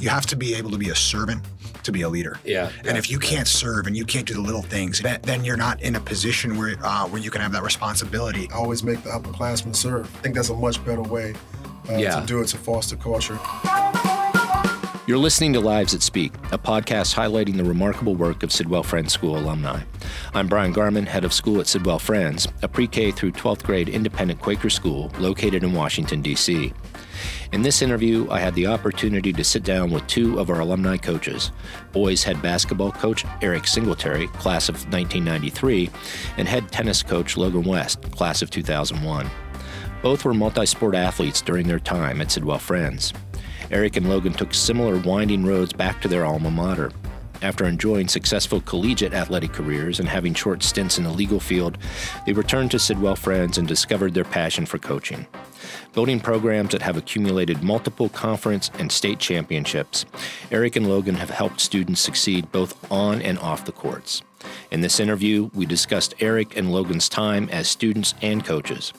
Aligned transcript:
you 0.00 0.08
have 0.08 0.26
to 0.26 0.36
be 0.36 0.54
able 0.54 0.70
to 0.70 0.78
be 0.78 0.90
a 0.90 0.94
servant 0.94 1.42
to 1.84 1.92
be 1.92 2.02
a 2.02 2.08
leader. 2.08 2.38
Yeah. 2.44 2.70
And 2.86 2.98
if 2.98 3.10
you 3.10 3.18
can't 3.18 3.48
serve 3.48 3.86
and 3.86 3.96
you 3.96 4.04
can't 4.04 4.26
do 4.26 4.34
the 4.34 4.40
little 4.40 4.62
things, 4.62 5.00
then, 5.00 5.20
then 5.22 5.44
you're 5.44 5.56
not 5.56 5.80
in 5.82 5.96
a 5.96 6.00
position 6.00 6.56
where 6.58 6.76
uh, 6.82 7.06
where 7.08 7.20
you 7.20 7.30
can 7.30 7.40
have 7.40 7.52
that 7.52 7.62
responsibility. 7.62 8.48
I 8.52 8.56
Always 8.56 8.82
make 8.82 9.02
the 9.02 9.10
upperclassmen 9.10 9.74
serve. 9.74 10.04
I 10.16 10.18
think 10.20 10.34
that's 10.34 10.50
a 10.50 10.54
much 10.54 10.84
better 10.84 11.02
way 11.02 11.34
uh, 11.88 11.96
Yeah. 11.96 12.20
to 12.20 12.26
do 12.26 12.40
it 12.40 12.48
to 12.48 12.56
foster 12.58 12.96
culture. 12.96 13.38
You're 15.06 15.16
listening 15.16 15.54
to 15.54 15.60
Lives 15.60 15.92
That 15.92 16.02
Speak, 16.02 16.34
a 16.52 16.58
podcast 16.58 17.14
highlighting 17.14 17.56
the 17.56 17.64
remarkable 17.64 18.14
work 18.14 18.42
of 18.42 18.52
Sidwell 18.52 18.82
Friends 18.82 19.10
School 19.14 19.38
alumni. 19.38 19.80
I'm 20.34 20.48
Bryan 20.48 20.72
Garman, 20.72 21.06
head 21.06 21.24
of 21.24 21.32
school 21.32 21.60
at 21.60 21.66
Sidwell 21.66 21.98
Friends, 21.98 22.46
a 22.60 22.68
pre 22.68 22.86
K 22.86 23.10
through 23.10 23.32
12th 23.32 23.62
grade 23.62 23.88
independent 23.88 24.38
Quaker 24.42 24.68
school 24.68 25.10
located 25.18 25.64
in 25.64 25.72
Washington, 25.72 26.20
D.C. 26.20 26.74
In 27.50 27.62
this 27.62 27.80
interview, 27.80 28.28
I 28.30 28.40
had 28.40 28.54
the 28.54 28.66
opportunity 28.66 29.32
to 29.32 29.42
sit 29.42 29.64
down 29.64 29.90
with 29.90 30.06
two 30.06 30.38
of 30.38 30.50
our 30.50 30.60
alumni 30.60 30.98
coaches 30.98 31.50
boys 31.92 32.22
head 32.22 32.42
basketball 32.42 32.92
coach 32.92 33.24
Eric 33.40 33.66
Singletary, 33.66 34.26
class 34.28 34.68
of 34.68 34.74
1993, 34.92 35.88
and 36.36 36.46
head 36.46 36.70
tennis 36.70 37.02
coach 37.02 37.38
Logan 37.38 37.64
West, 37.64 38.02
class 38.12 38.42
of 38.42 38.50
2001. 38.50 39.30
Both 40.02 40.26
were 40.26 40.34
multi 40.34 40.66
sport 40.66 40.94
athletes 40.94 41.40
during 41.40 41.66
their 41.66 41.80
time 41.80 42.20
at 42.20 42.30
Sidwell 42.30 42.58
Friends. 42.58 43.14
Eric 43.70 43.96
and 43.96 44.08
Logan 44.10 44.34
took 44.34 44.52
similar 44.52 44.98
winding 44.98 45.44
roads 45.44 45.72
back 45.72 46.02
to 46.02 46.08
their 46.08 46.26
alma 46.26 46.50
mater. 46.50 46.92
After 47.40 47.66
enjoying 47.66 48.08
successful 48.08 48.60
collegiate 48.62 49.14
athletic 49.14 49.52
careers 49.52 50.00
and 50.00 50.08
having 50.08 50.34
short 50.34 50.62
stints 50.62 50.98
in 50.98 51.04
the 51.04 51.10
legal 51.10 51.38
field, 51.38 51.78
they 52.26 52.32
returned 52.32 52.72
to 52.72 52.78
Sidwell 52.78 53.14
Friends 53.14 53.58
and 53.58 53.68
discovered 53.68 54.12
their 54.12 54.24
passion 54.24 54.66
for 54.66 54.78
coaching. 54.78 55.26
Building 55.92 56.18
programs 56.18 56.72
that 56.72 56.82
have 56.82 56.96
accumulated 56.96 57.62
multiple 57.62 58.08
conference 58.08 58.70
and 58.78 58.90
state 58.90 59.20
championships, 59.20 60.04
Eric 60.50 60.76
and 60.76 60.88
Logan 60.88 61.14
have 61.14 61.30
helped 61.30 61.60
students 61.60 62.00
succeed 62.00 62.50
both 62.50 62.90
on 62.90 63.22
and 63.22 63.38
off 63.38 63.64
the 63.64 63.72
courts. 63.72 64.22
In 64.70 64.80
this 64.80 64.98
interview, 64.98 65.50
we 65.54 65.64
discussed 65.64 66.14
Eric 66.20 66.56
and 66.56 66.72
Logan's 66.72 67.08
time 67.08 67.48
as 67.50 67.68
students 67.68 68.14
and 68.20 68.44
coaches. 68.44 68.92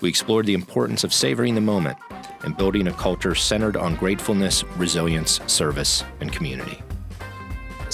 We 0.00 0.08
explored 0.08 0.46
the 0.46 0.54
importance 0.54 1.04
of 1.04 1.12
savoring 1.12 1.54
the 1.54 1.60
moment 1.60 1.98
and 2.42 2.56
building 2.56 2.88
a 2.88 2.92
culture 2.92 3.34
centered 3.34 3.76
on 3.76 3.96
gratefulness, 3.96 4.64
resilience, 4.76 5.40
service, 5.46 6.04
and 6.20 6.32
community. 6.32 6.82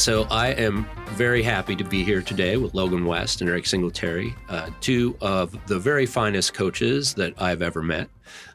So 0.00 0.26
I 0.30 0.52
am 0.52 0.86
very 1.08 1.42
happy 1.42 1.76
to 1.76 1.84
be 1.84 2.02
here 2.02 2.22
today 2.22 2.56
with 2.56 2.72
Logan 2.72 3.04
West 3.04 3.42
and 3.42 3.50
Eric 3.50 3.66
Singletary, 3.66 4.34
uh, 4.48 4.70
two 4.80 5.14
of 5.20 5.54
the 5.66 5.78
very 5.78 6.06
finest 6.06 6.54
coaches 6.54 7.12
that 7.16 7.34
I've 7.36 7.60
ever 7.60 7.82
met, 7.82 8.08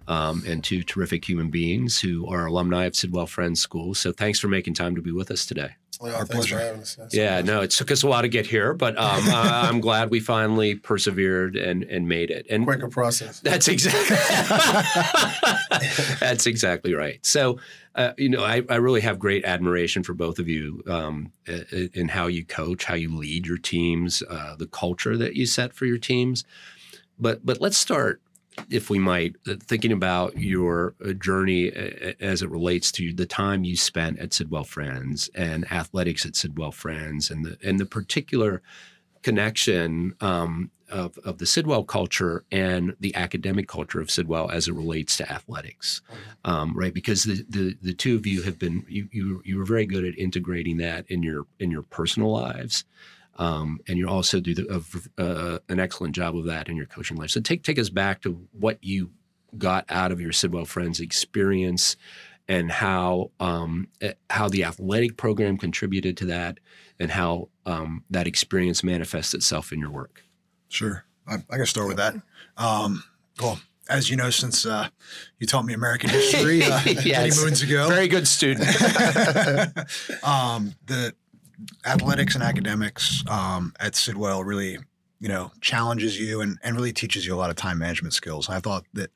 um, 0.07 0.41
and 0.47 0.63
two 0.63 0.81
terrific 0.81 1.23
human 1.23 1.51
beings 1.51 2.01
who 2.01 2.27
are 2.27 2.47
alumni 2.47 2.85
of 2.85 2.95
Sidwell 2.95 3.27
Friends 3.27 3.61
School. 3.61 3.93
So 3.93 4.11
thanks 4.11 4.39
for 4.39 4.47
making 4.47 4.73
time 4.73 4.95
to 4.95 5.03
be 5.03 5.11
with 5.11 5.29
us 5.29 5.45
today. 5.45 5.75
Yeah, 6.03 6.13
Our 6.13 6.25
pleasure. 6.25 6.57
for 6.57 6.63
having 6.63 6.81
us. 6.81 6.97
Yeah, 7.11 7.41
no, 7.41 7.61
it 7.61 7.71
took 7.71 7.91
us 7.91 8.03
a 8.03 8.07
while 8.07 8.21
to 8.21 8.27
get 8.27 8.45
here, 8.45 8.73
but 8.73 8.97
um, 8.97 9.21
I- 9.29 9.67
I'm 9.69 9.79
glad 9.81 10.09
we 10.09 10.19
finally 10.19 10.75
persevered 10.75 11.55
and 11.55 11.83
and 11.83 12.07
made 12.07 12.31
it. 12.31 12.45
And 12.49 12.65
Quaker 12.65 12.89
process. 12.89 13.39
that's 13.39 13.67
exactly 13.67 14.15
that's 16.19 16.45
exactly 16.45 16.93
right. 16.93 17.23
So, 17.25 17.59
uh, 17.95 18.11
you 18.17 18.29
know, 18.29 18.43
I, 18.43 18.63
I 18.69 18.75
really 18.75 19.01
have 19.01 19.19
great 19.19 19.45
admiration 19.45 20.03
for 20.03 20.13
both 20.13 20.39
of 20.39 20.47
you 20.47 20.83
um, 20.87 21.31
in 21.93 22.09
how 22.09 22.27
you 22.27 22.45
coach, 22.45 22.85
how 22.85 22.95
you 22.95 23.15
lead 23.15 23.47
your 23.47 23.57
teams, 23.57 24.23
uh, 24.29 24.55
the 24.55 24.67
culture 24.67 25.17
that 25.17 25.35
you 25.35 25.45
set 25.45 25.73
for 25.73 25.85
your 25.85 25.97
teams. 25.97 26.43
But 27.17 27.45
but 27.45 27.61
let's 27.61 27.77
start, 27.77 28.21
if 28.69 28.89
we 28.89 28.99
might, 28.99 29.35
uh, 29.47 29.55
thinking 29.61 29.91
about 29.91 30.37
your 30.37 30.95
uh, 31.05 31.13
journey 31.13 31.71
uh, 31.75 32.13
as 32.19 32.41
it 32.41 32.49
relates 32.49 32.91
to 32.93 33.13
the 33.13 33.25
time 33.25 33.63
you 33.63 33.75
spent 33.75 34.19
at 34.19 34.33
Sidwell 34.33 34.63
Friends 34.63 35.29
and 35.35 35.69
athletics 35.71 36.25
at 36.25 36.35
Sidwell 36.35 36.71
Friends, 36.71 37.29
and 37.29 37.45
the 37.45 37.57
and 37.63 37.79
the 37.79 37.85
particular 37.85 38.61
connection 39.21 40.13
um, 40.21 40.69
of, 40.89 41.17
of 41.19 41.39
the 41.39 41.45
Sidwell 41.45 41.83
culture 41.83 42.43
and 42.51 42.95
the 42.99 43.15
academic 43.15 43.67
culture 43.67 43.99
of 43.99 44.11
Sidwell 44.11 44.51
as 44.51 44.67
it 44.67 44.73
relates 44.73 45.17
to 45.17 45.31
athletics, 45.31 46.01
um, 46.43 46.77
right? 46.77 46.93
Because 46.93 47.23
the, 47.23 47.43
the 47.49 47.77
the 47.81 47.93
two 47.93 48.15
of 48.15 48.25
you 48.25 48.43
have 48.43 48.59
been 48.59 48.85
you 48.87 49.07
you 49.11 49.41
you 49.43 49.57
were 49.57 49.65
very 49.65 49.85
good 49.85 50.05
at 50.05 50.17
integrating 50.17 50.77
that 50.77 51.05
in 51.09 51.23
your 51.23 51.45
in 51.59 51.71
your 51.71 51.81
personal 51.81 52.31
lives, 52.31 52.85
um, 53.37 53.79
and 53.87 53.97
you 53.97 54.07
also 54.07 54.39
do 54.39 54.53
the, 54.53 55.07
uh, 55.17 55.21
uh, 55.21 55.59
an 55.69 55.79
excellent 55.79 56.15
job 56.15 56.37
of 56.37 56.45
that 56.45 56.69
in 56.69 56.75
your 56.75 56.85
coaching 56.85 57.17
life. 57.17 57.31
So 57.31 57.41
take 57.41 57.63
take 57.63 57.79
us 57.79 57.89
back 57.89 58.21
to 58.21 58.47
what 58.51 58.83
you 58.83 59.11
got 59.57 59.85
out 59.89 60.11
of 60.11 60.19
your 60.19 60.31
Sidwell 60.31 60.65
Friends 60.65 60.99
experience. 60.99 61.95
And 62.47 62.71
how 62.71 63.31
um, 63.39 63.87
eh, 64.01 64.13
how 64.29 64.49
the 64.49 64.65
athletic 64.65 65.17
program 65.17 65.57
contributed 65.57 66.15
to 66.17 66.25
that, 66.25 66.59
and 66.99 67.09
how 67.09 67.49
um, 67.65 68.03
that 68.11 68.27
experience 68.27 68.83
manifests 68.83 69.33
itself 69.33 69.71
in 69.71 69.79
your 69.79 69.89
work. 69.89 70.21
Sure, 70.67 71.05
I, 71.27 71.37
I 71.49 71.55
can 71.55 71.65
start 71.65 71.87
with 71.87 71.97
that. 71.97 72.13
Um, 72.55 73.03
well, 73.41 73.59
as 73.89 74.09
you 74.09 74.15
know, 74.15 74.29
since 74.29 74.65
uh, 74.65 74.89
you 75.39 75.47
taught 75.47 75.65
me 75.65 75.73
American 75.73 76.09
history 76.09 76.63
uh, 76.63 76.81
many 76.85 77.31
moons 77.35 77.61
ago, 77.61 77.87
Very 77.87 78.07
good 78.07 78.27
student. 78.27 78.67
um, 80.23 80.75
the 80.85 81.13
athletics 81.85 82.35
and 82.35 82.43
academics 82.43 83.23
um, 83.29 83.73
at 83.79 83.95
Sidwell 83.95 84.43
really, 84.43 84.77
you 85.19 85.27
know, 85.29 85.51
challenges 85.61 86.19
you 86.19 86.41
and, 86.41 86.57
and 86.63 86.75
really 86.75 86.93
teaches 86.93 87.25
you 87.25 87.33
a 87.33 87.37
lot 87.37 87.49
of 87.49 87.55
time 87.55 87.77
management 87.79 88.13
skills. 88.13 88.49
I 88.49 88.59
thought 88.59 88.85
that 88.93 89.11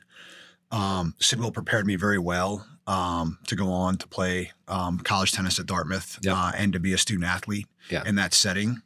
um, 0.72 1.16
Sidwell 1.20 1.52
prepared 1.52 1.86
me 1.86 1.96
very 1.96 2.20
well 2.20 2.66
um, 2.88 3.38
to 3.48 3.56
go 3.56 3.72
on 3.72 3.98
to 3.98 4.08
play 4.08 4.52
um, 4.68 5.00
college 5.00 5.32
tennis 5.32 5.60
at 5.60 5.66
Dartmouth 5.66 6.20
Yep. 6.22 6.36
uh, 6.36 6.52
and 6.56 6.74
to 6.74 6.80
be 6.80 6.94
a 6.94 6.98
student 6.98 7.26
athlete 7.26 7.68
Yeah. 7.90 8.04
in 8.06 8.16
that 8.16 8.34
setting. 8.34 8.82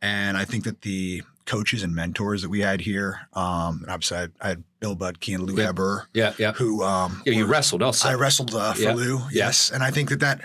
And 0.00 0.36
I 0.36 0.44
think 0.44 0.64
that 0.64 0.82
the 0.82 1.22
coaches 1.44 1.82
and 1.82 1.94
mentors 1.94 2.42
that 2.42 2.48
we 2.48 2.60
had 2.60 2.80
here, 2.80 3.20
um, 3.34 3.80
and 3.82 3.90
obviously 3.90 4.16
I 4.16 4.20
had, 4.20 4.32
I 4.40 4.48
had 4.48 4.64
Bill 4.80 4.96
Budke 4.96 5.34
and 5.34 5.44
Lou 5.44 5.56
Yeah. 5.56 5.66
Heber, 5.68 6.08
yeah, 6.14 6.32
yeah. 6.38 6.52
who 6.52 6.82
um, 6.84 7.22
Yeah, 7.26 7.32
you 7.34 7.44
were- 7.46 7.50
wrestled 7.52 7.82
also. 7.82 8.08
I 8.08 8.14
wrestled 8.14 8.54
uh, 8.54 8.72
for 8.74 8.80
Yeah. 8.82 8.94
Lou, 8.94 9.18
Yeah. 9.18 9.46
yes, 9.46 9.70
and 9.70 9.82
I 9.82 9.90
think 9.90 10.08
that 10.10 10.20
that 10.20 10.40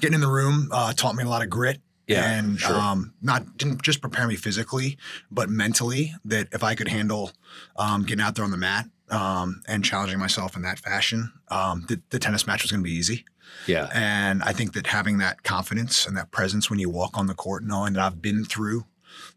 getting 0.00 0.14
in 0.14 0.20
the 0.20 0.30
room 0.30 0.68
uh, 0.72 0.92
taught 0.92 1.14
me 1.14 1.24
a 1.24 1.28
lot 1.28 1.42
of 1.42 1.50
grit. 1.50 1.80
Yeah, 2.06 2.38
and 2.38 2.58
sure. 2.58 2.74
um, 2.74 3.14
not 3.22 3.56
didn't 3.56 3.82
just 3.82 4.00
prepare 4.00 4.26
me 4.26 4.36
physically, 4.36 4.98
but 5.30 5.48
mentally. 5.48 6.14
That 6.24 6.48
if 6.52 6.64
I 6.64 6.74
could 6.74 6.88
handle 6.88 7.32
um, 7.76 8.02
getting 8.02 8.24
out 8.24 8.34
there 8.34 8.44
on 8.44 8.50
the 8.50 8.56
mat 8.56 8.86
um, 9.10 9.62
and 9.68 9.84
challenging 9.84 10.18
myself 10.18 10.56
in 10.56 10.62
that 10.62 10.78
fashion, 10.78 11.32
um, 11.48 11.84
the, 11.88 12.00
the 12.10 12.18
tennis 12.18 12.46
match 12.46 12.62
was 12.62 12.72
going 12.72 12.82
to 12.82 12.88
be 12.88 12.94
easy. 12.94 13.24
yeah, 13.66 13.88
And 13.92 14.42
I 14.42 14.52
think 14.52 14.72
that 14.72 14.86
having 14.86 15.18
that 15.18 15.42
confidence 15.42 16.06
and 16.06 16.16
that 16.16 16.30
presence 16.30 16.70
when 16.70 16.78
you 16.78 16.88
walk 16.88 17.16
on 17.18 17.26
the 17.26 17.34
court, 17.34 17.64
knowing 17.64 17.92
that 17.92 18.02
I've 18.02 18.22
been 18.22 18.44
through 18.44 18.86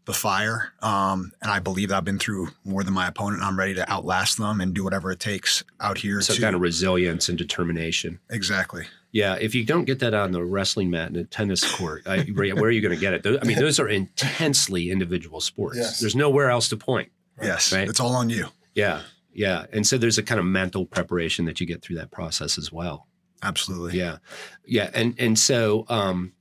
the 0.06 0.14
fire, 0.14 0.72
um, 0.80 1.32
and 1.42 1.50
I 1.50 1.58
believe 1.58 1.90
that 1.90 1.96
I've 1.96 2.04
been 2.04 2.18
through 2.18 2.48
more 2.64 2.82
than 2.82 2.94
my 2.94 3.08
opponent, 3.08 3.42
and 3.42 3.44
I'm 3.44 3.58
ready 3.58 3.74
to 3.74 3.90
outlast 3.92 4.38
them 4.38 4.60
and 4.60 4.72
do 4.72 4.82
whatever 4.82 5.10
it 5.10 5.20
takes 5.20 5.62
out 5.80 5.98
here. 5.98 6.20
some 6.22 6.36
to 6.36 6.42
kind 6.42 6.54
of 6.54 6.62
resilience 6.62 7.28
and 7.28 7.36
determination. 7.36 8.18
exactly. 8.30 8.86
Yeah, 9.16 9.36
if 9.40 9.54
you 9.54 9.64
don't 9.64 9.86
get 9.86 10.00
that 10.00 10.12
on 10.12 10.32
the 10.32 10.44
wrestling 10.44 10.90
mat 10.90 11.08
and 11.08 11.16
a 11.16 11.24
tennis 11.24 11.64
court, 11.76 12.02
I, 12.06 12.18
where 12.34 12.64
are 12.64 12.70
you 12.70 12.82
going 12.82 12.94
to 12.94 13.00
get 13.00 13.14
it? 13.14 13.22
Those- 13.22 13.38
I 13.40 13.46
mean, 13.46 13.58
those 13.58 13.80
are 13.80 13.88
intensely 13.88 14.90
individual 14.90 15.40
sports. 15.40 15.78
Yes. 15.78 16.00
There's 16.00 16.14
nowhere 16.14 16.50
else 16.50 16.68
to 16.68 16.76
point. 16.76 17.10
Yes, 17.42 17.72
Right. 17.72 17.88
it's 17.88 17.98
all 17.98 18.14
on 18.14 18.28
you. 18.28 18.48
Yeah, 18.74 19.00
yeah, 19.32 19.64
and 19.72 19.86
so 19.86 19.96
there's 19.96 20.18
a 20.18 20.22
kind 20.22 20.38
of 20.38 20.44
mental 20.44 20.84
preparation 20.84 21.46
that 21.46 21.60
you 21.60 21.66
get 21.66 21.80
through 21.82 21.96
that 21.96 22.10
process 22.10 22.58
as 22.58 22.70
well. 22.70 23.06
Absolutely. 23.42 23.98
Yeah, 23.98 24.18
yeah, 24.66 24.90
and 24.92 25.14
and 25.18 25.38
so, 25.38 25.86
um, 25.88 26.32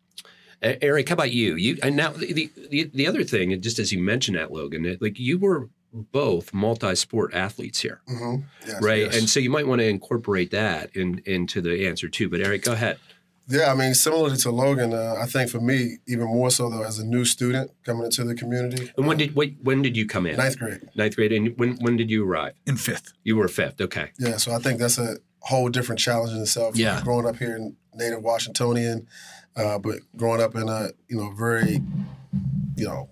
Eric, 0.61 1.07
how 1.09 1.13
about 1.13 1.31
you? 1.31 1.55
You 1.55 1.77
and 1.83 1.95
now 1.95 2.11
the 2.11 2.49
the, 2.71 2.89
the 2.93 3.07
other 3.07 3.23
thing, 3.23 3.53
and 3.53 3.61
just 3.63 3.79
as 3.79 3.91
you 3.93 3.99
mentioned 3.99 4.37
that, 4.37 4.51
Logan, 4.51 4.97
like 4.99 5.17
you 5.19 5.37
were 5.37 5.69
both 6.11 6.53
multi-sport 6.53 7.33
athletes 7.33 7.79
here, 7.81 8.01
Mhm. 8.09 8.43
Yes, 8.67 8.81
right? 8.81 9.03
yes. 9.03 9.17
And 9.17 9.29
so 9.29 9.39
you 9.39 9.49
might 9.49 9.65
want 9.67 9.79
to 9.79 9.87
incorporate 9.87 10.51
that 10.51 10.95
in 10.95 11.21
into 11.25 11.61
the 11.61 11.87
answer 11.87 12.09
too. 12.09 12.29
But 12.29 12.41
Eric, 12.41 12.63
go 12.63 12.73
ahead. 12.73 12.97
Yeah, 13.47 13.71
I 13.71 13.75
mean, 13.75 13.93
similarly 13.93 14.37
to 14.37 14.49
Logan, 14.51 14.91
uh, 14.91 15.15
I 15.21 15.27
think 15.27 15.51
for 15.51 15.59
me, 15.59 15.97
even 16.07 16.25
more 16.25 16.49
so 16.49 16.67
though, 16.69 16.83
as 16.83 16.97
a 16.97 17.05
new 17.05 17.25
student 17.25 17.69
coming 17.85 18.03
into 18.05 18.23
the 18.23 18.33
community. 18.33 18.91
And 18.97 19.05
when 19.05 19.17
uh, 19.17 19.19
did 19.19 19.35
wait, 19.35 19.57
when 19.61 19.81
did 19.83 19.95
you 19.95 20.07
come 20.07 20.25
in? 20.25 20.35
ninth 20.37 20.57
grade? 20.57 20.81
Ninth 20.95 21.15
grade. 21.15 21.31
And 21.31 21.57
when 21.57 21.75
when 21.77 21.95
did 21.95 22.09
you 22.09 22.25
arrive? 22.27 22.53
In 22.65 22.75
fifth. 22.75 23.13
You 23.23 23.37
were 23.37 23.47
fifth. 23.47 23.79
Okay. 23.79 24.09
Yeah, 24.19 24.37
so 24.37 24.51
I 24.51 24.57
think 24.59 24.79
that's 24.79 24.97
a 24.97 25.17
whole 25.41 25.69
different 25.69 25.99
challenge 25.99 26.33
in 26.33 26.41
itself. 26.41 26.75
Yeah. 26.75 27.01
growing 27.03 27.27
up 27.27 27.37
here 27.37 27.55
in 27.55 27.75
native 27.93 28.23
Washingtonian, 28.23 29.07
uh, 29.55 29.77
but 29.77 29.99
growing 30.17 30.41
up 30.41 30.55
in 30.55 30.67
a 30.67 30.89
you 31.07 31.17
know 31.17 31.29
very, 31.31 31.81
you 32.75 32.85
know, 32.85 33.09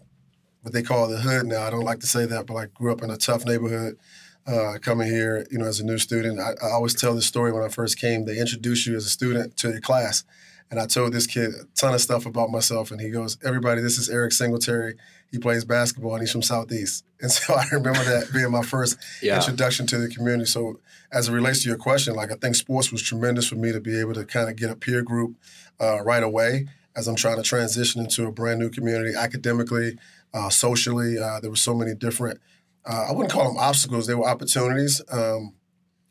what 0.63 0.73
they 0.73 0.81
call 0.81 1.07
the 1.07 1.19
hood 1.19 1.45
now. 1.45 1.61
I 1.61 1.69
don't 1.69 1.83
like 1.85 1.99
to 1.99 2.07
say 2.07 2.25
that, 2.25 2.47
but 2.47 2.55
I 2.55 2.65
grew 2.65 2.91
up 2.91 3.03
in 3.03 3.09
a 3.11 3.17
tough 3.17 3.45
neighborhood. 3.45 3.97
Uh, 4.45 4.77
coming 4.81 5.07
here, 5.07 5.47
you 5.51 5.57
know, 5.57 5.63
as 5.65 5.79
a 5.79 5.85
new 5.85 5.97
student, 5.97 6.37
I, 6.37 6.51
I 6.61 6.71
always 6.71 6.93
tell 6.93 7.15
this 7.15 7.25
story 7.25 7.53
when 7.53 7.63
I 7.63 7.69
first 7.69 7.97
came. 7.97 8.25
They 8.25 8.37
introduce 8.37 8.85
you 8.85 8.93
as 8.97 9.05
a 9.05 9.09
student 9.09 9.55
to 9.57 9.69
your 9.69 9.79
class, 9.79 10.25
and 10.69 10.81
I 10.81 10.85
told 10.85 11.13
this 11.13 11.27
kid 11.27 11.51
a 11.51 11.63
ton 11.79 11.93
of 11.93 12.01
stuff 12.01 12.25
about 12.25 12.49
myself, 12.49 12.91
and 12.91 12.99
he 12.99 13.09
goes, 13.09 13.37
"Everybody, 13.45 13.79
this 13.79 13.97
is 13.97 14.09
Eric 14.09 14.33
Singletary. 14.33 14.95
he 15.31 15.39
plays 15.39 15.63
basketball 15.65 16.13
and 16.13 16.21
he's 16.21 16.31
from 16.31 16.41
Southeast. 16.43 17.03
And 17.21 17.31
so 17.31 17.53
I 17.55 17.63
remember 17.71 18.03
that 18.03 18.31
being 18.33 18.51
my 18.51 18.61
first 18.63 18.97
Yeah. 19.21 19.37
introduction 19.37 19.87
to 19.87 19.97
the 19.97 20.09
community. 20.09 20.45
So 20.45 20.79
as 21.11 21.29
it 21.29 21.31
relates 21.31 21.63
to 21.63 21.69
your 21.69 21.77
question, 21.77 22.13
like 22.15 22.31
I 22.31 22.35
think 22.35 22.55
sports 22.55 22.91
was 22.91 23.01
tremendous 23.01 23.47
for 23.47 23.55
me 23.55 23.71
to 23.71 23.79
be 23.79 23.97
able 23.99 24.13
to 24.15 24.25
kind 24.25 24.49
of 24.49 24.57
get 24.57 24.69
a 24.69 24.75
peer 24.75 25.01
group 25.01 25.37
uh, 25.79 26.01
right 26.03 26.21
away 26.21 26.67
as 26.97 27.07
I'm 27.07 27.15
trying 27.15 27.37
to 27.37 27.43
transition 27.43 28.01
into 28.01 28.27
a 28.27 28.31
brand 28.31 28.59
new 28.59 28.69
community 28.69 29.15
academically, 29.17 29.97
uh, 30.33 30.49
socially. 30.49 31.17
Uh, 31.17 31.39
there 31.39 31.49
were 31.49 31.55
so 31.55 31.73
many 31.73 31.93
different, 31.95 32.39
uh, 32.85 33.07
I 33.09 33.11
wouldn't 33.13 33.31
call 33.31 33.47
them 33.47 33.57
obstacles, 33.57 34.07
they 34.07 34.15
were 34.15 34.27
opportunities, 34.27 35.01
um, 35.11 35.53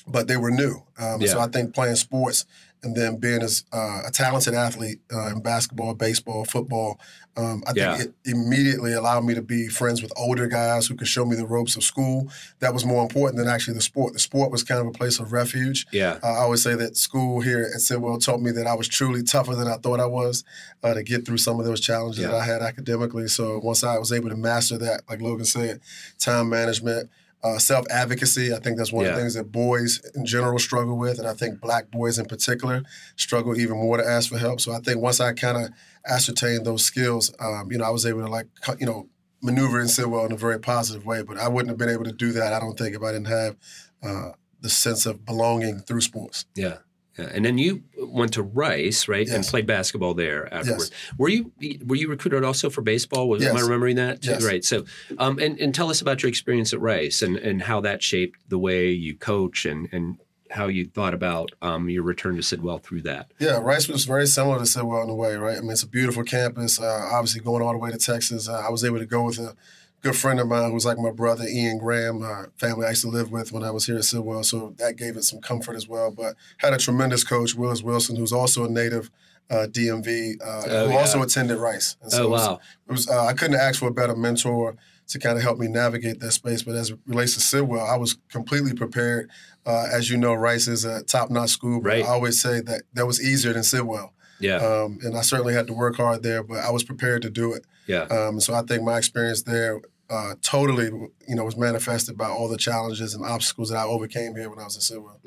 but 0.06 0.26
they 0.28 0.36
were 0.36 0.50
new. 0.50 0.82
Um, 0.98 1.20
and 1.20 1.22
So 1.28 1.40
I 1.40 1.46
think 1.48 1.74
playing 1.74 1.96
sports 1.96 2.44
and 2.82 2.96
then 2.96 3.16
being 3.16 3.42
as 3.42 3.64
uh, 3.72 4.02
a 4.06 4.10
talented 4.10 4.54
athlete 4.54 5.00
uh, 5.12 5.28
in 5.28 5.40
basketball, 5.40 5.94
baseball, 5.94 6.44
football, 6.44 6.98
um, 7.36 7.62
I 7.66 7.72
Yeah. 7.74 7.96
think 7.96 8.10
it 8.24 8.30
immediately 8.30 8.92
allowed 8.92 9.24
me 9.24 9.34
to 9.34 9.40
be 9.42 9.66
friends 9.68 10.02
with 10.02 10.12
older 10.16 10.46
guys 10.46 10.86
who 10.86 10.94
could 10.94 11.08
show 11.08 11.24
me 11.24 11.34
the 11.34 11.46
ropes 11.46 11.76
of 11.76 11.82
school. 11.82 12.28
That 12.60 12.74
was 12.74 12.84
more 12.84 13.02
important 13.02 13.38
than 13.38 13.48
actually 13.48 13.74
the 13.74 13.80
sport. 13.80 14.12
The 14.12 14.18
sport 14.18 14.50
was 14.50 14.62
kind 14.62 14.80
of 14.80 14.86
a 14.86 14.90
place 14.90 15.18
of 15.18 15.32
refuge. 15.32 15.86
Yeah. 15.92 16.18
Uh, 16.22 16.26
I 16.26 16.38
always 16.40 16.62
say 16.62 16.74
that 16.74 16.96
school 16.96 17.40
here 17.40 17.70
at 17.74 17.80
Sidwell 17.80 18.18
taught 18.18 18.40
me 18.42 18.50
that 18.52 18.66
I 18.66 18.74
was 18.74 18.86
truly 18.86 19.22
tougher 19.22 19.54
than 19.54 19.66
I 19.66 19.76
thought 19.76 19.98
I 19.98 20.06
was 20.06 20.44
uh, 20.82 20.92
to 20.94 21.02
get 21.02 21.24
through 21.24 21.38
some 21.38 21.58
of 21.58 21.64
those 21.64 21.80
challenges 21.80 22.22
that 22.22 22.34
I 22.34 22.44
had 22.44 22.60
academically. 22.60 23.28
So 23.28 23.58
once 23.62 23.82
I 23.82 23.96
was 23.98 24.12
able 24.12 24.28
to 24.28 24.36
master 24.36 24.76
that, 24.78 25.02
like 25.08 25.20
Logan 25.22 25.46
said, 25.46 25.80
time 26.18 26.50
management, 26.50 27.08
uh, 27.44 27.58
self 27.58 27.84
advocacy, 27.90 28.52
I 28.54 28.58
think 28.60 28.76
that's 28.76 28.92
one 28.92 29.04
of 29.06 29.14
the 29.14 29.20
things 29.20 29.34
that 29.34 29.50
boys 29.50 30.00
in 30.14 30.24
general 30.24 30.58
struggle 30.60 30.96
with. 30.96 31.18
And 31.18 31.26
I 31.26 31.32
think 31.34 31.60
black 31.60 31.90
boys 31.90 32.18
in 32.18 32.26
particular 32.26 32.82
struggle 33.16 33.58
even 33.58 33.78
more 33.78 33.96
to 33.96 34.06
ask 34.06 34.28
for 34.28 34.38
help. 34.38 34.60
So 34.60 34.72
I 34.72 34.78
think 34.78 35.00
once 35.00 35.18
I 35.18 35.32
kind 35.32 35.56
of 35.56 35.70
ascertained 36.06 36.66
those 36.66 36.84
skills, 36.84 37.32
um, 37.38 37.70
you 37.70 37.78
know, 37.78 37.84
I 37.84 37.90
was 37.90 38.06
able 38.06 38.24
to 38.24 38.30
like, 38.30 38.46
you 38.78 38.86
know, 38.86 39.08
maneuver 39.42 39.80
and 39.80 39.88
in 39.88 39.88
Sidwell 39.88 40.26
in 40.26 40.32
a 40.32 40.36
very 40.36 40.58
positive 40.58 41.04
way. 41.04 41.22
But 41.22 41.38
I 41.38 41.48
wouldn't 41.48 41.68
have 41.68 41.78
been 41.78 41.88
able 41.88 42.04
to 42.04 42.12
do 42.12 42.32
that, 42.32 42.52
I 42.52 42.60
don't 42.60 42.78
think, 42.78 42.94
if 42.94 43.02
I 43.02 43.12
didn't 43.12 43.26
have 43.28 43.56
uh, 44.02 44.32
the 44.60 44.70
sense 44.70 45.06
of 45.06 45.24
belonging 45.24 45.80
through 45.80 46.00
sports. 46.00 46.46
Yeah. 46.54 46.78
Yeah. 47.18 47.28
And 47.30 47.44
then 47.44 47.58
you 47.58 47.82
went 47.98 48.32
to 48.34 48.42
Rice, 48.42 49.06
right, 49.06 49.28
and 49.28 49.44
played 49.44 49.66
basketball 49.66 50.14
there 50.14 50.52
afterwards. 50.52 50.90
Yes. 50.90 51.18
Were 51.18 51.28
you 51.28 51.52
were 51.84 51.96
you 51.96 52.08
recruited 52.08 52.42
also 52.42 52.70
for 52.70 52.80
baseball? 52.80 53.28
Was, 53.28 53.44
Am 53.44 53.54
I 53.54 53.60
remembering 53.60 53.96
that? 53.96 54.24
Yes. 54.24 54.42
Right. 54.42 54.64
So, 54.64 54.86
um, 55.18 55.38
and 55.38 55.60
and 55.60 55.74
tell 55.74 55.90
us 55.90 56.00
about 56.00 56.22
your 56.22 56.30
experience 56.30 56.72
at 56.72 56.80
Rice 56.80 57.20
and 57.20 57.36
and 57.36 57.60
how 57.60 57.82
that 57.82 58.02
shaped 58.02 58.38
the 58.48 58.58
way 58.58 58.90
you 58.90 59.14
coach 59.14 59.66
and 59.66 59.90
and 59.92 60.21
how 60.52 60.66
you 60.68 60.84
thought 60.86 61.14
about 61.14 61.50
um, 61.62 61.88
your 61.88 62.02
return 62.02 62.36
to 62.36 62.42
Sidwell 62.42 62.78
through 62.78 63.02
that. 63.02 63.32
Yeah, 63.38 63.58
Rice 63.58 63.88
was 63.88 64.04
very 64.04 64.26
similar 64.26 64.58
to 64.58 64.66
Sidwell 64.66 65.02
in 65.02 65.10
a 65.10 65.14
way, 65.14 65.34
right? 65.36 65.56
I 65.56 65.60
mean, 65.60 65.70
it's 65.70 65.82
a 65.82 65.88
beautiful 65.88 66.22
campus. 66.24 66.80
Uh, 66.80 67.08
obviously, 67.12 67.40
going 67.40 67.62
all 67.62 67.72
the 67.72 67.78
way 67.78 67.90
to 67.90 67.98
Texas, 67.98 68.48
uh, 68.48 68.62
I 68.66 68.70
was 68.70 68.84
able 68.84 68.98
to 68.98 69.06
go 69.06 69.24
with 69.24 69.38
a 69.38 69.54
good 70.02 70.14
friend 70.16 70.40
of 70.40 70.48
mine 70.48 70.70
who's 70.70 70.84
like 70.84 70.98
my 70.98 71.10
brother, 71.10 71.44
Ian 71.48 71.78
Graham, 71.78 72.22
uh, 72.22 72.44
family 72.56 72.86
I 72.86 72.90
used 72.90 73.02
to 73.02 73.08
live 73.08 73.30
with 73.30 73.52
when 73.52 73.62
I 73.64 73.70
was 73.70 73.86
here 73.86 73.96
at 73.96 74.04
Sidwell. 74.04 74.42
So 74.42 74.74
that 74.78 74.96
gave 74.96 75.16
it 75.16 75.24
some 75.24 75.40
comfort 75.40 75.74
as 75.76 75.88
well. 75.88 76.10
But 76.10 76.34
had 76.58 76.72
a 76.74 76.78
tremendous 76.78 77.24
coach, 77.24 77.54
Willis 77.54 77.82
Wilson, 77.82 78.16
who's 78.16 78.32
also 78.32 78.64
a 78.64 78.68
native 78.68 79.10
uh, 79.50 79.66
DMV, 79.70 80.34
uh, 80.40 80.62
Oh, 80.66 80.86
who 80.86 80.92
yeah. 80.92 80.98
also 80.98 81.22
attended 81.22 81.58
Rice. 81.58 81.96
And 82.02 82.12
Oh 82.14 82.24
it 82.24 82.30
was- 82.30 82.46
wow. 82.46 82.60
it 82.88 82.92
was 82.92 83.08
uh, 83.08 83.24
I 83.24 83.32
couldn't 83.32 83.56
ask 83.58 83.78
for 83.80 83.88
a 83.88 83.92
better 83.92 84.14
mentor 84.16 84.76
to 85.08 85.18
kind 85.18 85.36
of 85.36 85.42
help 85.42 85.58
me 85.58 85.66
navigate 85.68 86.20
that 86.20 86.32
space. 86.32 86.62
But 86.62 86.74
as 86.74 86.90
it 86.90 86.98
relates 87.06 87.34
to 87.34 87.40
Sidwell, 87.40 87.84
I 87.86 87.96
was 87.96 88.16
completely 88.30 88.72
prepared. 88.74 89.30
Uh, 89.64 89.86
as 89.92 90.10
you 90.10 90.16
know, 90.16 90.34
Rice 90.34 90.66
is 90.68 90.84
a 90.84 91.02
top-notch 91.04 91.50
school, 91.50 91.80
but 91.80 91.88
Right. 91.88 92.04
I 92.04 92.08
always 92.08 92.40
say 92.40 92.60
that 92.62 92.82
that 92.94 93.06
was 93.06 93.22
easier 93.22 93.52
than 93.52 93.62
Sidwell. 93.62 94.12
Yeah. 94.40 94.56
Um, 94.56 94.98
and 95.02 95.16
I 95.16 95.20
certainly 95.22 95.54
had 95.54 95.68
to 95.68 95.72
work 95.72 95.96
hard 95.96 96.22
there, 96.24 96.42
but 96.42 96.58
I 96.58 96.70
was 96.70 96.82
prepared 96.82 97.22
to 97.22 97.30
do 97.30 97.52
it. 97.52 97.64
yeah. 97.86 98.02
Um, 98.04 98.40
so 98.40 98.54
I 98.54 98.62
think 98.62 98.82
my 98.82 98.98
experience 98.98 99.42
there 99.42 99.80
uh, 100.10 100.34
totally, 100.42 100.86
you 101.28 101.34
know, 101.36 101.44
was 101.44 101.56
manifested 101.56 102.18
by 102.18 102.26
all 102.28 102.48
the 102.48 102.58
challenges 102.58 103.14
and 103.14 103.24
obstacles 103.24 103.70
that 103.70 103.78
I 103.78 103.84
overcame 103.84 104.34
here 104.34 104.50
when 104.50 104.58
I 104.58 104.64
was 104.64 104.76
at 104.76 104.82
Sidwell. 104.82 105.20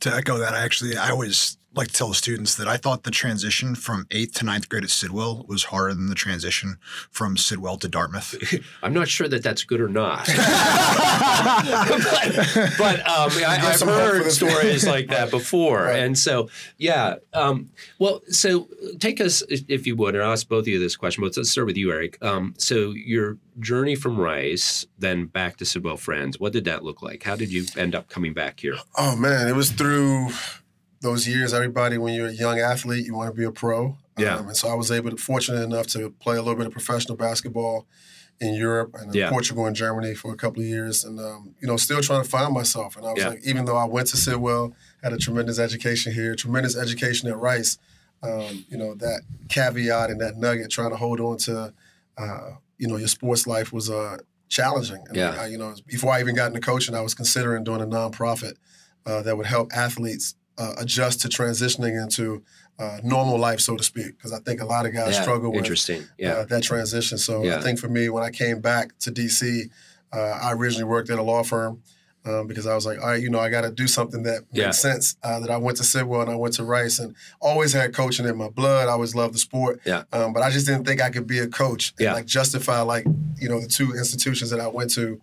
To 0.00 0.14
echo 0.14 0.38
that, 0.38 0.52
I 0.54 0.64
actually 0.64 0.96
I 0.96 1.10
always 1.10 1.56
like 1.74 1.88
to 1.88 1.94
tell 1.94 2.08
the 2.08 2.14
students 2.14 2.54
that 2.56 2.68
I 2.68 2.76
thought 2.76 3.02
the 3.04 3.10
transition 3.10 3.74
from 3.74 4.06
eighth 4.10 4.34
to 4.34 4.44
ninth 4.44 4.68
grade 4.68 4.84
at 4.84 4.90
Sidwell 4.90 5.44
was 5.48 5.64
harder 5.64 5.94
than 5.94 6.08
the 6.08 6.14
transition 6.14 6.76
from 7.10 7.36
Sidwell 7.36 7.78
to 7.78 7.88
Dartmouth. 7.88 8.34
I'm 8.82 8.92
not 8.92 9.08
sure 9.08 9.28
that 9.28 9.42
that's 9.42 9.64
good 9.64 9.80
or 9.80 9.88
not. 9.88 10.26
but 10.26 10.36
but 12.78 13.00
um, 13.00 13.30
I, 13.46 13.58
I've 13.62 13.76
some 13.76 13.88
heard 13.88 14.30
stories 14.30 14.86
like 14.86 15.08
that 15.08 15.30
before. 15.32 15.84
Right. 15.84 16.00
And 16.00 16.18
so, 16.18 16.50
yeah. 16.78 17.16
Um, 17.32 17.70
well, 17.98 18.22
so 18.28 18.68
take 18.98 19.20
us, 19.20 19.42
if 19.48 19.62
if 19.68 19.86
you 19.86 19.96
would, 19.96 20.14
and 20.14 20.22
I'll 20.22 20.32
ask 20.32 20.48
both 20.48 20.62
of 20.62 20.68
you 20.68 20.78
this 20.78 20.96
question, 20.96 21.22
but 21.22 21.36
let's 21.36 21.50
start 21.50 21.66
with 21.66 21.76
you, 21.76 21.90
Eric. 21.92 22.22
Um, 22.22 22.54
so, 22.58 22.90
your 22.90 23.38
journey 23.58 23.94
from 23.94 24.18
Rice, 24.18 24.86
then 24.98 25.26
back 25.26 25.56
to 25.58 25.64
Sidwell 25.64 25.96
Friends, 25.96 26.38
what 26.38 26.52
did 26.52 26.64
that 26.64 26.84
look 26.84 27.02
like? 27.02 27.22
How 27.22 27.36
did 27.36 27.52
you 27.52 27.64
end 27.76 27.94
up 27.94 28.08
coming 28.08 28.32
back 28.32 28.60
here? 28.60 28.76
Oh 28.96 29.16
man, 29.16 29.48
it 29.48 29.56
was 29.56 29.70
through 29.70 30.28
those 31.02 31.26
years. 31.28 31.52
Everybody, 31.52 31.98
when 31.98 32.14
you're 32.14 32.28
a 32.28 32.32
young 32.32 32.58
athlete, 32.58 33.04
you 33.06 33.14
want 33.14 33.28
to 33.30 33.34
be 33.38 33.44
a 33.44 33.52
pro. 33.52 33.96
Yeah. 34.18 34.36
Um, 34.36 34.48
and 34.48 34.56
so 34.56 34.68
I 34.68 34.74
was 34.74 34.90
able 34.90 35.10
to, 35.10 35.16
fortunate 35.16 35.62
enough 35.62 35.86
to 35.88 36.10
play 36.20 36.36
a 36.36 36.42
little 36.42 36.56
bit 36.56 36.66
of 36.66 36.72
professional 36.72 37.16
basketball 37.16 37.86
in 38.40 38.54
Europe 38.54 38.94
and 38.98 39.08
in 39.14 39.14
Yeah. 39.20 39.30
Portugal 39.30 39.66
and 39.66 39.76
Germany 39.76 40.14
for 40.14 40.32
a 40.32 40.36
couple 40.36 40.60
of 40.62 40.66
years, 40.68 41.04
and 41.04 41.18
um, 41.20 41.54
you 41.60 41.68
know, 41.68 41.76
still 41.76 42.00
trying 42.00 42.22
to 42.22 42.28
find 42.28 42.52
myself. 42.54 42.96
And 42.96 43.06
I 43.06 43.12
was 43.12 43.22
Yeah. 43.22 43.28
like, 43.30 43.40
even 43.44 43.64
though 43.66 43.76
I 43.76 43.84
went 43.84 44.08
to 44.08 44.16
Sidwell, 44.16 44.72
had 45.02 45.12
a 45.12 45.18
tremendous 45.18 45.58
education 45.58 46.12
here, 46.12 46.34
tremendous 46.34 46.76
education 46.76 47.28
at 47.28 47.36
Rice. 47.38 47.78
Um, 48.24 48.64
you 48.68 48.76
know, 48.78 48.94
that 48.96 49.22
caveat 49.48 50.10
and 50.10 50.20
that 50.20 50.36
nugget, 50.36 50.70
trying 50.70 50.90
to 50.90 50.96
hold 50.96 51.18
on 51.18 51.38
to, 51.38 51.72
uh, 52.16 52.50
you 52.78 52.86
know, 52.86 52.96
your 52.96 53.08
sports 53.08 53.48
life 53.48 53.72
was 53.72 53.90
uh, 53.90 54.18
challenging. 54.48 55.02
And 55.08 55.16
Yeah. 55.16 55.36
I, 55.40 55.46
you 55.46 55.58
know, 55.58 55.74
before 55.88 56.12
I 56.12 56.20
even 56.20 56.36
got 56.36 56.46
into 56.46 56.60
coaching, 56.60 56.94
I 56.94 57.00
was 57.00 57.14
considering 57.14 57.64
doing 57.64 57.80
a 57.80 57.86
nonprofit 57.86 58.54
uh, 59.06 59.22
that 59.22 59.36
would 59.36 59.46
help 59.46 59.72
athletes 59.74 60.36
uh, 60.58 60.74
adjust 60.78 61.20
to 61.22 61.28
transitioning 61.28 62.00
into 62.00 62.42
uh, 62.78 62.98
normal 63.04 63.38
life, 63.38 63.60
so 63.60 63.76
to 63.76 63.82
speak. 63.84 64.16
Because 64.16 64.32
I 64.32 64.38
think 64.40 64.60
a 64.60 64.64
lot 64.64 64.86
of 64.86 64.92
guys 64.94 65.14
yeah. 65.14 65.22
struggle 65.22 65.52
with 65.52 65.66
Yeah. 66.18 66.32
uh, 66.32 66.44
that 66.46 66.62
transition. 66.62 67.18
So 67.18 67.42
Yeah. 67.44 67.58
I 67.58 67.60
think 67.62 67.78
for 67.78 67.88
me, 67.88 68.08
when 68.08 68.22
I 68.22 68.30
came 68.30 68.60
back 68.60 68.98
to 69.00 69.10
DC, 69.12 69.70
uh, 70.12 70.18
I 70.18 70.52
originally 70.52 70.84
worked 70.84 71.08
at 71.10 71.18
a 71.18 71.22
law 71.22 71.42
firm 71.42 71.82
um, 72.24 72.46
because 72.46 72.66
I 72.66 72.74
was 72.74 72.84
like, 72.86 72.98
all 73.00 73.08
right, 73.08 73.20
you 73.22 73.30
know, 73.30 73.40
I 73.40 73.48
got 73.50 73.62
to 73.62 73.70
do 73.70 73.88
something 73.88 74.22
that 74.24 74.42
makes 74.52 74.78
sense. 74.78 75.16
Uh, 75.22 75.40
that 75.40 75.50
I 75.50 75.56
went 75.56 75.76
to 75.78 75.84
Sidwell 75.84 76.20
and 76.22 76.30
I 76.30 76.36
went 76.36 76.54
to 76.54 76.64
Rice 76.64 76.98
and 76.98 77.14
always 77.40 77.72
had 77.72 77.94
coaching 77.94 78.26
in 78.26 78.36
my 78.36 78.48
blood. 78.48 78.88
I 78.88 78.92
always 78.92 79.14
loved 79.14 79.34
the 79.34 79.38
sport. 79.38 79.80
Yeah. 79.84 80.04
Um, 80.12 80.32
but 80.32 80.42
I 80.42 80.50
just 80.50 80.66
didn't 80.66 80.84
think 80.84 81.00
I 81.00 81.10
could 81.10 81.26
be 81.26 81.38
a 81.40 81.48
coach 81.48 81.94
and 81.98 82.04
Yeah. 82.04 82.12
like 82.14 82.26
justify 82.26 82.80
like 82.80 83.06
you 83.38 83.48
know 83.48 83.60
the 83.60 83.66
two 83.68 83.92
institutions 83.94 84.50
that 84.50 84.60
I 84.60 84.66
went 84.68 84.90
to 84.94 85.20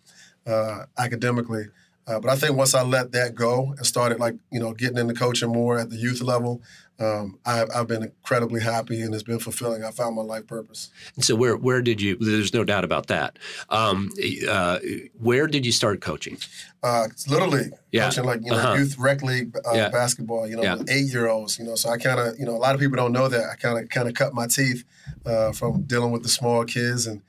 uh, 0.47 0.85
academically. 0.97 1.65
Uh, 2.09 2.19
but 2.19 2.31
I 2.31 2.35
think 2.35 2.57
once 2.57 2.73
I 2.73 2.81
let 2.81 3.11
that 3.11 3.35
go 3.35 3.73
and 3.77 3.85
started 3.85 4.19
like 4.19 4.35
you 4.51 4.59
know 4.59 4.73
getting 4.73 4.97
into 4.97 5.13
coaching 5.13 5.49
more 5.53 5.77
at 5.77 5.91
the 5.91 5.95
youth 5.95 6.21
level, 6.21 6.61
um, 6.99 7.37
I've, 7.45 7.69
I've 7.73 7.87
been 7.87 8.01
incredibly 8.03 8.61
happy 8.61 9.01
and 9.01 9.13
it's 9.13 9.21
been 9.23 9.37
fulfilling. 9.37 9.83
I 9.83 9.91
found 9.91 10.15
my 10.15 10.23
life 10.23 10.47
purpose. 10.47 10.89
And 11.15 11.23
so, 11.23 11.35
where 11.35 11.55
where 11.55 11.81
did 11.83 12.01
you? 12.01 12.15
There's 12.19 12.53
no 12.53 12.63
doubt 12.63 12.83
about 12.83 13.07
that. 13.07 13.37
Um, 13.69 14.09
uh, 14.49 14.79
where 15.19 15.45
did 15.45 15.65
you 15.67 15.71
start 15.71 16.01
coaching? 16.01 16.37
Uh, 16.81 17.09
little 17.27 17.49
league, 17.49 17.73
Yeah. 17.91 18.05
coaching 18.05 18.23
like 18.25 18.41
you 18.43 18.51
know 18.51 18.57
Uh-huh. 18.57 18.73
youth 18.79 18.97
rec 18.97 19.21
league 19.21 19.55
uh, 19.65 19.73
Yeah. 19.75 19.89
basketball. 19.89 20.47
You 20.47 20.55
know, 20.57 20.63
Yeah. 20.63 20.77
eight 20.89 21.13
year 21.13 21.27
olds. 21.27 21.59
You 21.59 21.65
know, 21.65 21.75
so 21.75 21.89
I 21.89 21.97
kind 21.97 22.19
of 22.19 22.39
you 22.39 22.45
know 22.45 22.55
a 22.55 22.61
lot 22.65 22.73
of 22.73 22.81
people 22.81 22.97
don't 22.97 23.13
know 23.13 23.27
that 23.27 23.43
I 23.51 23.55
kind 23.55 23.77
of 23.77 23.87
kind 23.89 24.07
of 24.07 24.15
cut 24.15 24.33
my 24.33 24.47
teeth 24.47 24.83
uh, 25.27 25.51
from 25.51 25.83
dealing 25.83 26.11
with 26.11 26.23
the 26.23 26.29
small 26.29 26.65
kids 26.65 27.05
and 27.05 27.21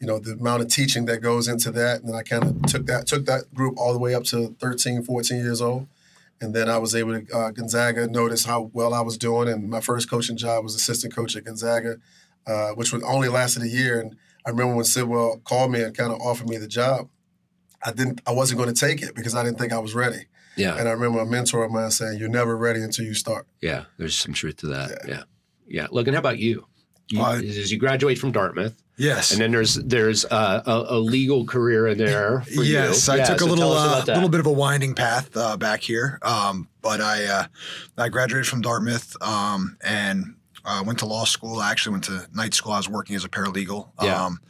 you 0.00 0.06
know 0.06 0.18
the 0.18 0.32
amount 0.32 0.62
of 0.62 0.68
teaching 0.68 1.06
that 1.06 1.18
goes 1.20 1.48
into 1.48 1.70
that. 1.72 2.00
And 2.00 2.08
then 2.08 2.14
I 2.14 2.22
kind 2.22 2.44
of 2.44 2.62
took 2.70 2.86
that 2.86 3.06
took 3.06 3.26
that 3.26 3.52
group 3.54 3.74
all 3.78 3.92
the 3.92 3.98
way 3.98 4.14
up 4.14 4.24
to 4.24 4.54
13, 4.60 5.02
14 5.02 5.36
years 5.38 5.60
old. 5.60 5.86
And 6.40 6.54
then 6.54 6.68
I 6.68 6.78
was 6.78 6.94
able 6.94 7.20
to 7.20 7.36
uh, 7.36 7.50
Gonzaga 7.50 8.06
notice 8.06 8.44
how 8.44 8.70
well 8.72 8.94
I 8.94 9.00
was 9.00 9.18
doing, 9.18 9.48
and 9.48 9.68
my 9.68 9.80
first 9.80 10.08
coaching 10.08 10.36
job 10.36 10.62
was 10.62 10.74
assistant 10.76 11.12
coach 11.14 11.34
at 11.34 11.44
Gonzaga, 11.44 11.96
uh, 12.46 12.70
which 12.70 12.92
would 12.92 13.02
only 13.02 13.28
lasted 13.28 13.64
a 13.64 13.68
year. 13.68 14.00
And 14.00 14.16
I 14.46 14.50
remember 14.50 14.76
when 14.76 14.84
Sidwell 14.84 15.40
called 15.42 15.72
me 15.72 15.82
and 15.82 15.96
kind 15.96 16.12
of 16.12 16.20
offered 16.20 16.48
me 16.48 16.56
the 16.56 16.68
job. 16.68 17.08
I 17.84 17.92
didn't. 17.92 18.20
I 18.26 18.32
wasn't 18.32 18.58
going 18.58 18.72
to 18.72 18.80
take 18.80 19.02
it 19.02 19.14
because 19.16 19.34
I 19.34 19.42
didn't 19.42 19.58
think 19.58 19.72
I 19.72 19.78
was 19.78 19.94
ready. 19.94 20.26
Yeah, 20.56 20.76
And 20.76 20.88
I 20.88 20.92
remember 20.92 21.20
a 21.20 21.26
mentor 21.26 21.64
of 21.64 21.70
mine 21.70 21.90
saying, 21.90 22.18
"You're 22.18 22.28
never 22.28 22.56
ready 22.56 22.80
until 22.82 23.04
you 23.04 23.14
start." 23.14 23.46
yeah. 23.60 23.84
There's 23.98 24.16
some 24.16 24.32
truth 24.32 24.56
to 24.58 24.66
that. 24.68 24.90
Yeah, 25.06 25.22
yeah. 25.66 25.86
Logan, 25.90 26.14
how 26.14 26.20
about 26.20 26.38
you? 26.38 26.66
You, 27.10 27.22
Uh, 27.22 27.36
as 27.38 27.70
you 27.72 27.78
graduate 27.78 28.18
from 28.18 28.32
Dartmouth, 28.32 28.74
Yes. 28.96 29.32
and 29.32 29.40
then 29.40 29.50
there's 29.52 29.74
there's 29.76 30.24
uh, 30.26 30.62
a, 30.66 30.96
a 30.96 30.98
legal 30.98 31.44
career 31.46 31.86
in 31.88 31.96
there. 31.98 32.42
For 32.42 32.62
yes, 32.62 33.06
you. 33.06 33.14
I 33.14 33.16
Yeah, 33.18 33.24
took 33.26 33.40
so 33.40 33.46
a 33.46 33.48
little 33.48 33.72
uh, 33.72 34.04
little 34.06 34.28
bit 34.28 34.40
of 34.40 34.46
a 34.46 34.52
winding 34.52 34.94
path 34.94 35.34
uh, 35.36 35.56
back 35.56 35.80
here, 35.82 36.18
um, 36.22 36.68
but 36.82 37.00
I 37.00 37.24
uh, 37.24 37.44
I 37.96 38.08
graduated 38.08 38.46
from 38.46 38.60
Dartmouth 38.60 39.16
um, 39.22 39.76
and 39.80 40.34
uh, 40.64 40.82
went 40.84 40.98
to 40.98 41.06
law 41.06 41.24
school. 41.24 41.60
I 41.60 41.70
actually 41.70 41.92
went 41.92 42.04
to 42.04 42.26
night 42.34 42.52
school. 42.52 42.72
I 42.72 42.76
was 42.76 42.90
working 42.90 43.16
as 43.16 43.24
a 43.24 43.28
paralegal 43.28 43.88
Yeah. 44.02 44.26
um, 44.26 44.40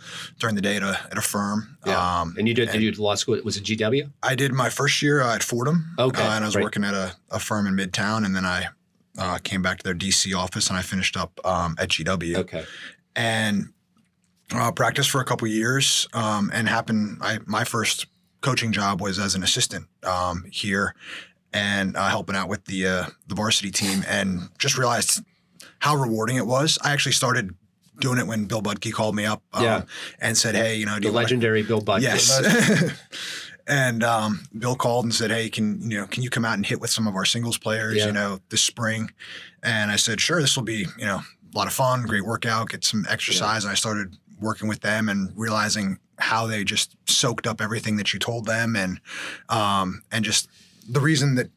during 0.41 0.57
the 0.57 0.63
day 0.63 0.75
at 0.77 0.83
a, 0.83 0.99
at 1.13 1.17
a 1.19 1.21
firm. 1.21 1.77
Yeah. 1.87 2.21
Um, 2.23 2.35
And 2.37 2.49
you 2.49 2.55
did, 2.55 2.71
did 2.71 2.83
you 2.83 2.91
do 2.91 3.01
law 3.03 3.15
school? 3.15 3.39
Was 3.45 3.57
it 3.57 3.63
GW? 3.65 4.11
I 4.25 4.35
did 4.35 4.53
my 4.53 4.69
first 4.69 5.01
year 5.01 5.21
uh, 5.23 5.35
at 5.37 5.45
Fordham. 5.45 5.95
Okay, 5.97 6.21
uh, 6.21 6.33
and 6.35 6.43
I 6.43 6.49
was 6.49 6.57
right. 6.57 6.65
working 6.65 6.83
at 6.83 6.95
a, 6.95 7.15
a 7.31 7.39
firm 7.39 7.69
in 7.69 7.75
Midtown, 7.77 8.25
and 8.25 8.35
then 8.35 8.45
I 8.45 8.69
uh, 9.19 9.39
came 9.43 9.61
back 9.61 9.79
to 9.79 9.85
their 9.85 9.95
DC 9.95 10.35
office 10.37 10.69
and 10.71 10.79
I 10.79 10.83
finished 10.83 11.17
up 11.17 11.39
um, 11.45 11.75
at 11.79 11.89
GW. 11.91 12.37
Okay. 12.37 12.65
And 13.17 13.73
uh, 14.53 14.73
practiced 14.73 15.11
for 15.11 15.21
a 15.21 15.25
couple 15.25 15.47
years, 15.49 16.09
um, 16.15 16.51
and 16.55 16.69
happened. 16.69 17.19
I 17.21 17.39
my 17.47 17.65
first 17.65 18.07
coaching 18.41 18.73
job 18.73 19.01
was 19.01 19.19
as 19.19 19.35
an 19.35 19.43
assistant 19.43 19.87
um, 20.05 20.45
here, 20.51 20.95
and 21.53 21.97
uh, 21.97 22.09
helping 22.09 22.35
out 22.37 22.49
with 22.49 22.65
the 22.65 22.87
uh, 22.87 23.07
the 23.27 23.35
varsity 23.35 23.71
team, 23.71 24.05
and 24.09 24.49
just 24.59 24.79
realized 24.79 25.21
how 25.81 25.97
rewarding 25.97 26.37
it 26.37 26.47
was. 26.47 26.79
I 26.83 26.93
actually 26.93 27.13
started 27.13 27.55
doing 28.01 28.19
it 28.19 28.27
when 28.27 28.47
Bill 28.47 28.63
Budke 28.63 28.93
called 28.93 29.15
me 29.17 29.27
up 29.27 29.43
um, 29.53 29.65
Yeah. 29.65 29.83
and 30.21 30.37
said, 30.37 30.55
"Hey, 30.55 30.77
you 30.77 30.87
know, 30.87 30.99
do 30.99 31.09
The 31.09 31.15
legendary 31.15 31.63
Bill 31.63 31.83
Budke." 31.83 32.03
Yes. 32.03 32.41
and 33.69 34.03
um, 34.03 34.45
Bill 34.59 34.75
called 34.75 35.05
and 35.05 35.15
said, 35.15 35.31
"Hey, 35.31 35.49
can 35.51 35.91
you 35.91 35.99
know 36.01 36.07
can 36.07 36.23
you 36.23 36.31
come 36.31 36.45
out 36.45 36.55
and 36.55 36.67
hit 36.67 36.81
with 36.81 36.91
some 36.91 37.07
of 37.07 37.15
our 37.15 37.25
singles 37.25 37.59
players? 37.59 37.97
Yeah. 37.97 38.07
You 38.07 38.13
know, 38.13 38.41
this 38.49 38.63
spring?" 38.63 39.11
And 39.63 39.91
I 39.91 39.97
said, 39.97 40.21
"Sure. 40.21 40.41
This 40.41 40.57
will 40.57 40.65
be 40.65 40.87
you 40.99 41.05
know 41.07 41.21
a 41.55 41.57
lot 41.59 41.67
of 41.67 41.73
fun, 41.73 42.03
great 42.03 42.25
workout, 42.25 42.71
get 42.71 42.85
some 42.85 43.07
exercise." 43.09 43.65
And 43.65 43.71
I 43.71 43.75
started 43.75 44.17
working 44.41 44.69
with 44.69 44.81
them 44.81 45.09
and 45.09 45.33
realizing 45.37 45.99
how 46.19 46.47
they 46.47 46.65
just 46.65 46.97
soaked 47.07 47.47
up 47.47 47.61
everything 47.61 47.97
that 47.97 48.13
you 48.13 48.19
told 48.19 48.47
them, 48.47 48.75
and 48.77 49.01
um, 49.49 50.03
and 50.11 50.25
just 50.25 50.49
the 50.89 51.01
reason 51.01 51.35
that 51.37 51.51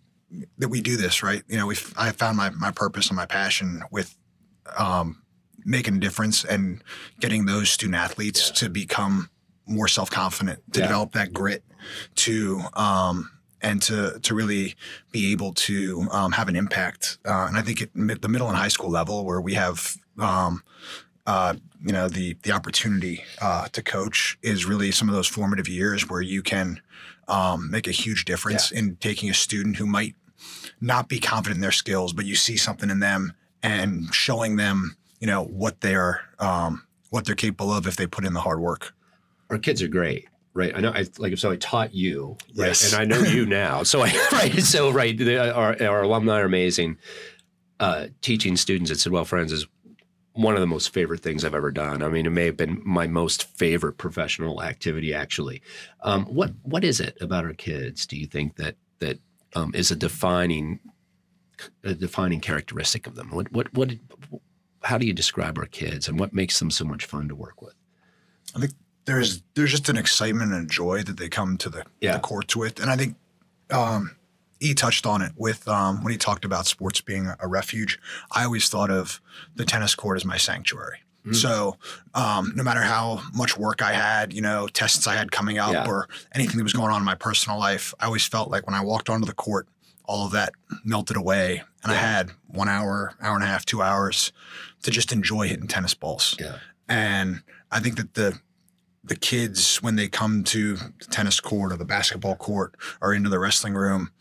that 0.57 0.69
we 0.69 0.81
do 0.81 0.97
this, 0.97 1.23
right? 1.23 1.43
You 1.47 1.57
know, 1.57 1.67
we 1.67 1.75
I 1.97 2.11
found 2.11 2.37
my 2.37 2.49
my 2.51 2.71
purpose 2.71 3.07
and 3.09 3.15
my 3.17 3.25
passion 3.25 3.83
with 3.91 4.15
um, 4.77 5.21
making 5.65 5.95
a 5.95 5.99
difference 5.99 6.43
and 6.43 6.83
getting 7.19 7.45
those 7.45 7.69
student 7.69 7.95
athletes 7.95 8.47
Yeah. 8.49 8.53
to 8.55 8.69
become 8.69 9.29
more 9.65 9.87
self 9.87 10.09
confident, 10.09 10.59
to 10.73 10.79
Yeah. 10.79 10.87
develop 10.87 11.11
that 11.13 11.33
grit, 11.33 11.63
to 12.15 12.61
um, 12.73 13.31
and 13.61 13.81
to 13.83 14.19
to 14.21 14.33
really 14.35 14.75
be 15.11 15.31
able 15.31 15.53
to 15.53 16.07
um, 16.11 16.31
have 16.33 16.47
an 16.47 16.55
impact. 16.55 17.17
Uh, 17.25 17.45
and 17.47 17.57
I 17.57 17.61
think 17.61 17.81
at 17.81 18.21
the 18.21 18.29
middle 18.29 18.47
and 18.47 18.57
high 18.57 18.67
school 18.69 18.89
level, 18.89 19.25
where 19.25 19.41
we 19.41 19.53
have 19.53 19.95
um, 20.19 20.63
uh, 21.27 21.55
you 21.85 21.93
know 21.93 22.07
the 22.09 22.35
the 22.43 22.51
opportunity 22.51 23.23
uh, 23.41 23.67
to 23.69 23.81
coach, 23.83 24.37
is 24.41 24.65
really 24.65 24.91
some 24.91 25.07
of 25.09 25.15
those 25.15 25.27
formative 25.27 25.67
years 25.67 26.09
where 26.09 26.21
you 26.21 26.41
can 26.41 26.81
um, 27.27 27.69
make 27.69 27.87
a 27.87 27.91
huge 27.91 28.25
difference 28.25 28.71
in 28.71 28.95
taking 28.97 29.29
a 29.29 29.33
student 29.33 29.77
who 29.77 29.85
might 29.85 30.15
not 30.81 31.07
be 31.07 31.19
confident 31.19 31.57
in 31.57 31.61
their 31.61 31.71
skills, 31.71 32.13
but 32.13 32.25
you 32.25 32.35
see 32.35 32.57
something 32.57 32.89
in 32.89 32.99
them 32.99 33.33
and 33.63 34.13
showing 34.13 34.55
them, 34.55 34.97
you 35.19 35.27
know, 35.27 35.43
what 35.43 35.81
they're 35.81 36.21
um, 36.39 36.85
what 37.11 37.25
they're 37.25 37.35
capable 37.35 37.71
of 37.71 37.85
if 37.87 37.95
they 37.95 38.07
put 38.07 38.25
in 38.25 38.33
the 38.33 38.41
hard 38.41 38.59
work. 38.59 38.93
Our 39.51 39.59
kids 39.59 39.81
are 39.81 39.87
great. 39.87 40.27
Right, 40.53 40.73
I 40.75 40.81
know. 40.81 40.91
I 40.91 41.05
like 41.17 41.37
so. 41.37 41.49
I 41.51 41.55
taught 41.55 41.93
you, 41.93 42.35
right, 42.57 42.67
Yes. 42.67 42.91
and 42.91 43.01
I 43.01 43.05
know 43.05 43.21
you 43.23 43.45
now. 43.45 43.83
So, 43.83 44.01
I, 44.01 44.11
right, 44.33 44.51
so 44.61 44.89
right, 44.91 45.17
the, 45.17 45.37
our 45.53 45.81
our 45.81 46.01
alumni 46.01 46.41
are 46.41 46.45
amazing. 46.45 46.97
Uh, 47.79 48.07
teaching 48.21 48.57
students 48.57 48.91
at 48.91 48.97
Sidwell 48.97 49.23
Friends 49.23 49.53
is 49.53 49.65
one 50.33 50.53
of 50.55 50.59
the 50.59 50.67
most 50.67 50.93
favorite 50.93 51.21
things 51.21 51.45
I've 51.45 51.55
ever 51.55 51.71
done. 51.71 52.03
I 52.03 52.09
mean, 52.09 52.25
it 52.25 52.31
may 52.31 52.45
have 52.47 52.57
been 52.57 52.81
my 52.85 53.07
most 53.07 53.43
favorite 53.57 53.93
professional 53.97 54.61
activity, 54.61 55.13
actually. 55.13 55.61
Um, 56.03 56.25
what 56.25 56.51
what 56.63 56.83
is 56.83 56.99
it 56.99 57.17
about 57.21 57.45
our 57.45 57.53
kids? 57.53 58.05
Do 58.05 58.17
you 58.17 58.27
think 58.27 58.57
that 58.57 58.75
that 58.99 59.19
um, 59.55 59.71
is 59.73 59.89
a 59.89 59.95
defining 59.95 60.81
a 61.85 61.93
defining 61.93 62.41
characteristic 62.41 63.07
of 63.07 63.15
them? 63.15 63.29
What 63.31 63.51
what 63.53 63.73
what? 63.73 63.91
How 64.83 64.97
do 64.97 65.05
you 65.05 65.13
describe 65.13 65.57
our 65.57 65.65
kids, 65.65 66.09
and 66.09 66.19
what 66.19 66.33
makes 66.33 66.59
them 66.59 66.71
so 66.71 66.83
much 66.83 67.05
fun 67.05 67.29
to 67.29 67.35
work 67.35 67.61
with? 67.61 67.75
I 68.53 68.59
think 68.59 68.73
there's 69.05 69.41
there's 69.55 69.71
just 69.71 69.89
an 69.89 69.97
excitement 69.97 70.53
and 70.53 70.65
a 70.65 70.69
joy 70.69 71.03
that 71.03 71.17
they 71.17 71.29
come 71.29 71.57
to 71.57 71.69
the, 71.69 71.83
Yeah. 71.99 72.13
the 72.13 72.19
courts 72.19 72.55
with, 72.55 72.79
and 72.79 72.89
I 72.89 72.95
think 72.95 73.15
um, 73.71 74.15
he 74.59 74.73
touched 74.73 75.05
on 75.05 75.21
it 75.21 75.31
with 75.37 75.67
um, 75.67 76.03
when 76.03 76.11
he 76.11 76.17
talked 76.17 76.45
about 76.45 76.67
sports 76.67 77.01
being 77.01 77.31
a, 77.39 77.47
refuge. 77.47 77.99
I 78.31 78.43
always 78.43 78.69
thought 78.69 78.91
of 78.91 79.19
the 79.55 79.65
tennis 79.65 79.95
court 79.95 80.17
as 80.17 80.25
my 80.25 80.37
sanctuary. 80.37 80.99
Mm. 81.25 81.35
So 81.35 81.77
um, 82.13 82.53
no 82.55 82.63
matter 82.63 82.81
how 82.81 83.21
much 83.33 83.57
work 83.57 83.81
I 83.81 83.93
had, 83.93 84.33
you 84.33 84.41
know, 84.41 84.67
tests 84.67 85.07
I 85.07 85.15
had 85.15 85.31
coming 85.31 85.57
up 85.57 85.73
Yeah. 85.73 85.87
or 85.87 86.07
anything 86.33 86.57
that 86.57 86.63
was 86.63 86.73
going 86.73 86.91
on 86.91 86.99
in 87.01 87.05
my 87.05 87.15
personal 87.15 87.57
life, 87.59 87.93
I 87.99 88.05
always 88.05 88.25
felt 88.25 88.49
like 88.51 88.65
when 88.65 88.75
I 88.75 88.81
walked 88.81 89.09
onto 89.09 89.25
the 89.25 89.33
court, 89.33 89.67
all 90.05 90.25
of 90.25 90.31
that 90.33 90.51
melted 90.83 91.15
away, 91.15 91.63
and 91.83 91.91
I 91.91 91.95
had 91.95 92.31
one 92.47 92.67
hour, 92.67 93.13
hour 93.21 93.35
and 93.35 93.43
a 93.43 93.47
half, 93.47 93.65
two 93.65 93.81
hours 93.81 94.31
to 94.83 94.91
just 94.91 95.11
enjoy 95.11 95.47
hitting 95.47 95.67
tennis 95.67 95.93
balls. 95.93 96.35
Yeah. 96.39 96.57
And 96.89 97.43
I 97.71 97.79
think 97.79 97.95
that 97.97 98.15
the 98.15 98.39
the 99.03 99.15
kids 99.15 99.77
when 99.81 99.95
they 99.95 100.07
come 100.07 100.43
to 100.43 100.75
the 100.75 101.05
tennis 101.09 101.39
court 101.39 101.71
or 101.73 101.77
the 101.77 101.85
basketball 101.85 102.35
court 102.35 102.75
or 103.01 103.13
into 103.13 103.29
the 103.29 103.39
wrestling 103.39 103.73
room, 103.73 104.11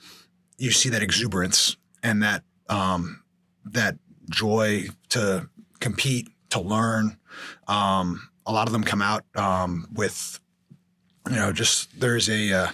you 0.58 0.70
see 0.70 0.88
that 0.88 1.02
exuberance 1.02 1.76
and 2.02 2.22
that 2.22 2.42
um, 2.68 3.22
that 3.64 3.96
joy 4.30 4.86
to 5.10 5.48
compete, 5.80 6.28
to 6.50 6.60
learn. 6.60 7.16
Um, 7.68 8.28
a 8.46 8.52
lot 8.52 8.68
of 8.68 8.72
them 8.72 8.82
come 8.84 9.02
out 9.02 9.24
um, 9.36 9.86
with, 9.92 10.40
you 11.28 11.36
know, 11.36 11.52
just 11.52 12.00
there's 12.00 12.28
a 12.30 12.52
uh, 12.52 12.68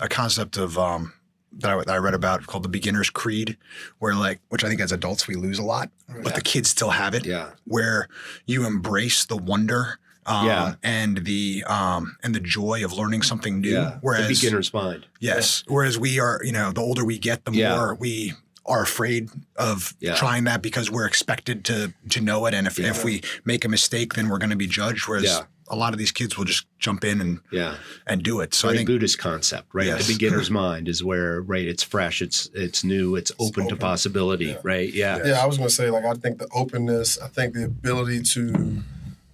a 0.00 0.08
concept 0.08 0.56
of 0.56 0.76
um, 0.78 1.12
that, 1.52 1.70
I, 1.70 1.76
that 1.78 1.88
I 1.90 1.96
read 1.96 2.14
about 2.14 2.46
called 2.46 2.62
the 2.64 2.68
beginner's 2.68 3.08
creed, 3.10 3.56
where 4.00 4.14
like, 4.14 4.40
which 4.48 4.64
I 4.64 4.68
think 4.68 4.80
as 4.80 4.92
adults 4.92 5.26
we 5.28 5.34
lose 5.34 5.58
a 5.58 5.62
lot, 5.62 5.90
but 6.22 6.34
the 6.34 6.40
kids 6.42 6.68
still 6.70 6.90
have 6.90 7.14
it 7.14 7.24
Yeah. 7.24 7.50
where 7.64 8.08
you 8.46 8.66
embrace 8.66 9.24
the 9.24 9.36
wonder 9.36 9.98
um, 10.26 10.46
Yeah. 10.46 10.74
and 10.82 11.18
the 11.24 11.64
um, 11.66 12.16
and 12.22 12.34
the 12.34 12.40
joy 12.40 12.84
of 12.84 12.92
learning 12.92 13.22
something 13.22 13.60
new. 13.60 13.70
Yeah. 13.72 13.98
Whereas 14.00 14.28
the 14.28 14.34
beginner's 14.34 14.72
mind. 14.72 15.06
yes, 15.20 15.64
whereas 15.66 15.98
we 15.98 16.20
are, 16.20 16.40
you 16.44 16.52
know, 16.52 16.72
the 16.72 16.80
older 16.80 17.04
we 17.04 17.18
get, 17.18 17.44
the 17.44 17.52
Yeah. 17.52 17.76
more 17.76 17.94
we 17.94 18.34
are 18.64 18.82
afraid 18.82 19.28
of 19.56 19.94
Yeah. 19.98 20.14
trying 20.14 20.44
that 20.44 20.62
because 20.62 20.90
we're 20.90 21.06
expected 21.06 21.64
to 21.66 21.92
to 22.10 22.20
know 22.20 22.46
it, 22.46 22.54
and 22.54 22.66
if, 22.66 22.78
if 22.78 23.04
we 23.04 23.22
make 23.44 23.64
a 23.64 23.68
mistake, 23.68 24.14
then 24.14 24.28
we're 24.28 24.38
going 24.38 24.50
to 24.50 24.56
be 24.56 24.68
judged. 24.68 25.08
Whereas 25.08 25.24
Yeah. 25.24 25.40
a 25.68 25.74
lot 25.74 25.92
of 25.94 25.98
these 25.98 26.12
kids 26.12 26.36
will 26.38 26.44
just 26.44 26.66
jump 26.78 27.02
in 27.02 27.20
and 27.20 27.40
Yeah. 27.50 27.74
and 28.06 28.22
do 28.22 28.38
it. 28.40 28.54
So 28.54 28.68
Very 28.68 28.74
I 28.74 28.76
think 28.78 28.86
Buddhist 28.88 29.18
concept, 29.18 29.68
right? 29.72 29.86
Yes. 29.88 30.06
The 30.06 30.12
beginner's 30.14 30.50
mind 30.64 30.86
is 30.88 31.02
where, 31.02 31.40
right? 31.42 31.66
It's 31.66 31.82
fresh, 31.82 32.22
it's 32.22 32.50
it's 32.54 32.84
new, 32.84 33.16
it's 33.16 33.32
open, 33.40 33.66
to 33.68 33.74
possibility, 33.76 34.46
Yeah. 34.46 34.56
right? 34.62 34.92
Yeah. 34.94 35.18
Yeah, 35.24 35.42
I 35.42 35.46
was 35.46 35.56
going 35.56 35.68
to 35.68 35.74
say, 35.74 35.90
like, 35.90 36.04
I 36.04 36.14
think 36.14 36.38
the 36.38 36.46
openness, 36.54 37.18
I 37.20 37.26
think 37.28 37.54
the 37.54 37.64
ability 37.64 38.22
to 38.34 38.82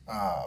uh, 0.09 0.45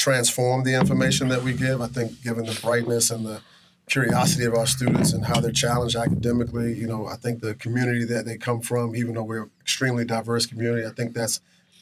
transform 0.00 0.64
the 0.64 0.74
information 0.74 1.28
that 1.28 1.42
we 1.42 1.52
give, 1.52 1.82
I 1.82 1.86
think 1.86 2.22
given 2.22 2.46
the 2.46 2.58
brightness 2.62 3.10
and 3.10 3.24
the 3.26 3.42
curiosity 3.86 4.44
of 4.46 4.54
our 4.54 4.66
students 4.66 5.12
and 5.12 5.26
how 5.26 5.40
they're 5.40 5.52
challenged 5.52 5.94
academically, 5.94 6.72
you 6.74 6.86
know, 6.86 7.06
I 7.06 7.16
think 7.16 7.40
the 7.42 7.54
community 7.54 8.04
that 8.06 8.24
they 8.24 8.38
come 8.38 8.62
from, 8.62 8.96
even 8.96 9.14
though 9.14 9.24
we're 9.24 9.42
an 9.42 9.50
extremely 9.60 10.06
diverse 10.06 10.46
community, 10.46 10.86
I 10.86 10.90
think 10.90 11.12
that's 11.12 11.40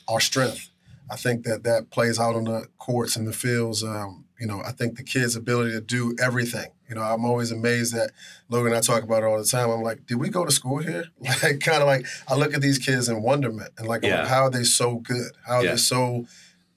our 0.08 0.18
strength. 0.18 0.70
I 1.10 1.16
think 1.16 1.44
that 1.44 1.62
that 1.62 1.90
plays 1.90 2.18
out 2.18 2.34
on 2.34 2.44
the 2.44 2.66
courts 2.78 3.14
and 3.14 3.26
the 3.26 3.32
fields. 3.32 3.84
Um, 3.84 4.25
you 4.40 4.46
know, 4.46 4.62
I 4.66 4.72
think 4.72 4.96
the 4.96 5.04
kids' 5.04 5.37
ability 5.37 5.70
to 5.72 5.80
do 5.80 6.16
everything. 6.20 6.70
You 6.88 6.96
know, 6.96 7.02
I'm 7.02 7.25
always 7.25 7.52
amazed 7.52 7.94
that 7.94 8.10
Logan 8.48 8.72
and 8.72 8.78
I 8.78 8.80
talk 8.80 9.02
about 9.04 9.22
it 9.22 9.26
all 9.26 9.38
the 9.38 9.44
time. 9.44 9.70
I'm 9.70 9.82
like, 9.82 10.06
did 10.06 10.16
we 10.16 10.28
go 10.28 10.44
to 10.44 10.50
school 10.50 10.78
here? 10.78 11.04
Like, 11.42 11.60
kind 11.60 11.82
of 11.82 11.87
like 11.87 12.04
I 12.26 12.34
look 12.34 12.52
at 12.54 12.62
these 12.62 12.78
kids 12.78 13.08
in 13.08 13.22
wonderment 13.22 13.70
and 13.78 13.87
like, 13.87 14.04
I'm 14.04 14.10
like, 14.10 14.28
how 14.28 14.42
are 14.44 14.50
they 14.50 14.64
so 14.64 14.96
good? 14.96 15.32
How 15.46 15.56
are 15.58 15.64
Yeah. 15.64 15.70
they 15.72 15.76
so 15.76 16.26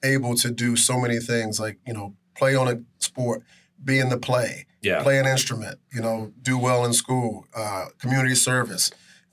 able 0.04 0.34
to 0.36 0.50
do 0.50 0.76
so 0.76 0.98
many 1.00 1.18
things? 1.18 1.58
Like, 1.60 1.78
you 1.86 1.92
know, 1.94 2.14
play 2.36 2.54
on 2.54 2.68
a 2.68 2.80
sport, 2.98 3.42
be 3.82 3.98
in 3.98 4.08
the 4.08 4.18
play, 4.18 4.66
Yeah. 4.80 5.02
play 5.02 5.18
an 5.18 5.26
instrument, 5.26 5.78
you 5.92 6.00
know, 6.00 6.32
do 6.42 6.58
well 6.58 6.84
in 6.84 6.92
school, 6.92 7.46
uh, 7.54 7.86
community 7.98 8.34
service, 8.34 8.90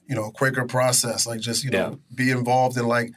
you 0.08 0.16
know, 0.16 0.32
Quaker 0.32 0.66
process, 0.66 1.26
like 1.28 1.40
just, 1.40 1.64
you 1.64 1.72
know, 1.72 2.00
be 2.14 2.32
involved 2.32 2.78
in 2.78 2.88
like 2.88 3.12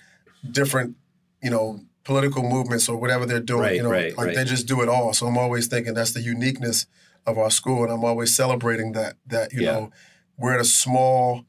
different, 0.51 0.97
you 1.43 1.51
know, 1.51 1.81
political 2.05 2.43
movements 2.43 2.89
or 2.89 2.97
whatever 2.97 3.25
they're 3.27 3.41
doing, 3.41 3.61
Right, 3.63 3.77
you 3.77 3.83
know, 3.83 3.91
right, 3.91 4.17
like 4.17 4.27
right. 4.29 4.37
they 4.37 4.45
just 4.45 4.67
do 4.67 4.83
it 4.83 4.89
all. 4.89 5.13
So 5.13 5.27
I'm 5.27 5.39
always 5.39 5.69
thinking 5.69 5.95
that's 5.95 6.13
the 6.13 6.21
uniqueness 6.21 6.87
of 7.27 7.39
our 7.39 7.51
school. 7.51 7.85
And 7.85 7.93
I'm 7.93 8.05
always 8.05 8.35
celebrating 8.35 8.93
that, 8.93 9.17
that, 9.27 9.53
you 9.53 9.63
Yeah. 9.63 9.73
know, 9.73 9.91
we're 10.37 10.55
at 10.55 10.61
a 10.61 10.65
small, 10.65 11.45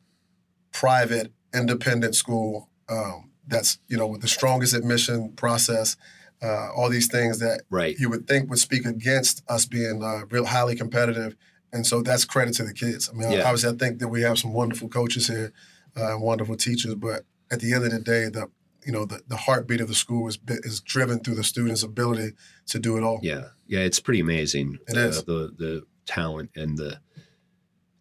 private, 0.72 1.32
independent 1.54 2.16
school 2.16 2.70
um, 2.90 3.30
that's, 3.48 3.80
you 3.88 3.98
know, 3.98 4.08
with 4.08 4.22
the 4.22 4.28
strongest 4.28 4.74
admission 4.74 5.34
process, 5.34 5.98
uh, 6.42 6.72
all 6.76 6.90
these 6.90 7.08
things 7.08 7.40
that 7.40 7.62
Right. 7.70 7.98
you 7.98 8.10
would 8.10 8.28
think 8.28 8.50
would 8.50 8.60
speak 8.60 8.86
against 8.86 9.44
us 9.48 9.66
being 9.66 10.04
uh, 10.04 10.26
real 10.30 10.46
highly 10.46 10.76
competitive. 10.76 11.36
And 11.72 11.88
so 11.88 12.02
that's 12.02 12.26
credit 12.26 12.54
to 12.56 12.64
the 12.64 12.74
kids. 12.74 13.10
I 13.10 13.14
mean, 13.18 13.32
Yeah. 13.32 13.44
obviously, 13.44 13.70
I 13.74 13.78
think 13.78 14.00
that 14.00 14.10
we 14.10 14.22
have 14.22 14.38
some 14.38 14.54
wonderful 14.54 14.90
coaches 14.90 15.28
here, 15.28 15.52
uh, 15.96 16.16
wonderful 16.20 16.56
teachers. 16.56 16.96
But 16.96 17.26
at 17.50 17.60
the 17.60 17.74
end 17.74 17.86
of 17.86 17.92
the 17.92 18.00
day, 18.00 18.30
the 18.30 18.48
you 18.86 18.92
know 18.92 19.06
the, 19.06 19.22
the 19.30 19.38
heartbeat 19.38 19.80
of 19.80 19.88
the 19.88 19.96
school 19.96 20.28
is 20.28 20.38
is 20.48 20.82
driven 20.82 21.20
through 21.20 21.36
the 21.36 21.44
students' 21.44 21.84
ability 21.84 22.34
to 22.68 22.80
do 22.80 22.98
it 22.98 23.04
all. 23.04 23.20
Yeah. 23.24 23.46
Yeah. 23.66 23.80
It's 23.80 24.00
pretty 24.02 24.20
amazing. 24.20 24.78
It 24.88 24.98
uh, 24.98 25.08
is. 25.08 25.24
the 25.24 25.54
the 25.58 25.84
talent 26.06 26.52
and 26.56 26.78
the 26.78 27.00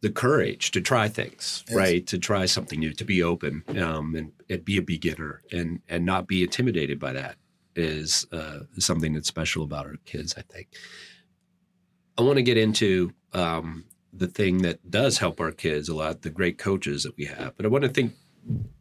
the 0.02 0.11
courage 0.11 0.71
to 0.73 0.80
try 0.80 1.09
things, 1.09 1.64
Yes. 1.68 1.76
right? 1.76 2.06
To 2.09 2.18
try 2.18 2.44
something 2.47 2.78
new, 2.80 2.92
to 2.92 3.04
be 3.04 3.23
open, 3.23 3.62
um, 3.80 4.14
and, 4.14 4.32
and 4.50 4.64
be 4.64 4.76
a 4.76 4.82
beginner, 4.82 5.40
and 5.50 5.80
and 5.88 6.04
not 6.04 6.26
be 6.26 6.42
intimidated 6.42 6.99
by 7.00 7.12
that 7.14 7.37
is 7.75 8.26
uh, 8.32 8.61
something 8.78 9.14
that's 9.14 9.28
special 9.28 9.62
about 9.64 9.87
our 9.87 9.97
kids. 10.04 10.35
I 10.37 10.42
think. 10.42 10.68
I 12.18 12.23
want 12.23 12.37
to 12.37 12.42
get 12.42 12.59
into 12.59 13.12
um, 13.32 13.85
the 14.12 14.26
thing 14.26 14.59
that 14.62 14.90
does 14.90 15.16
help 15.18 15.40
our 15.40 15.52
kids 15.52 15.88
a 15.88 15.94
lot, 15.94 16.21
the 16.23 16.30
great 16.30 16.59
coaches 16.59 17.04
that 17.04 17.16
we 17.16 17.25
have. 17.25 17.56
But 17.56 17.64
I 17.64 17.71
want 17.71 17.85
to 17.85 17.88
think 17.90 18.12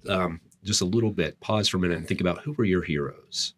um, 0.09 0.41
just 0.65 0.81
a 0.81 0.85
little 0.85 1.11
bit, 1.11 1.39
pause 1.39 1.69
for 1.69 1.77
a 1.77 1.79
minute, 1.79 1.97
and 1.97 2.07
think 2.07 2.19
about 2.19 2.39
who 2.39 2.51
were 2.53 2.65
your 2.65 2.81
heroes. 2.83 3.53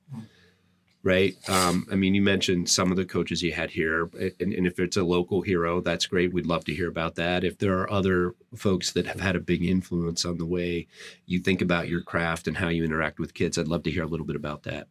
Right? 1.04 1.36
Um, 1.50 1.86
I 1.92 1.96
mean, 1.96 2.16
you 2.16 2.22
mentioned 2.22 2.70
some 2.70 2.90
of 2.90 2.98
the 2.98 3.06
coaches 3.06 3.42
you 3.42 3.52
had 3.52 3.70
here, 3.70 4.10
and, 4.40 4.54
and, 4.54 4.66
if 4.66 4.80
it's 4.80 4.96
a 4.96 5.04
local 5.04 5.42
hero, 5.42 5.82
that's 5.82 6.06
great. 6.06 6.34
We'd 6.34 6.46
love 6.46 6.64
to 6.66 6.74
hear 6.74 6.88
about 6.88 7.16
that. 7.16 7.44
If 7.44 7.58
there 7.58 7.78
are 7.80 7.92
other 7.92 8.36
folks 8.56 8.92
that 8.94 9.06
have 9.08 9.20
had 9.20 9.36
a 9.36 9.42
big 9.42 9.64
influence 9.64 10.24
on 10.24 10.38
the 10.38 10.46
way 10.46 10.88
you 11.26 11.40
think 11.40 11.62
about 11.62 11.90
your 11.90 12.02
craft 12.02 12.48
and 12.48 12.58
how 12.58 12.70
you 12.70 12.86
interact 12.86 13.20
with 13.20 13.34
kids, 13.34 13.58
I'd 13.58 13.68
love 13.68 13.84
to 13.84 13.92
hear 13.92 14.04
a 14.04 14.08
little 14.08 14.26
bit 14.26 14.38
about 14.38 14.64
that. 14.64 14.88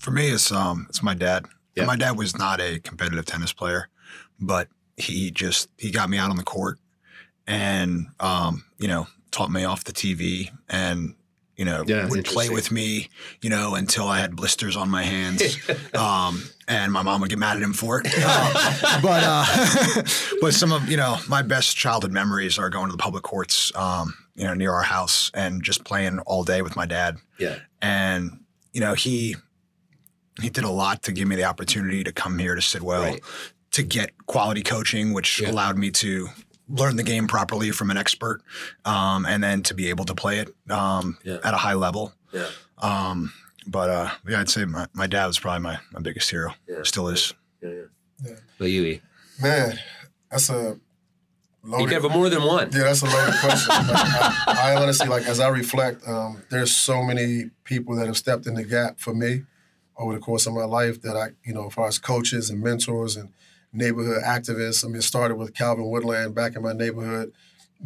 For 0.00 0.10
me, 0.10 0.28
it's 0.28 0.50
um, 0.50 0.86
it's 0.88 1.02
my 1.02 1.14
dad. 1.14 1.46
Yeah. 1.76 1.84
My 1.84 1.96
dad 1.96 2.18
was 2.18 2.36
not 2.36 2.60
a 2.60 2.80
competitive 2.80 3.24
tennis 3.24 3.52
player, 3.52 3.88
but 4.40 4.68
he 4.96 5.30
just 5.30 5.68
he 5.78 5.92
got 5.92 6.10
me 6.10 6.18
out 6.18 6.30
on 6.30 6.36
the 6.36 6.42
court 6.42 6.78
and 7.46 8.08
um, 8.18 8.64
you 8.78 8.88
know 8.88 9.06
taught 9.30 9.50
me 9.50 9.64
off 9.64 9.84
the 9.84 9.92
TV 9.92 10.50
and 10.68 11.14
you 11.58 11.64
know, 11.64 11.82
yeah, 11.86 12.08
would 12.08 12.24
play 12.24 12.48
with 12.48 12.70
me, 12.70 13.08
you 13.42 13.50
know, 13.50 13.74
until 13.74 14.06
I 14.06 14.20
had 14.20 14.36
blisters 14.36 14.76
on 14.76 14.88
my 14.88 15.02
hands. 15.02 15.58
um, 15.94 16.42
and 16.68 16.92
my 16.92 17.02
mom 17.02 17.20
would 17.20 17.30
get 17.30 17.38
mad 17.38 17.56
at 17.56 17.62
him 17.62 17.72
for 17.72 18.00
it. 18.00 18.06
Uh, 18.16 19.00
but 19.02 19.24
uh, 19.26 20.02
but 20.40 20.54
some 20.54 20.72
of 20.72 20.88
you 20.88 20.96
know 20.96 21.18
my 21.28 21.42
best 21.42 21.76
childhood 21.76 22.12
memories 22.12 22.58
are 22.58 22.70
going 22.70 22.86
to 22.86 22.92
the 22.92 23.02
public 23.02 23.24
courts, 23.24 23.74
um, 23.74 24.14
you 24.36 24.44
know, 24.44 24.54
near 24.54 24.72
our 24.72 24.82
house 24.82 25.32
and 25.34 25.62
just 25.62 25.84
playing 25.84 26.20
all 26.20 26.44
day 26.44 26.62
with 26.62 26.76
my 26.76 26.86
dad. 26.86 27.16
Yeah. 27.38 27.58
And 27.82 28.44
you 28.72 28.80
know 28.80 28.94
he 28.94 29.34
he 30.40 30.50
did 30.50 30.62
a 30.62 30.70
lot 30.70 31.02
to 31.02 31.12
give 31.12 31.26
me 31.26 31.34
the 31.34 31.44
opportunity 31.44 32.04
to 32.04 32.12
come 32.12 32.38
here 32.38 32.54
to 32.54 32.62
Sidwell. 32.62 33.02
Right. 33.02 33.20
To 33.72 33.82
get 33.82 34.26
quality 34.26 34.62
coaching, 34.62 35.12
which 35.12 35.40
yeah. 35.40 35.50
allowed 35.50 35.76
me 35.76 35.90
to 35.90 36.28
learn 36.68 36.96
the 36.96 37.02
game 37.02 37.26
properly 37.26 37.70
from 37.70 37.90
an 37.90 37.96
expert, 37.96 38.42
um, 38.84 39.26
and 39.26 39.42
then 39.42 39.62
to 39.64 39.74
be 39.74 39.88
able 39.88 40.04
to 40.06 40.14
play 40.14 40.38
it 40.38 40.54
um, 40.70 41.18
yeah. 41.24 41.38
at 41.44 41.54
a 41.54 41.58
high 41.58 41.74
level. 41.74 42.12
Yeah. 42.32 42.48
Um, 42.78 43.32
but 43.66 43.90
uh, 43.90 44.10
yeah, 44.26 44.40
I'd 44.40 44.48
say 44.48 44.64
my, 44.64 44.86
my 44.92 45.06
dad 45.06 45.26
was 45.26 45.38
probably 45.38 45.62
my, 45.62 45.78
my 45.92 46.00
biggest 46.00 46.30
hero. 46.30 46.54
Yeah. 46.68 46.82
Still 46.82 47.08
is. 47.08 47.34
Yeah, 47.62 47.70
yeah. 47.70 47.82
yeah. 48.24 48.36
But 48.58 48.66
you, 48.66 49.00
man, 49.40 49.78
that's 50.30 50.48
a 50.48 50.78
loaded. 51.62 51.82
You 51.82 51.86
can 51.86 52.02
have 52.02 52.12
more 52.12 52.28
than 52.28 52.42
one. 52.42 52.70
Yeah, 52.72 52.84
that's 52.84 53.02
a 53.02 53.06
loaded 53.06 53.34
question. 53.40 53.70
I, 53.72 54.44
I, 54.46 54.76
honestly, 54.76 55.08
like, 55.08 55.26
as 55.26 55.40
I 55.40 55.48
reflect, 55.48 56.06
um, 56.06 56.42
there's 56.50 56.74
so 56.74 57.02
many 57.02 57.50
people 57.64 57.96
that 57.96 58.06
have 58.06 58.16
stepped 58.16 58.46
in 58.46 58.54
the 58.54 58.64
gap 58.64 58.98
for 58.98 59.14
me 59.14 59.42
over 59.96 60.14
the 60.14 60.20
course 60.20 60.46
of 60.46 60.54
my 60.54 60.64
life 60.64 61.02
that 61.02 61.16
I, 61.16 61.30
you 61.44 61.52
know, 61.52 61.66
as 61.66 61.74
far 61.74 61.88
as 61.88 61.98
coaches 61.98 62.50
and 62.50 62.62
mentors 62.62 63.16
and 63.16 63.30
neighborhood 63.72 64.22
activists. 64.22 64.84
I 64.84 64.88
mean, 64.88 64.96
it 64.96 65.02
started 65.02 65.36
with 65.36 65.54
Calvin 65.54 65.88
Woodland 65.88 66.34
back 66.34 66.56
in 66.56 66.62
my 66.62 66.72
neighborhood, 66.72 67.32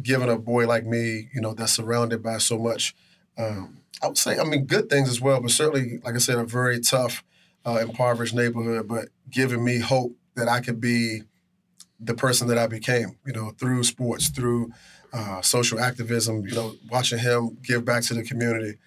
giving 0.01 0.29
a 0.29 0.37
boy 0.37 0.67
like 0.67 0.85
me, 0.85 1.29
you 1.33 1.41
know, 1.41 1.53
that's 1.53 1.73
surrounded 1.73 2.23
by 2.23 2.37
so 2.37 2.57
much. 2.57 2.95
Um, 3.37 3.79
I 4.01 4.07
would 4.07 4.17
say, 4.17 4.39
I 4.39 4.43
mean, 4.43 4.65
good 4.65 4.89
things 4.89 5.09
as 5.09 5.21
well, 5.21 5.41
but 5.41 5.51
certainly, 5.51 5.99
like 6.03 6.15
I 6.15 6.19
said, 6.19 6.37
a 6.37 6.43
very 6.43 6.79
tough, 6.79 7.23
uh, 7.65 7.79
impoverished 7.81 8.33
neighborhood, 8.33 8.87
but 8.87 9.09
giving 9.29 9.63
me 9.63 9.79
hope 9.79 10.15
that 10.35 10.47
I 10.47 10.59
could 10.59 10.81
be 10.81 11.23
the 11.99 12.13
person 12.13 12.47
that 12.49 12.57
I 12.57 12.67
became, 12.67 13.17
you 13.25 13.33
know, 13.33 13.51
through 13.51 13.83
sports, 13.83 14.29
through 14.29 14.71
uh, 15.13 15.41
social 15.41 15.79
activism, 15.79 16.45
you 16.45 16.55
know, 16.55 16.75
watching 16.89 17.19
him 17.19 17.57
give 17.63 17.85
back 17.85 18.03
to 18.03 18.13
the 18.13 18.23
community, 18.23 18.77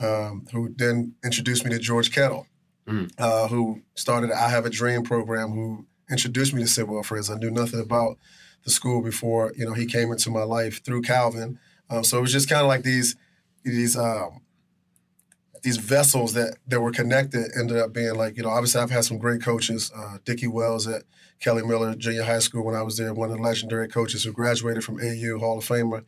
um, 0.00 0.46
who 0.52 0.74
then 0.76 1.14
introduced 1.24 1.64
me 1.64 1.70
to 1.70 1.78
George 1.78 2.12
Kettle, 2.12 2.46
mm. 2.86 3.10
uh, 3.18 3.48
who 3.48 3.82
started 3.94 4.30
I 4.30 4.48
Have 4.48 4.66
a 4.66 4.70
Dream 4.70 5.04
program, 5.04 5.52
who 5.52 5.86
introduced 6.10 6.54
me 6.54 6.62
to 6.62 6.68
Sidwell 6.68 7.02
Friends. 7.02 7.30
I 7.30 7.36
knew 7.36 7.50
nothing 7.50 7.80
about 7.80 8.18
the 8.64 8.70
school 8.70 9.00
before 9.02 9.52
you 9.56 9.64
know 9.64 9.72
he 9.72 9.86
came 9.86 10.10
into 10.10 10.30
my 10.30 10.42
life 10.42 10.84
through 10.84 11.02
Calvin. 11.02 11.58
Um, 11.88 12.04
so 12.04 12.18
it 12.18 12.22
was 12.22 12.32
just 12.32 12.48
kind 12.48 12.62
of 12.62 12.68
like 12.68 12.82
these 12.82 13.16
these 13.64 13.96
um, 13.96 14.40
these 15.62 15.76
vessels 15.76 16.34
that 16.34 16.56
that 16.66 16.80
were 16.80 16.90
connected 16.90 17.50
ended 17.58 17.78
up 17.78 17.92
being 17.92 18.14
like 18.14 18.36
you 18.36 18.42
know 18.42 18.50
obviously 18.50 18.80
I've 18.80 18.90
had 18.90 19.04
some 19.04 19.18
great 19.18 19.42
coaches. 19.42 19.90
Uh, 19.94 20.18
Dickie 20.24 20.48
Wells 20.48 20.86
at 20.86 21.04
Kelly 21.40 21.64
Miller 21.64 21.94
Junior 21.94 22.24
High 22.24 22.40
School 22.40 22.64
when 22.64 22.74
I 22.74 22.82
was 22.82 22.96
there, 22.96 23.14
one 23.14 23.30
of 23.30 23.36
the 23.36 23.42
legendary 23.42 23.88
coaches 23.88 24.24
who 24.24 24.32
graduated 24.32 24.84
from 24.84 25.00
AU 25.00 25.38
Hall 25.38 25.58
of 25.58 25.64
Famer. 25.64 26.04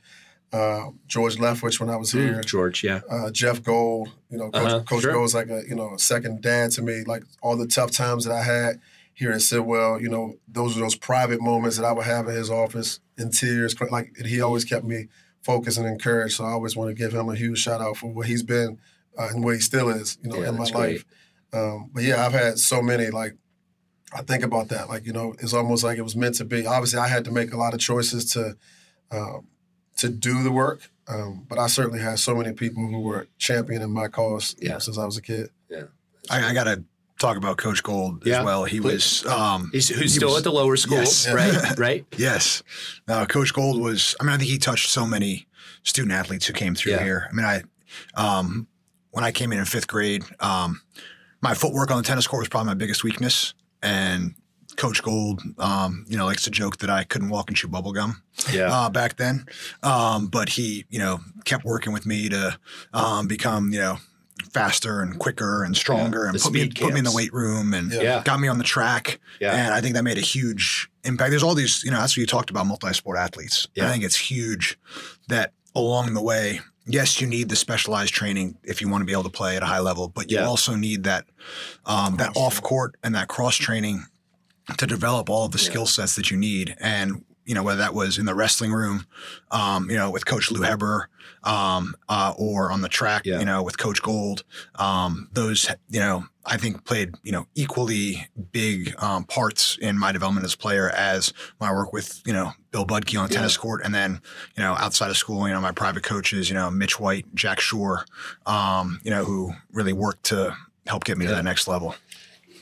Uh, 0.51 0.93
George 1.07 1.37
Leftwich 1.37 1.79
when 1.79 1.91
I 1.91 1.97
was 1.97 2.13
mm, 2.13 2.21
here. 2.21 2.35
Mm, 2.37 2.47
George, 2.47 2.83
yeah. 2.83 3.01
Uh, 3.11 3.31
Jeff 3.31 3.63
Gold, 3.63 4.09
you 4.31 4.39
know, 4.39 4.51
Coach, 4.51 4.65
uh-huh, 4.65 4.83
Coach 4.85 5.03
sure. 5.03 5.13
Gold's 5.13 5.35
like 5.35 5.51
a 5.51 5.63
you 5.69 5.75
know 5.75 5.95
a 5.95 5.99
second 5.99 6.41
dad 6.41 6.71
to 6.73 6.83
me. 6.83 7.05
Like 7.07 7.23
all 7.43 7.57
the 7.57 7.67
tough 7.67 7.91
times 7.91 8.25
that 8.25 8.33
I 8.33 8.43
had 8.43 8.81
here 9.19 9.33
at 9.33 9.43
Sidwell, 9.43 10.01
you 10.01 10.09
know, 10.09 10.35
those 10.47 10.77
are 10.77 10.81
those 10.81 10.95
private 10.95 11.41
moments 11.41 11.77
that 11.77 11.85
I 11.85 11.91
would 11.91 12.05
have 12.05 12.29
in 12.29 12.37
his 12.37 12.53
office 12.53 13.01
in 13.17 13.33
tears. 13.33 13.75
Like 13.91 14.17
he 14.25 14.41
always 14.41 14.65
kept 14.65 14.85
me 14.85 15.09
focused 15.43 15.77
and 15.77 15.89
encouraged. 15.89 16.37
So 16.37 16.45
I 16.45 16.51
always 16.51 16.77
want 16.77 16.91
to 16.91 16.95
give 16.95 17.13
him 17.13 17.29
a 17.29 17.35
huge 17.35 17.59
shout 17.59 17.81
out 17.81 17.97
for 17.97 18.13
what 18.13 18.27
he's 18.27 18.45
been 18.45 18.79
uh, 19.19 19.31
and 19.31 19.45
what 19.45 19.57
he 19.57 19.61
still 19.61 19.89
is, 19.89 20.19
you 20.23 20.31
know, 20.31 20.41
yeah, 20.41 20.51
in 20.51 20.57
my 20.57 20.67
life. 20.67 21.05
Um, 21.53 21.91
but 21.93 22.05
yeah, 22.05 22.25
I've 22.25 22.33
had 22.33 22.61
so 22.61 22.81
many 22.81 23.11
like 23.11 23.37
I 24.15 24.23
think 24.23 24.45
about 24.45 24.69
that. 24.69 24.89
Like 24.89 25.05
you 25.05 25.13
know, 25.13 25.35
it's 25.41 25.53
almost 25.53 25.83
like 25.83 25.99
it 25.99 26.03
was 26.03 26.15
meant 26.15 26.37
to 26.37 26.45
be. 26.45 26.65
Obviously, 26.65 27.01
I 27.01 27.09
had 27.09 27.25
to 27.25 27.33
make 27.33 27.53
a 27.53 27.57
lot 27.57 27.75
of 27.75 27.81
choices 27.81 28.33
to 28.35 28.57
um, 29.11 29.49
to 29.97 30.09
do 30.09 30.45
the 30.45 30.53
work, 30.53 30.89
um, 31.09 31.45
but 31.49 31.59
I 31.59 31.67
certainly 31.67 31.99
had 31.99 32.21
so 32.21 32.37
many 32.37 32.53
people 32.53 32.87
who 32.87 33.01
were 33.01 33.27
championing 33.37 33.91
my 33.91 34.07
cause 34.07 34.55
yeah. 34.61 34.75
know, 34.75 34.79
since 34.79 34.97
I 34.97 35.05
was 35.05 35.17
a 35.17 35.23
kid. 35.23 35.51
Yeah, 35.69 35.87
I, 36.31 36.51
I 36.51 36.55
got 36.55 36.65
to 36.65 36.85
talk 37.19 37.37
about 37.37 37.57
Coach 37.57 37.83
Gold 37.83 38.25
yeah, 38.25 38.39
as 38.39 38.45
well. 38.45 38.65
He 38.65 38.81
was 38.81 39.27
um, 39.27 39.71
He's, 39.73 39.89
who's 39.89 40.13
he 40.13 40.19
still 40.19 40.31
was, 40.31 40.39
at 40.39 40.45
the 40.45 40.53
lower 40.53 40.77
school, 40.77 40.99
yes. 40.99 41.31
right? 41.31 41.79
right. 41.79 42.07
Yes. 42.17 42.63
Uh, 43.07 43.27
Coach 43.27 43.53
Gold 43.53 43.81
was. 43.81 44.17
I 44.21 44.25
mean, 44.25 44.33
I 44.33 44.39
think 44.39 44.51
he 44.51 44.59
touched 44.59 44.91
so 44.91 45.07
many 45.07 45.47
student 45.83 46.13
athletes 46.13 46.47
who 46.47 46.53
came 46.53 46.75
through 46.75 46.93
yeah. 46.93 47.03
here. 47.03 47.29
I 47.31 47.35
mean, 47.35 47.47
I 47.47 47.63
um, 48.15 48.67
when 49.11 49.25
I 49.25 49.33
came 49.33 49.53
in 49.53 49.59
in 49.59 49.65
fifth 49.65 49.89
grade, 49.89 50.25
um, 50.41 50.81
my 51.41 51.55
footwork 51.55 51.91
on 51.91 51.97
the 51.97 52.03
tennis 52.03 52.27
court 52.27 52.43
was 52.43 52.49
probably 52.49 52.69
my 52.69 52.75
biggest 52.75 53.05
weakness, 53.05 53.55
and 53.83 54.35
Coach 54.77 55.03
Gold, 55.03 55.43
um, 55.59 56.07
you 56.09 56.17
know, 56.17 56.25
likes 56.25 56.45
to 56.45 56.51
joke 56.51 56.79
that 56.79 56.89
I 56.89 57.03
couldn't 57.03 57.31
walk 57.31 57.49
and 57.49 57.57
chew 57.57 57.67
bubble 57.67 57.93
gum 57.93 58.23
yeah. 58.53 58.73
uh, 58.73 58.89
back 58.89 59.17
then. 59.17 59.45
Um, 59.83 60.29
but 60.29 60.51
he, 60.51 60.85
you 60.89 61.01
know, 61.01 61.19
kept 61.45 61.65
working 61.65 61.93
with 61.93 62.07
me 62.07 62.29
to 62.29 62.57
um, 62.95 63.27
become, 63.27 63.73
you 63.73 63.81
know, 63.81 63.99
faster 64.53 65.01
and 65.01 65.19
quicker 65.19 65.65
and 65.65 65.77
stronger 65.77 66.25
yeah, 66.25 66.31
and 66.31 66.41
put 66.41 66.53
me, 66.53 66.69
put 66.69 66.93
me 66.93 66.99
in 66.99 67.05
the 67.05 67.13
weight 67.13 67.33
room 67.33 67.75
and 67.75 67.93
yeah. 67.93 68.23
got 68.25 68.41
me 68.41 68.49
on 68.49 68.59
the 68.59 68.65
track. 68.65 69.21
Yeah. 69.41 69.53
And 69.55 69.75
I 69.75 69.81
think 69.81 69.95
that 69.95 70.03
made 70.05 70.19
a 70.19 70.23
huge 70.23 70.89
impact. 71.05 71.31
There's 71.31 71.43
all 71.43 71.55
these, 71.55 71.83
you 71.85 71.91
know, 71.91 71.99
that's 71.99 72.13
what 72.13 72.19
you 72.19 72.27
talked 72.27 72.51
about 72.51 72.67
multi-sport 72.67 73.19
athletes. 73.19 73.69
I 73.81 73.91
think 73.91 74.05
it's 74.05 74.17
huge 74.17 74.79
that 75.29 75.53
along 75.75 76.15
the 76.15 76.23
way, 76.23 76.61
yes, 76.87 77.21
you 77.21 77.27
need 77.27 77.49
the 77.49 77.57
specialized 77.57 78.15
training 78.15 78.57
if 78.65 78.81
you 78.81 78.89
want 78.89 79.03
to 79.03 79.07
be 79.07 79.13
able 79.13 79.25
to 79.25 79.31
play 79.31 79.57
at 79.57 79.63
a 79.63 79.67
high 79.67 79.81
level, 79.81 80.09
but 80.09 80.31
you 80.31 80.41
also 80.41 80.75
need 80.75 81.05
that 81.05 81.27
um, 81.87 82.17
that 82.17 82.37
off 82.37 82.63
court 82.63 82.97
and 83.03 83.15
that 83.15 83.29
cross 83.29 83.57
training 83.57 84.05
to 84.77 84.87
develop 84.87 85.31
all 85.31 85.47
of 85.47 85.53
the 85.53 85.59
skill 85.59 85.87
sets 85.87 86.17
that 86.17 86.31
you 86.31 86.37
need. 86.37 86.77
And 86.81 87.25
you 87.45 87.55
know, 87.55 87.63
whether 87.63 87.79
that 87.79 87.95
was 87.95 88.19
in 88.19 88.27
the 88.27 88.35
wrestling 88.35 88.73
room, 88.73 89.07
um, 89.51 89.89
you 89.91 89.97
know, 89.97 90.11
with 90.11 90.27
Coach 90.27 90.51
Lou 90.51 90.63
Heber, 90.63 91.09
um, 91.49 91.95
uh, 92.11 92.35
or 92.37 92.71
on 92.71 92.83
the 92.83 92.89
track, 92.89 93.25
yeah. 93.25 93.39
you 93.39 93.45
know, 93.47 93.63
with 93.63 93.79
Coach 93.79 94.03
Gold. 94.03 94.45
Um, 94.75 95.29
those, 95.33 95.71
you 95.89 95.99
know, 95.99 96.25
I 96.45 96.59
think 96.59 96.85
played, 96.85 97.15
you 97.23 97.33
know, 97.33 97.47
equally 97.55 98.29
big 98.53 98.95
um, 99.03 99.25
parts 99.25 99.79
in 99.81 99.99
my 99.99 100.13
development 100.13 100.45
as 100.45 100.55
a 100.55 100.59
player 100.59 100.91
as 100.91 101.33
my 101.59 101.73
work 101.73 101.93
with, 101.93 102.23
you 102.27 102.35
know, 102.35 102.53
Bill 102.71 102.85
Budke 102.85 103.19
on 103.19 103.29
the 103.29 103.33
yeah. 103.33 103.39
tennis 103.41 103.57
court, 103.57 103.81
and 103.83 103.95
then, 103.95 104.21
you 104.57 104.63
know, 104.63 104.75
outside 104.75 105.09
of 105.09 105.17
school, 105.17 105.49
you 105.49 105.55
know, 105.55 105.61
my 105.61 105.73
private 105.73 106.03
coaches, 106.03 106.51
you 106.51 106.55
know, 106.55 106.71
Mitch 106.71 107.01
White, 107.01 107.25
Jack 107.35 107.61
Shore, 107.61 108.05
um, 108.45 109.01
you 109.03 109.11
know, 109.11 109.25
who 109.25 109.55
really 109.73 109.95
worked 109.95 110.25
to 110.25 110.55
help 110.87 111.05
get 111.05 111.17
me 111.17 111.25
yeah. 111.25 111.31
to 111.31 111.37
that 111.37 111.45
next 111.45 111.67
level. 111.67 111.95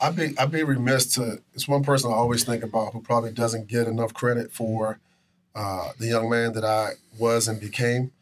I'd 0.01 0.15
be 0.15 0.39
I'd 0.39 0.53
be 0.53 0.63
remiss 0.63 1.15
to. 1.15 1.41
It's 1.55 1.67
one 1.67 1.83
person 1.83 2.13
I 2.13 2.15
always 2.15 2.45
think 2.45 2.63
about 2.63 2.93
who 2.93 3.01
probably 3.01 3.33
doesn't 3.33 3.67
get 3.67 3.89
enough 3.89 4.15
credit 4.15 4.53
for 4.53 5.01
uh, 5.57 5.93
the 5.99 6.07
young 6.07 6.29
man 6.29 6.53
that 6.53 6.65
I 6.65 6.93
was 7.19 7.49
and 7.49 7.59
became, 7.59 8.13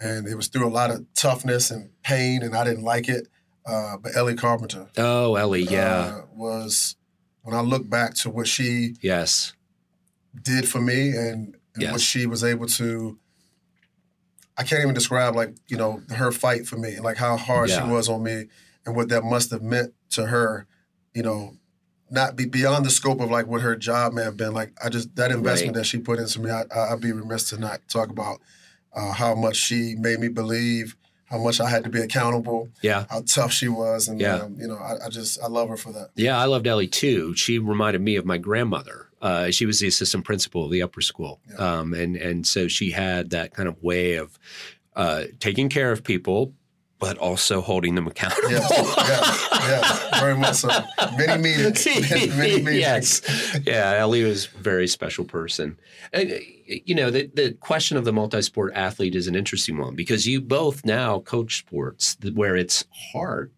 and 0.00 0.26
it 0.26 0.36
was 0.36 0.48
through 0.48 0.66
a 0.66 0.70
lot 0.70 0.90
of 0.90 1.06
toughness 1.14 1.70
and 1.70 1.90
pain, 2.02 2.42
and 2.42 2.54
I 2.54 2.64
didn't 2.64 2.84
like 2.84 3.08
it. 3.08 3.28
Uh, 3.64 3.96
but 3.96 4.16
Ellie 4.16 4.36
Carpenter. 4.36 4.88
Oh, 4.96 5.34
Ellie, 5.34 5.62
yeah, 5.62 6.18
uh, 6.18 6.22
was 6.32 6.96
when 7.42 7.54
I 7.54 7.60
look 7.60 7.88
back 7.88 8.14
to 8.14 8.30
what 8.30 8.46
she 8.46 8.94
yes 9.00 9.52
did 10.40 10.68
for 10.68 10.80
me 10.80 11.10
and, 11.10 11.56
and 11.74 11.82
yes. 11.82 11.92
what 11.92 12.00
she 12.00 12.26
was 12.26 12.44
able 12.44 12.66
to. 12.66 13.18
I 14.58 14.62
can't 14.62 14.82
even 14.82 14.94
describe 14.94 15.36
like 15.36 15.54
you 15.68 15.76
know 15.76 16.02
her 16.10 16.32
fight 16.32 16.66
for 16.66 16.76
me, 16.76 16.94
and 16.94 17.04
like 17.04 17.16
how 17.16 17.36
hard 17.36 17.70
yeah. 17.70 17.84
she 17.84 17.90
was 17.90 18.08
on 18.08 18.22
me, 18.22 18.46
and 18.84 18.94
what 18.94 19.08
that 19.08 19.24
must 19.24 19.50
have 19.50 19.62
meant 19.62 19.92
to 20.10 20.26
her 20.26 20.66
you 21.16 21.22
know, 21.22 21.56
not 22.10 22.36
be 22.36 22.44
beyond 22.44 22.84
the 22.84 22.90
scope 22.90 23.20
of 23.20 23.30
like 23.30 23.46
what 23.46 23.62
her 23.62 23.74
job 23.74 24.12
may 24.12 24.22
have 24.22 24.36
been. 24.36 24.52
Like 24.52 24.72
I 24.84 24.90
just 24.90 25.16
that 25.16 25.32
investment 25.32 25.74
right. 25.74 25.80
that 25.80 25.86
she 25.86 25.98
put 25.98 26.18
into 26.18 26.40
me, 26.40 26.50
I, 26.50 26.92
would 26.92 27.00
be 27.00 27.10
remiss 27.10 27.48
to 27.50 27.58
not 27.58 27.80
talk 27.88 28.10
about 28.10 28.38
uh, 28.96 29.12
how 29.12 29.34
much 29.34 29.56
she 29.56 29.94
made 29.96 30.18
me 30.18 30.28
believe, 30.28 30.96
how 31.26 31.38
much 31.38 31.60
I 31.60 31.68
had 31.68 31.84
to 31.84 31.90
be 31.90 32.00
accountable. 32.00 32.68
Yeah, 32.82 33.04
how 33.10 33.22
tough 33.22 33.52
she 33.52 33.68
was, 33.68 34.08
and 34.08 34.20
yeah. 34.20 34.36
Um, 34.36 34.56
you 34.58 34.66
know, 34.66 34.76
I, 34.76 35.06
I, 35.06 35.08
just 35.08 35.40
I 35.42 35.46
love 35.48 35.68
her 35.68 35.76
for 35.76 35.92
that. 35.92 36.10
Yeah, 36.14 36.38
I 36.38 36.46
loved 36.46 36.66
Ellie 36.66 36.88
too. 36.88 37.34
She 37.34 37.58
reminded 37.58 38.00
me 38.00 38.16
of 38.16 38.24
my 38.24 38.38
grandmother. 38.38 39.08
Uh, 39.20 39.50
she 39.50 39.66
was 39.66 39.80
the 39.80 39.88
assistant 39.88 40.24
principal 40.24 40.64
of 40.64 40.70
the 40.70 40.82
upper 40.82 41.00
school, 41.00 41.40
yeah. 41.50 41.56
um, 41.56 41.94
and 41.94 42.16
and 42.16 42.46
so 42.46 42.68
she 42.68 42.90
had 42.90 43.30
that 43.30 43.54
kind 43.54 43.68
of 43.68 43.82
way 43.82 44.14
of 44.14 44.38
uh, 44.94 45.24
taking 45.40 45.68
care 45.68 45.92
of 45.92 46.02
people, 46.02 46.52
but 46.98 47.18
also 47.18 47.60
holding 47.60 47.94
them 47.94 48.06
accountable. 48.06 48.50
Yes, 48.50 48.70
yes, 48.70 49.48
yes, 49.52 50.20
very 50.20 50.36
much 50.36 50.54
so. 50.56 50.68
Many 51.18 51.42
meetings, 51.42 51.86
many 52.10 52.62
meetings. 52.62 52.78
yes, 52.78 53.60
yeah. 53.66 53.94
Ellie 53.98 54.24
was 54.24 54.46
a 54.54 54.58
very 54.62 54.86
special 54.88 55.24
person. 55.24 55.78
Uh, 56.14 56.24
you 56.66 56.94
know, 56.94 57.10
the 57.10 57.30
the 57.34 57.52
question 57.60 57.96
of 57.96 58.04
the 58.04 58.12
multi-sport 58.12 58.72
athlete 58.74 59.14
is 59.14 59.26
an 59.26 59.34
interesting 59.34 59.76
one 59.78 59.94
because 59.94 60.26
you 60.26 60.40
both 60.40 60.84
now 60.84 61.20
coach 61.20 61.58
sports 61.58 62.16
where 62.34 62.56
it's 62.56 62.84
hard 63.12 63.52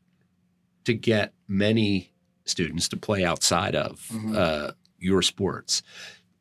to 0.84 0.94
get 0.94 1.32
many 1.46 2.10
students 2.44 2.88
to 2.88 2.96
play 2.96 3.24
outside 3.24 3.74
of 3.76 4.00
Mhm. 4.12 4.34
uh, 4.36 4.72
your 4.98 5.22
sports. 5.22 5.82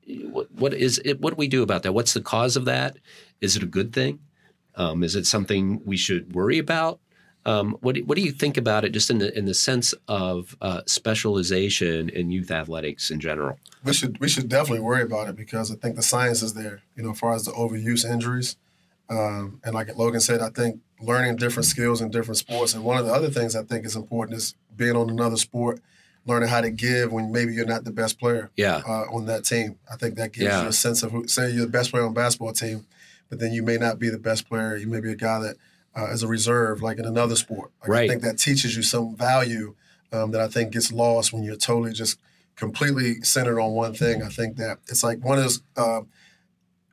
What, 0.08 0.50
what 0.54 0.74
is 0.74 1.00
it? 1.06 1.20
What 1.20 1.32
do 1.32 1.36
we 1.36 1.48
do 1.50 1.62
about 1.64 1.84
that? 1.84 1.94
What's 1.94 2.14
the 2.14 2.22
cause 2.22 2.56
of 2.56 2.66
that? 2.66 2.98
Is 3.42 3.56
it 3.56 3.62
a 3.64 3.68
good 3.68 3.94
thing? 3.94 4.20
Um, 4.78 5.04
is 5.04 5.16
it 5.16 5.26
something 5.26 5.82
we 5.86 5.98
should 5.98 6.34
worry 6.34 6.58
about? 6.60 7.00
Um, 7.46 7.78
what 7.82 7.96
do, 7.96 8.04
what 8.04 8.16
do 8.18 8.22
you 8.22 8.32
think 8.32 8.58
about 8.58 8.84
it, 8.86 8.92
just 8.92 9.10
in 9.10 9.18
the 9.20 9.36
in 9.38 9.46
the 9.46 9.54
sense 9.54 9.94
of 10.08 10.56
uh, 10.62 10.82
specialization 10.86 12.10
in 12.10 12.32
youth 12.32 12.52
athletics 12.52 13.10
in 13.12 13.20
general? 13.20 13.58
we 13.84 13.94
should 13.94 14.20
we 14.20 14.28
should 14.28 14.50
definitely 14.50 14.82
worry 14.82 15.02
about 15.04 15.30
it 15.30 15.36
because 15.36 15.72
I 15.72 15.76
think 15.76 15.96
the 15.96 16.02
science 16.02 16.42
is 16.42 16.54
there. 16.54 16.82
You 16.96 17.04
know, 17.04 17.12
as 17.12 17.20
far 17.20 17.34
as 17.34 17.46
the 17.46 17.52
overuse 17.52 18.04
injuries, 18.10 18.58
um, 19.10 19.62
and 19.64 19.74
like 19.74 19.96
Logan 19.98 20.20
said, 20.20 20.42
I 20.42 20.50
think 20.50 20.82
learning 21.02 21.38
different 21.38 21.66
skills 21.68 22.02
in 22.02 22.10
different 22.12 22.38
sports. 22.38 22.74
And 22.74 22.84
one 22.84 22.98
of 22.98 23.06
the 23.06 23.14
other 23.14 23.30
things 23.30 23.56
I 23.56 23.64
think 23.64 23.86
is 23.86 23.96
important 23.96 24.38
is 24.38 24.56
being 24.76 24.96
on 24.96 25.10
another 25.10 25.38
sport, 25.38 25.80
learning 26.26 26.50
how 26.50 26.62
to 26.62 26.72
give 26.72 27.12
when 27.14 27.32
maybe 27.32 27.54
you're 27.54 27.66
not 27.68 27.84
the 27.86 27.92
best 27.92 28.20
player 28.20 28.50
Yeah, 28.58 28.82
uh, 28.86 29.06
on 29.16 29.26
that 29.28 29.46
team. 29.46 29.78
I 29.92 29.96
think 29.96 30.16
that 30.16 30.34
gives 30.34 30.46
Yeah. 30.46 30.64
you 30.64 30.68
a 30.70 30.74
sense 30.74 31.04
of 31.04 31.12
who. 31.12 31.28
Say 31.28 31.52
you're 31.52 31.66
the 31.66 31.72
best 31.72 31.92
player 31.92 32.04
on 32.04 32.12
a 32.12 32.14
basketball 32.14 32.52
team, 32.54 32.86
but 33.30 33.40
then 33.40 33.52
you 33.54 33.64
may 33.64 33.78
not 33.78 34.00
be 34.00 34.10
the 34.10 34.18
best 34.20 34.48
player. 34.48 34.76
You 34.76 34.88
may 34.88 35.00
be 35.02 35.12
a 35.12 35.16
guy 35.16 35.40
that 35.40 35.56
uh, 35.96 36.08
is 36.12 36.24
a 36.24 36.28
reserve, 36.28 36.82
like 36.82 36.98
in 37.00 37.06
another 37.06 37.36
sport. 37.36 37.72
Like, 37.82 37.90
Right. 37.90 38.04
I 38.04 38.08
think 38.14 38.22
that 38.24 38.38
teaches 38.38 38.76
you 38.76 38.84
some 38.84 39.16
value 39.16 39.76
um, 40.12 40.32
that 40.32 40.42
I 40.42 40.48
think 40.48 40.72
gets 40.74 40.92
lost 40.92 41.34
when 41.34 41.44
you're 41.44 41.56
totally 41.56 41.92
just 41.94 42.20
completely 42.56 43.22
centered 43.22 43.60
on 43.60 43.72
one 43.74 43.94
thing. 43.94 44.24
I 44.24 44.30
think 44.30 44.58
that 44.58 44.80
it's 44.88 45.04
like 45.04 45.24
one 45.24 45.38
of 45.38 45.44
those. 45.44 45.62
Uh, 45.76 46.02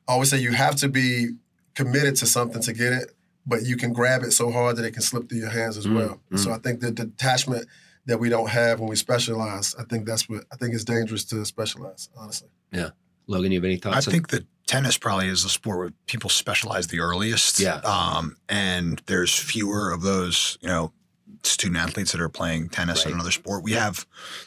I 0.09 0.13
always 0.13 0.31
say 0.31 0.39
you 0.39 0.53
have 0.53 0.77
to 0.77 0.89
be 0.89 1.31
committed 1.75 2.17
to 2.17 2.27
something 2.27 2.61
to 2.63 2.73
get 2.73 2.93
it, 2.93 3.13
but 3.47 3.63
you 3.65 3.77
can 3.77 3.93
grab 3.93 4.23
it 4.23 4.33
so 4.33 4.51
hard 4.51 4.77
that 4.77 4.85
it 4.85 4.93
can 4.93 5.03
slip 5.03 5.29
through 5.29 5.39
your 5.39 5.51
hands 5.51 5.77
as 5.77 5.87
Mm, 5.87 5.95
well. 5.95 6.21
So 6.39 6.53
I 6.53 6.59
think 6.59 6.81
the 6.81 6.91
detachment 6.91 7.67
that 8.07 8.19
we 8.21 8.29
don't 8.29 8.51
have 8.51 8.81
when 8.81 8.89
we 8.89 8.97
specialize, 8.97 9.75
I 9.79 9.85
think 9.85 10.07
that's 10.07 10.29
what 10.29 10.45
I 10.53 10.57
think 10.57 10.75
it's 10.75 10.85
dangerous 10.85 11.25
to 11.27 11.45
specialize. 11.47 12.11
Honestly, 12.17 12.49
Yeah. 12.73 12.91
Logan, 13.27 13.51
you 13.53 13.59
have 13.59 13.65
any 13.65 13.77
I 13.77 13.79
thoughts? 13.79 14.07
on- 14.09 14.13
think 14.13 14.29
that 14.29 14.45
tennis 14.67 14.97
probably 14.99 15.29
is 15.29 15.43
the 15.43 15.49
sport 15.49 15.79
where 15.79 15.91
people 16.07 16.31
specialize 16.31 16.87
the 16.89 17.01
earliest. 17.01 17.61
Yeah. 17.61 17.77
Um, 17.85 18.37
and 18.49 19.03
there's 19.07 19.35
fewer 19.35 19.93
of 19.93 20.03
those, 20.03 20.59
you 20.61 20.69
know, 20.69 20.93
student 21.43 21.79
athletes 21.79 22.13
that 22.13 22.21
are 22.21 22.29
playing 22.29 22.71
tennis 22.71 23.01
Right. 23.05 23.09
in 23.09 23.15
another 23.15 23.31
sport. 23.31 23.63
We 23.63 23.73
have, 23.73 24.07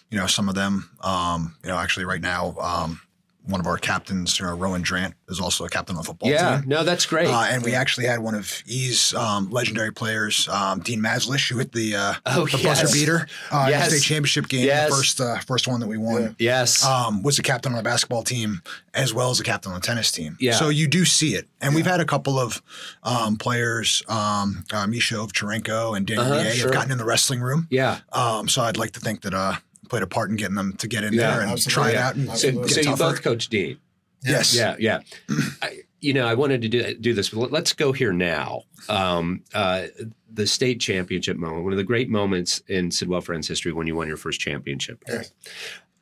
you 0.10 0.18
know, 0.18 0.26
some 0.28 0.50
of 0.50 0.56
them. 0.56 0.90
Um, 1.02 1.56
you 1.64 1.70
know, 1.70 1.78
actually, 1.78 2.06
right 2.06 2.22
now, 2.22 2.56
um, 2.60 3.02
one 3.48 3.60
of 3.60 3.68
our 3.68 3.78
captains, 3.78 4.40
know, 4.42 4.54
Rowan 4.56 4.84
Drant, 4.84 5.14
is 5.30 5.40
also 5.40 5.66
a 5.66 5.70
captain 5.70 5.96
on 5.96 6.02
the 6.02 6.06
football 6.06 6.28
team. 6.30 6.36
yeah, 6.38 6.60
team. 6.60 6.70
no, 6.70 6.84
that's 6.84 7.06
great. 7.06 7.28
Uh, 7.28 7.46
and 7.50 7.64
we 7.64 7.74
actually 7.74 8.06
had 8.06 8.20
one 8.20 8.36
of 8.36 8.62
E's 8.66 9.14
um, 9.14 9.50
legendary 9.50 9.92
players, 9.94 10.48
um, 10.50 10.80
Dean 10.82 11.02
Maslish, 11.02 11.50
who 11.50 11.58
hit 11.60 11.72
the, 11.72 11.96
uh, 11.96 12.14
oh, 12.26 12.46
the 12.46 12.58
yes. 12.58 12.82
buzzer 12.82 12.94
beater 12.94 13.28
uh, 13.52 13.70
in 13.74 13.80
the 13.80 13.86
state 13.86 14.02
championship 14.04 14.48
game, 14.48 14.66
Yes. 14.66 14.90
the 14.90 14.96
first 14.96 15.22
uh, 15.22 15.38
first 15.40 15.68
one 15.68 15.80
that 15.80 15.88
we 15.88 15.98
won 15.98 16.36
Yes, 16.40 16.84
um, 16.86 17.24
was 17.24 17.40
a 17.40 17.44
captain 17.44 17.72
on 17.72 17.78
the 17.78 17.84
basketball 17.84 18.24
team 18.24 18.62
as 18.94 19.14
well 19.14 19.30
as 19.30 19.40
a 19.40 19.44
captain 19.44 19.72
on 19.72 19.80
the 19.80 19.86
tennis 19.86 20.12
team. 20.12 20.36
Yeah. 20.40 20.54
So 20.54 20.70
you 20.70 20.88
do 20.88 21.06
see 21.06 21.36
it. 21.36 21.48
And 21.62 21.74
we've 21.76 21.86
had 21.86 22.00
a 22.00 22.06
couple 22.06 22.40
of 22.40 22.62
um, 23.04 23.36
players, 23.38 24.04
um, 24.08 24.64
uh, 24.74 24.88
Misha 24.88 25.16
Ovcharenko 25.16 25.96
and 25.96 26.06
Daniel 26.06 26.26
Uh-huh, 26.34 26.44
sure. 26.52 26.64
have 26.68 26.74
gotten 26.74 26.92
in 26.92 26.98
the 26.98 27.06
wrestling 27.06 27.40
room. 27.42 27.68
yeah. 27.70 28.00
Um, 28.12 28.48
so 28.48 28.62
I'd 28.64 28.78
like 28.78 28.92
to 28.92 29.00
think 29.00 29.22
that 29.22 29.34
uh, 29.34 29.56
played 29.90 30.04
a 30.04 30.08
part 30.08 30.30
in 30.30 30.36
getting 30.36 30.56
them 30.56 30.74
to 30.78 30.88
get 30.88 31.04
in 31.04 31.14
Yeah, 31.14 31.38
there 31.38 31.48
and 31.48 31.68
try 31.68 31.90
it 31.90 31.94
Yeah, 31.94 32.08
out 32.08 32.16
and 32.16 32.26
So, 32.28 32.32
absolutely. 32.50 32.70
so 32.70 32.82
you 32.92 32.96
both 32.96 33.22
coach 33.24 33.48
Dean. 33.50 33.78
Yes. 34.26 34.56
Yeah, 34.56 34.76
yeah. 34.80 35.00
I, 35.62 35.80
you 36.00 36.14
know, 36.14 36.26
I 36.28 36.34
wanted 36.36 36.62
to 36.64 36.68
do, 36.70 36.94
do 36.96 37.14
this, 37.14 37.30
but 37.30 37.40
let- 37.40 37.52
let's 37.52 37.74
go 37.74 37.92
here 37.92 38.14
now. 38.14 38.64
Um, 38.90 39.44
uh, 39.54 39.88
the 40.32 40.46
state 40.48 40.80
championship 40.80 41.38
moment, 41.38 41.64
one 41.64 41.74
of 41.74 41.78
the 41.78 41.84
great 41.84 42.10
moments 42.10 42.60
in 42.68 42.92
Sidwell 42.92 43.22
Friends 43.22 43.48
history 43.48 43.72
when 43.72 43.88
you 43.88 43.96
won 43.96 44.08
your 44.08 44.18
first 44.18 44.40
championship. 44.40 45.04
Yes. 45.08 45.32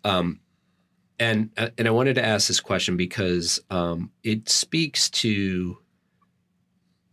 Um, 0.03 0.39
and 1.19 1.49
uh, 1.57 1.69
and 1.77 1.87
I 1.87 1.91
wanted 1.91 2.15
to 2.15 2.25
ask 2.25 2.47
this 2.49 2.59
question 2.59 2.97
because 2.97 3.61
um, 3.69 4.11
it 4.23 4.49
speaks 4.49 5.09
to 5.11 5.77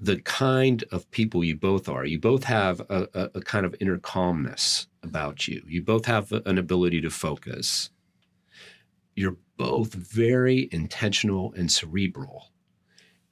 the 0.01 0.17
kind 0.23 0.83
of 0.91 1.09
people 1.13 1.45
you 1.45 1.55
both 1.55 1.89
are. 1.89 2.05
You 2.05 2.19
both 2.19 2.43
have 2.45 2.81
a, 2.81 3.07
a, 3.15 3.31
a 3.37 3.41
kind 3.41 3.65
of 3.65 3.77
inner 3.79 3.99
calmness 3.99 4.89
about 5.03 5.49
you. 5.49 5.63
You 5.67 5.83
both 5.83 6.07
have 6.07 6.33
an 6.33 6.59
ability 6.59 7.01
to 7.03 7.11
focus. 7.11 7.91
You're 9.15 9.37
both 9.57 9.95
very 9.95 10.69
intentional 10.73 11.53
and 11.55 11.71
cerebral 11.71 12.51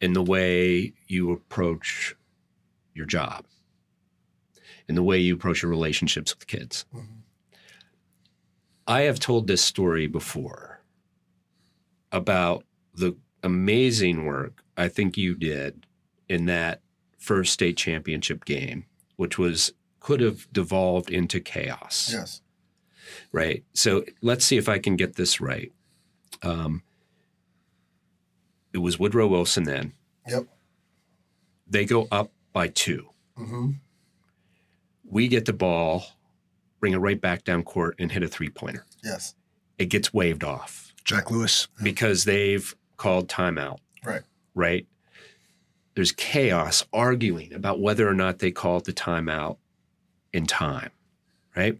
in 0.00 0.12
the 0.12 0.22
way 0.22 0.92
you 1.06 1.32
approach 1.32 2.14
your 2.94 3.06
job, 3.06 3.46
in 4.88 4.94
the 4.94 5.02
way 5.02 5.18
you 5.18 5.34
approach 5.34 5.62
your 5.62 5.70
relationships 5.70 6.34
with 6.34 6.46
kids. 6.46 6.84
Mhm. 6.92 7.22
I 8.86 9.02
have 9.02 9.20
told 9.20 9.46
this 9.46 9.62
story 9.62 10.06
before 10.06 10.82
about 12.12 12.64
the 12.94 13.16
amazing 13.42 14.24
work 14.24 14.64
I 14.76 14.88
think 14.88 15.16
you 15.16 15.34
did 15.34 15.86
in 16.28 16.46
that 16.46 16.82
first 17.18 17.52
state 17.52 17.76
championship 17.76 18.44
game, 18.44 18.86
which 19.16 19.38
was 19.38 19.72
could 20.00 20.20
have 20.20 20.50
devolved 20.52 21.10
into 21.10 21.38
chaos 21.40 22.10
yes, 22.12 22.40
right? 23.32 23.62
So 23.74 24.04
let's 24.22 24.44
see 24.44 24.56
if 24.56 24.68
I 24.68 24.78
can 24.78 24.96
get 24.96 25.14
this 25.16 25.40
right. 25.40 25.70
Um, 26.42 26.82
it 28.72 28.78
was 28.78 28.98
Woodrow 28.98 29.26
Wilson 29.26 29.64
then. 29.64 29.92
Yep. 30.28 30.46
They 31.68 31.84
go 31.84 32.08
up 32.10 32.30
by 32.52 32.68
two. 32.68 33.08
mm-hmm. 33.38 33.70
We 35.04 35.26
get 35.28 35.44
the 35.44 35.52
ball, 35.52 36.04
bring 36.78 36.92
it 36.92 36.98
right 36.98 37.20
back 37.20 37.42
down 37.44 37.64
court, 37.64 37.96
and 37.98 38.12
hit 38.12 38.22
a 38.22 38.28
three 38.28 38.48
pointer. 38.48 38.86
yes, 39.02 39.34
It 39.78 39.86
gets 39.86 40.14
waved 40.14 40.44
off 40.44 40.94
Jack 41.04 41.30
Lewis. 41.32 41.66
because 41.82 42.24
they've 42.24 42.74
called 42.96 43.28
timeout, 43.28 43.78
right, 44.04 44.22
right? 44.54 44.86
There's 45.96 46.12
chaos 46.12 46.84
arguing 46.92 47.52
about 47.52 47.80
whether 47.80 48.08
or 48.08 48.14
not 48.14 48.38
they 48.38 48.52
called 48.52 48.84
the 48.86 48.92
timeout 48.92 49.56
in 50.32 50.46
time, 50.46 50.90
right? 51.56 51.78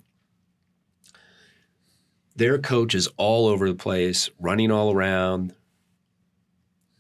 Their 2.36 2.58
coach 2.58 2.94
is 2.94 3.08
all 3.16 3.46
over 3.46 3.68
the 3.68 3.74
place, 3.74 4.30
running 4.38 4.70
all 4.70 4.92
around. 4.92 5.54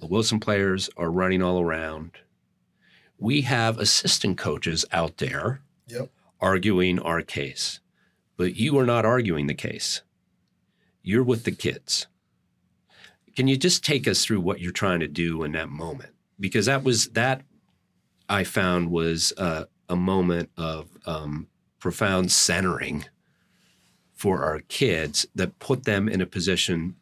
The 0.00 0.06
Wilson 0.06 0.40
players 0.40 0.90
are 0.96 1.10
running 1.10 1.42
all 1.42 1.60
around. 1.60 2.12
We 3.18 3.42
have 3.42 3.78
assistant 3.78 4.38
coaches 4.38 4.84
out 4.92 5.18
there 5.18 5.62
Yep. 5.88 6.10
arguing 6.40 6.98
our 6.98 7.22
case, 7.22 7.80
but 8.36 8.56
you 8.56 8.78
are 8.78 8.86
not 8.86 9.04
arguing 9.04 9.46
the 9.46 9.54
case. 9.54 10.02
You're 11.02 11.22
with 11.24 11.44
the 11.44 11.52
kids. 11.52 12.06
Can 13.36 13.46
you 13.48 13.56
just 13.56 13.84
take 13.84 14.06
us 14.08 14.24
through 14.24 14.40
what 14.40 14.60
you're 14.60 14.72
trying 14.72 15.00
to 15.00 15.08
do 15.08 15.42
in 15.42 15.52
that 15.52 15.68
moment? 15.68 16.12
Because 16.38 16.66
that 16.66 16.82
was 16.82 17.08
that 17.10 17.42
I 18.28 18.44
found 18.44 18.90
was 18.90 19.32
uh, 19.36 19.64
a 19.90 19.96
moment 19.96 20.48
of 20.56 20.88
um, 21.04 21.48
profound 21.78 22.32
centering 22.32 23.04
for 24.14 24.42
our 24.42 24.60
kids 24.68 25.26
that 25.34 25.58
put 25.58 25.84
them 25.84 26.08
in 26.08 26.20
a 26.20 26.26
position 26.26 26.94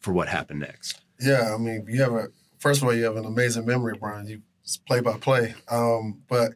for 0.00 0.12
what 0.12 0.28
happened 0.28 0.60
next. 0.60 1.00
Yeah, 1.20 1.54
I 1.54 1.58
mean, 1.58 1.86
you 1.88 2.02
have 2.02 2.12
a 2.12 2.28
first 2.58 2.82
of 2.82 2.88
all, 2.88 2.94
you 2.94 3.04
have 3.04 3.16
an 3.16 3.24
amazing 3.24 3.64
memory, 3.64 3.96
Bryan. 3.96 4.26
You 4.26 4.42
play 4.86 5.00
by 5.00 5.16
play. 5.18 5.54
Um, 5.68 6.22
but 6.28 6.52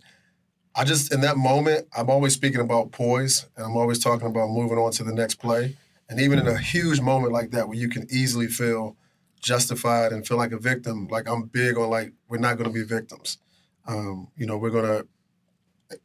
I 0.75 0.85
just 0.85 1.13
in 1.13 1.21
that 1.23 1.37
moment, 1.37 1.87
I'm 1.97 2.11
always 2.11 2.35
speaking 2.35 2.61
about 2.61 2.93
poise, 2.93 3.47
and 3.57 3.67
I'm 3.67 3.77
always 3.77 4.03
talking 4.03 4.27
about 4.27 4.49
moving 4.49 4.79
on 4.79 4.93
to 4.93 5.05
the 5.05 5.13
next 5.13 5.37
play. 5.37 5.77
And 6.09 6.21
even 6.21 6.39
in 6.39 6.47
a 6.47 6.59
huge 6.59 7.01
moment 7.01 7.33
like 7.33 7.51
that, 7.51 7.69
where 7.69 7.77
you 7.77 7.89
can 7.89 8.07
easily 8.11 8.47
feel 8.47 8.97
justified 9.41 10.13
and 10.13 10.27
feel 10.27 10.37
like 10.37 10.53
a 10.53 10.59
victim, 10.59 11.09
like 11.09 11.29
I'm 11.29 11.45
big 11.45 11.77
on 11.77 11.91
like 11.91 12.13
we're 12.29 12.39
not 12.39 12.57
going 12.57 12.71
to 12.71 12.75
be 12.75 12.85
victims. 12.85 13.39
Um, 13.87 14.29
you 14.37 14.47
know, 14.47 14.57
we're 14.57 14.71
going 14.71 14.85
to 14.85 15.07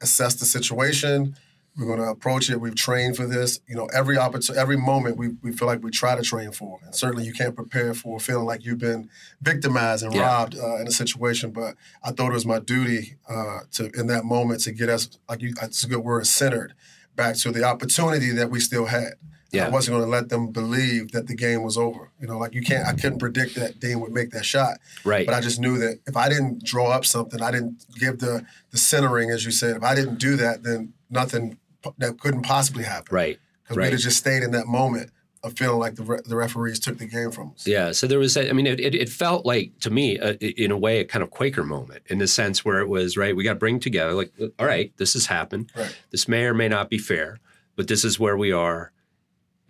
assess 0.02 0.36
the 0.36 0.46
situation. 0.46 1.36
We're 1.78 1.86
going 1.86 2.00
to 2.00 2.10
approach 2.10 2.50
it. 2.50 2.60
We've 2.60 2.76
trained 2.76 3.16
for 3.16 3.26
this. 3.26 3.62
You 3.66 3.76
know, 3.78 3.86
every 3.94 4.18
opportunity, 4.18 4.60
every 4.60 4.76
moment 4.76 5.16
we, 5.16 5.30
we 5.42 5.54
feel 5.54 5.68
like 5.70 5.82
we 5.82 5.90
try 5.90 6.16
to 6.18 6.22
train 6.22 6.52
for. 6.52 6.80
And 6.84 6.94
certainly 6.94 7.24
you 7.24 7.32
can't 7.34 7.56
prepare 7.56 7.94
for 7.94 8.20
feeling 8.20 8.46
like 8.46 8.66
you've 8.66 8.78
been 8.80 9.10
victimized 9.42 10.04
and 10.04 10.14
Yeah. 10.14 10.24
robbed 10.28 10.58
uh, 10.58 10.78
in 10.82 10.88
a 10.88 10.92
situation. 10.92 11.52
But 11.52 11.76
I 12.04 12.12
thought 12.12 12.32
it 12.32 12.34
was 12.34 12.46
my 12.46 12.60
duty 12.60 13.16
uh, 13.30 13.60
to, 13.74 13.90
in 13.98 14.08
that 14.08 14.26
moment, 14.26 14.60
to 14.64 14.74
get 14.74 14.90
us, 14.90 15.18
like 15.30 15.42
you, 15.42 15.54
it's 15.62 15.84
a 15.86 15.88
good 15.88 16.00
word, 16.04 16.28
centered 16.28 16.74
back 17.16 17.36
to 17.38 17.52
the 17.52 17.64
opportunity 17.64 18.32
that 18.32 18.50
we 18.50 18.60
still 18.60 18.88
had. 18.88 19.14
Yeah. 19.52 19.68
I 19.68 19.70
wasn't 19.70 19.98
going 19.98 20.06
to 20.06 20.10
let 20.10 20.30
them 20.30 20.52
believe 20.52 21.12
that 21.12 21.28
the 21.28 21.36
game 21.36 21.64
was 21.64 21.78
over. 21.78 22.12
You 22.22 22.28
know, 22.28 22.38
like 22.38 22.54
you 22.54 22.62
can't. 22.62 22.88
I 22.88 22.94
couldn't 22.94 23.20
predict 23.20 23.56
that 23.56 23.80
Dean 23.80 24.00
would 24.00 24.14
make 24.14 24.32
that 24.32 24.46
shot, 24.46 24.78
Right. 25.04 25.26
but 25.26 25.36
I 25.36 25.42
just 25.42 25.60
knew 25.60 25.78
that 25.80 26.00
if 26.08 26.16
I 26.16 26.30
didn't 26.30 26.64
draw 26.64 26.90
up 26.92 27.06
something, 27.06 27.42
I 27.42 27.52
didn't 27.52 27.84
give 28.00 28.20
the 28.20 28.46
the 28.72 28.78
centering, 28.78 29.30
as 29.30 29.44
you 29.46 29.52
said. 29.52 29.76
If 29.76 29.84
I 29.84 29.94
didn't 29.96 30.20
do 30.20 30.36
that, 30.38 30.64
then 30.64 30.94
nothing 31.10 31.58
that 31.98 32.20
couldn't 32.20 32.44
possibly 32.44 32.84
happen. 32.86 33.14
right. 33.16 33.40
Because 33.64 33.78
right. 33.78 33.84
we'd 33.86 33.92
have 33.94 34.02
just 34.02 34.18
stayed 34.18 34.44
in 34.44 34.52
that 34.52 34.68
moment 34.68 35.12
of 35.44 35.58
feeling 35.58 35.80
like 35.80 35.96
the 35.96 36.04
re- 36.04 36.20
the 36.26 36.36
referees 36.36 36.80
took 36.80 36.98
the 37.00 37.06
game 37.08 37.32
from 37.32 37.52
us. 37.56 37.66
Yeah. 37.66 37.92
So 37.94 38.06
there 38.06 38.20
was, 38.20 38.38
I 38.38 38.52
mean, 38.52 38.68
it, 38.68 38.80
it, 38.80 38.94
it 38.94 39.10
felt 39.10 39.46
like 39.46 39.72
to 39.80 39.90
me, 39.90 40.20
uh, 40.20 40.34
in 40.34 40.72
a 40.72 40.78
way, 40.78 41.00
a 41.00 41.06
kind 41.06 41.24
of 41.24 41.32
Quaker 41.32 41.64
moment 41.64 42.04
in 42.08 42.20
the 42.20 42.28
sense 42.28 42.64
where 42.64 42.80
it 42.80 42.88
was, 42.88 43.18
right, 43.18 43.36
we 43.36 43.44
got 43.44 43.54
to 43.54 43.60
bring 43.60 43.80
together, 43.80 44.14
like, 44.14 44.32
all 44.60 44.66
right, 44.66 44.96
this 44.98 45.14
has 45.14 45.26
happened. 45.26 45.72
Right. 45.76 45.96
This 46.12 46.28
may 46.28 46.44
or 46.44 46.54
may 46.54 46.68
not 46.70 46.90
be 46.90 46.98
fair, 47.00 47.40
but 47.76 47.88
this 47.88 48.04
is 48.06 48.20
where 48.20 48.38
we 48.38 48.52
are, 48.52 48.92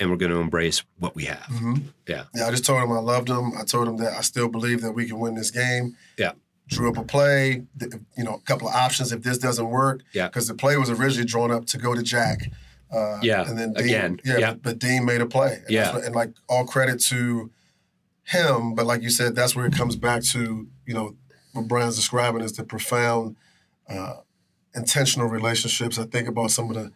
and 0.02 0.10
we're 0.10 0.18
going 0.18 0.32
to 0.32 0.40
embrace 0.40 0.84
what 1.00 1.16
we 1.16 1.26
have. 1.26 1.46
hmm 1.46 1.76
Yeah. 2.08 2.24
Yeah, 2.36 2.48
I 2.48 2.52
just 2.52 2.66
told 2.66 2.82
him 2.84 2.92
I 2.92 3.00
loved 3.00 3.30
him. 3.30 3.54
I 3.58 3.64
told 3.64 3.88
him 3.88 3.98
that 3.98 4.14
I 4.14 4.22
still 4.22 4.50
believe 4.50 4.82
that 4.82 4.92
we 4.94 5.08
can 5.08 5.20
win 5.20 5.36
this 5.36 5.52
game. 5.52 5.96
Yeah. 6.18 6.32
Drew 6.68 6.90
up 6.90 6.98
a 6.98 7.04
play, 7.04 7.64
you 8.18 8.24
know, 8.24 8.36
a 8.36 8.40
couple 8.42 8.68
of 8.68 8.74
options 8.74 9.12
if 9.12 9.22
this 9.22 9.38
doesn't 9.38 9.70
work. 9.70 10.02
Yeah. 10.14 10.28
Because 10.28 10.48
the 10.48 10.56
play 10.56 10.76
was 10.78 10.90
originally 10.90 11.26
drawn 11.28 11.52
up 11.52 11.66
to 11.68 11.78
go 11.78 11.94
to 11.94 12.02
Jack. 12.02 12.52
Uh, 12.92 13.20
Yeah, 13.22 13.48
And 13.48 13.58
then 13.58 13.74
Dean, 13.74 13.86
again, 13.86 14.20
Yeah, 14.26 14.38
yeah. 14.38 14.54
But 14.56 14.80
Dean 14.80 15.06
made 15.06 15.22
a 15.22 15.26
play. 15.28 15.62
And 15.62 15.70
Yeah. 15.70 15.94
what- 15.94 16.04
and 16.04 16.16
like 16.16 16.32
all 16.50 16.66
credit 16.66 17.00
to 17.10 17.52
him, 18.24 18.74
but 18.76 18.86
like 18.86 19.02
you 19.04 19.10
said, 19.10 19.36
that's 19.36 19.56
where 19.56 19.66
it 19.68 19.76
comes 19.76 19.96
back 19.96 20.24
to, 20.34 20.68
you 20.86 20.94
know, 20.94 21.16
what 21.54 21.68
Bryan's 21.68 21.96
describing 21.96 22.42
is 22.42 22.54
the 22.54 22.64
profound, 22.64 23.36
uh, 23.90 24.16
intentional 24.74 25.28
relationships. 25.28 26.00
I 26.00 26.06
think 26.06 26.28
about 26.28 26.50
some 26.52 26.70
of 26.70 26.76
the 26.76 26.92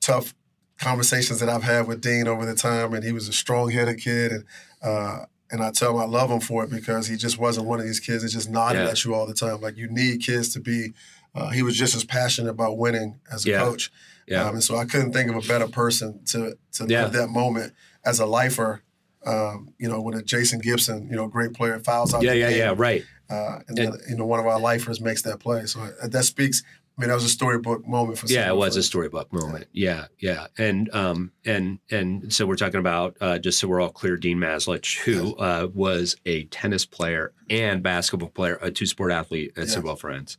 tough 0.00 0.34
conversations 0.78 1.40
that 1.40 1.48
I've 1.48 1.62
had 1.62 1.86
with 1.86 2.00
Dean 2.00 2.26
over 2.28 2.44
the 2.44 2.54
time, 2.54 2.94
and 2.94 3.04
he 3.04 3.12
was 3.12 3.28
a 3.28 3.32
strong-headed 3.32 3.98
kid, 4.00 4.32
and 4.32 4.44
uh, 4.82 5.24
and 5.50 5.62
I 5.62 5.70
tell 5.70 5.92
him 5.92 5.98
I 6.00 6.04
love 6.06 6.30
him 6.30 6.40
for 6.40 6.64
it 6.64 6.70
because 6.70 7.06
he 7.06 7.16
just 7.16 7.38
wasn't 7.38 7.66
one 7.66 7.78
of 7.78 7.86
these 7.86 8.00
kids 8.00 8.22
that 8.22 8.30
just 8.30 8.50
nodded 8.50 8.80
Yeah. 8.84 8.90
at 8.90 9.04
you 9.04 9.14
all 9.14 9.26
the 9.26 9.34
time. 9.34 9.60
Like 9.60 9.76
you 9.76 9.88
need 9.88 10.20
kids 10.22 10.52
to 10.54 10.60
be. 10.60 10.92
Uh, 11.34 11.50
he 11.50 11.62
was 11.62 11.76
just 11.76 11.94
as 11.94 12.04
passionate 12.04 12.50
about 12.50 12.78
winning 12.78 13.18
as 13.30 13.44
a 13.46 13.50
Yeah. 13.50 13.58
coach, 13.60 13.90
Yeah. 14.26 14.44
um, 14.44 14.54
and 14.54 14.64
so 14.64 14.76
I 14.76 14.84
couldn't 14.84 15.12
think 15.12 15.30
of 15.30 15.36
a 15.36 15.46
better 15.46 15.68
person 15.68 16.20
to 16.26 16.56
to 16.72 16.86
Yeah. 16.88 17.04
live 17.04 17.12
that 17.12 17.28
moment 17.28 17.72
as 18.04 18.18
a 18.20 18.26
lifer. 18.26 18.82
Um, 19.26 19.70
you 19.78 19.88
know, 19.88 20.00
when 20.02 20.14
a 20.14 20.22
Jason 20.22 20.58
Gibson, 20.60 21.08
you 21.10 21.16
know, 21.16 21.26
great 21.28 21.54
player, 21.54 21.78
fouls 21.78 22.12
out. 22.12 22.22
Yeah. 22.22 22.32
the 22.32 22.38
Yeah. 22.38 22.48
game, 22.50 22.58
Yeah. 22.58 22.74
Right. 22.76 23.04
Uh, 23.30 23.60
and, 23.68 23.78
And- 23.78 23.92
then, 23.94 24.00
you 24.10 24.16
know, 24.16 24.26
one 24.26 24.38
of 24.38 24.46
our 24.46 24.60
lifers 24.60 25.00
makes 25.00 25.22
that 25.22 25.38
play. 25.40 25.64
So 25.66 25.80
uh, 25.80 26.08
that 26.08 26.24
speaks. 26.24 26.62
I 26.96 27.00
mean, 27.00 27.08
that 27.08 27.14
was 27.14 27.24
a 27.24 27.28
storybook 27.28 27.86
moment 27.86 28.18
for. 28.18 28.26
Yeah, 28.26 28.48
it 28.48 28.56
was 28.56 28.76
a 28.76 28.82
storybook 28.82 29.32
moment. 29.32 29.66
Yeah, 29.72 30.06
yeah, 30.20 30.46
and 30.58 30.88
um, 30.94 31.32
and 31.44 31.80
and 31.90 32.32
so 32.32 32.46
we're 32.46 32.54
talking 32.54 32.78
about 32.78 33.16
uh, 33.20 33.38
just 33.38 33.58
so 33.58 33.66
we're 33.66 33.80
all 33.80 33.90
clear, 33.90 34.16
Dean 34.16 34.38
Maslich, 34.38 35.00
who 35.00 35.34
uh, 35.36 35.68
was 35.74 36.16
a 36.24 36.44
tennis 36.44 36.86
player 36.86 37.32
and 37.50 37.82
basketball 37.82 38.28
player, 38.28 38.58
a 38.62 38.70
two-sport 38.70 39.10
athlete 39.10 39.52
at 39.56 39.64
Yeah. 39.64 39.70
Sidwell 39.70 39.96
Friends. 39.96 40.38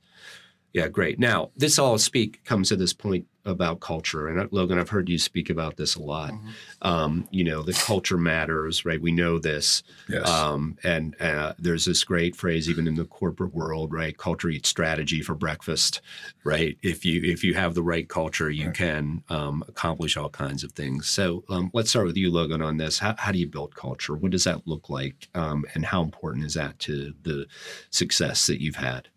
Yeah, 0.71 0.87
great. 0.87 1.19
Now, 1.19 1.51
this 1.55 1.77
all 1.77 1.97
speak 1.97 2.43
comes 2.45 2.69
to 2.69 2.75
this 2.75 2.93
point 2.93 3.27
about 3.45 3.79
culture, 3.79 4.27
and 4.27 4.39
uh, 4.39 4.47
Logan, 4.51 4.79
I've 4.79 4.89
heard 4.89 5.09
you 5.09 5.17
speak 5.19 5.49
about 5.49 5.77
this 5.77 5.95
a 5.95 6.01
lot. 6.01 6.31
Mhm. 6.31 6.49
Um, 6.81 7.27
you 7.31 7.43
know, 7.43 7.61
the 7.61 7.73
culture 7.73 8.17
matters, 8.17 8.85
right? 8.85 9.01
We 9.01 9.11
know 9.11 9.39
this. 9.39 9.83
Yes. 10.09 10.27
Um, 10.29 10.77
and 10.83 11.15
uh, 11.21 11.53
there's 11.59 11.85
this 11.85 12.03
great 12.03 12.35
phrase 12.35 12.69
even 12.69 12.87
in 12.87 12.95
the 12.95 13.05
corporate 13.05 13.53
world, 13.53 13.93
right? 13.93 14.17
Culture 14.17 14.49
eats 14.49 14.69
strategy 14.69 15.21
for 15.21 15.35
breakfast, 15.35 16.01
right? 16.43 16.77
If 16.81 17.05
you 17.05 17.21
if 17.23 17.43
you 17.43 17.53
have 17.53 17.73
the 17.75 17.83
right 17.83 18.07
culture, 18.09 18.49
you 18.49 18.65
Right. 18.67 18.75
can 18.75 19.23
um, 19.29 19.63
accomplish 19.67 20.17
all 20.17 20.29
kinds 20.29 20.63
of 20.63 20.71
things. 20.71 21.07
So 21.09 21.43
um, 21.49 21.69
let's 21.73 21.89
start 21.91 22.05
with 22.07 22.17
you, 22.17 22.31
Logan, 22.31 22.61
on 22.61 22.77
this. 22.77 22.99
How, 22.99 23.15
how 23.17 23.31
do 23.31 23.37
you 23.39 23.47
build 23.47 23.75
culture? 23.75 24.15
What 24.15 24.31
does 24.31 24.45
that 24.45 24.65
look 24.67 24.89
like, 24.89 25.27
um, 25.35 25.65
and 25.75 25.85
how 25.85 26.01
important 26.01 26.45
is 26.45 26.55
that 26.55 26.79
to 26.79 27.13
the 27.23 27.45
success 27.89 28.47
that 28.47 28.61
you've 28.61 28.75
had? 28.77 29.09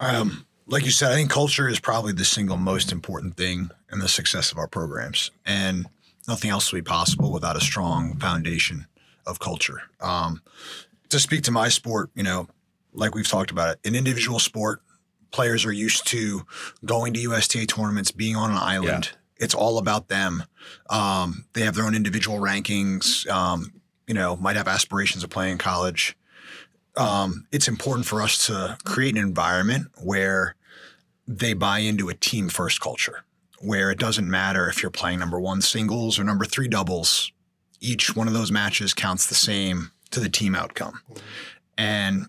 Um, 0.00 0.46
like 0.70 0.84
you 0.84 0.92
said, 0.92 1.10
I 1.10 1.16
think 1.16 1.30
culture 1.30 1.68
is 1.68 1.80
probably 1.80 2.12
the 2.12 2.24
single 2.24 2.56
most 2.56 2.92
important 2.92 3.36
thing 3.36 3.70
in 3.92 3.98
the 3.98 4.08
success 4.08 4.52
of 4.52 4.58
our 4.58 4.68
programs, 4.68 5.32
and 5.44 5.86
nothing 6.28 6.50
else 6.50 6.72
will 6.72 6.78
be 6.78 6.84
possible 6.84 7.32
without 7.32 7.56
a 7.56 7.60
strong 7.60 8.16
foundation 8.18 8.86
of 9.26 9.40
culture. 9.40 9.82
Um, 10.00 10.42
to 11.08 11.18
speak 11.18 11.42
to 11.42 11.50
my 11.50 11.68
sport, 11.68 12.10
you 12.14 12.22
know, 12.22 12.48
like 12.92 13.14
we've 13.14 13.28
talked 13.28 13.50
about 13.50 13.76
it, 13.76 13.88
an 13.88 13.96
individual 13.96 14.38
sport, 14.38 14.80
players 15.32 15.64
are 15.64 15.72
used 15.72 16.06
to 16.08 16.42
going 16.84 17.14
to 17.14 17.20
USTA 17.20 17.66
tournaments, 17.66 18.12
being 18.12 18.36
on 18.36 18.50
an 18.50 18.58
island. 18.58 19.10
It's 19.38 19.54
all 19.54 19.78
about 19.78 20.08
them. 20.08 20.44
Um, 20.88 21.46
they 21.54 21.62
have 21.62 21.74
their 21.74 21.84
own 21.84 21.94
individual 21.96 22.38
rankings. 22.38 23.28
Um, 23.28 23.72
you 24.06 24.14
know, 24.14 24.36
might 24.36 24.56
have 24.56 24.68
aspirations 24.68 25.24
of 25.24 25.30
playing 25.30 25.58
college 25.58 26.16
um, 26.96 27.46
it's 27.52 27.68
important 27.68 28.06
for 28.06 28.22
us 28.22 28.46
to 28.46 28.76
create 28.84 29.16
an 29.16 29.22
environment 29.22 29.88
where 30.02 30.54
they 31.30 31.52
buy 31.52 31.78
into 31.78 32.08
a 32.08 32.14
team 32.14 32.48
first 32.48 32.80
culture, 32.80 33.24
where 33.60 33.90
it 33.92 33.98
doesn't 33.98 34.28
matter 34.28 34.68
if 34.68 34.82
you're 34.82 34.90
playing 34.90 35.20
number 35.20 35.38
one 35.38 35.62
singles 35.62 36.18
or 36.18 36.24
number 36.24 36.44
three 36.44 36.66
doubles. 36.66 37.30
Each 37.80 38.16
one 38.16 38.26
of 38.26 38.34
those 38.34 38.50
matches 38.50 38.92
counts 38.92 39.26
the 39.26 39.36
same 39.36 39.92
to 40.10 40.18
the 40.18 40.28
team 40.28 40.56
outcome. 40.56 41.00
And 41.78 42.26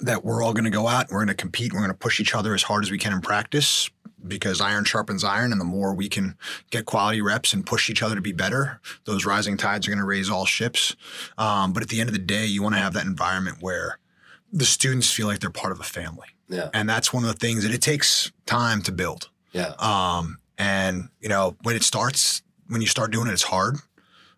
that 0.00 0.24
we're 0.24 0.42
all 0.42 0.54
going 0.54 0.64
to 0.64 0.70
go 0.70 0.86
out, 0.86 1.10
we're 1.10 1.18
going 1.18 1.26
to 1.28 1.34
compete, 1.34 1.72
we're 1.72 1.80
going 1.80 1.90
to 1.90 1.98
push 1.98 2.20
each 2.20 2.34
other 2.34 2.54
as 2.54 2.62
hard 2.62 2.84
as 2.84 2.92
we 2.92 2.96
can 2.96 3.12
in 3.12 3.20
practice 3.20 3.90
because 4.26 4.60
iron 4.60 4.84
sharpens 4.84 5.24
iron. 5.24 5.50
And 5.50 5.60
the 5.60 5.66
more 5.66 5.92
we 5.92 6.08
can 6.08 6.36
get 6.70 6.86
quality 6.86 7.20
reps 7.20 7.52
and 7.52 7.66
push 7.66 7.90
each 7.90 8.04
other 8.04 8.14
to 8.14 8.20
be 8.20 8.32
better, 8.32 8.80
those 9.04 9.26
rising 9.26 9.56
tides 9.56 9.86
are 9.86 9.90
going 9.90 9.98
to 9.98 10.06
raise 10.06 10.30
all 10.30 10.46
ships. 10.46 10.94
Um, 11.36 11.72
but 11.72 11.82
at 11.82 11.88
the 11.88 12.00
end 12.00 12.08
of 12.08 12.14
the 12.14 12.20
day, 12.20 12.46
you 12.46 12.62
want 12.62 12.76
to 12.76 12.80
have 12.80 12.94
that 12.94 13.04
environment 13.04 13.58
where 13.60 13.98
the 14.52 14.64
students 14.64 15.12
feel 15.12 15.26
like 15.26 15.40
they're 15.40 15.50
part 15.50 15.72
of 15.72 15.80
a 15.80 15.84
family. 15.84 16.28
Yeah, 16.48 16.68
And 16.74 16.88
that's 16.88 17.12
one 17.12 17.24
of 17.24 17.28
the 17.32 17.38
things 17.38 17.62
that 17.64 17.72
it 17.72 17.80
takes 17.82 18.30
time 18.46 18.82
to 18.82 18.92
build. 18.92 19.30
yeah, 19.52 19.72
Um, 19.78 20.38
and, 20.58 21.08
you 21.20 21.28
know, 21.28 21.56
when 21.62 21.76
it 21.76 21.82
starts, 21.82 22.42
when 22.68 22.80
you 22.80 22.86
start 22.86 23.10
doing 23.10 23.26
it, 23.28 23.32
it's 23.32 23.42
hard 23.44 23.76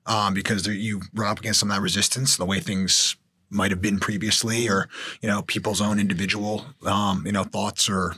um, 0.06 0.32
because 0.34 0.62
there, 0.62 0.72
you 0.74 1.00
run 1.14 1.30
up 1.30 1.38
against 1.40 1.60
some 1.60 1.70
of 1.70 1.76
that 1.76 1.82
resistance, 1.82 2.36
the 2.36 2.44
way 2.44 2.60
things 2.60 3.16
might 3.50 3.70
have 3.70 3.80
been 3.80 3.98
previously, 3.98 4.68
or, 4.68 4.88
you 5.22 5.28
know, 5.28 5.42
people's 5.42 5.80
own 5.80 5.98
individual, 5.98 6.64
um, 6.86 7.24
you 7.26 7.32
know, 7.32 7.44
thoughts 7.44 7.88
or 7.88 8.14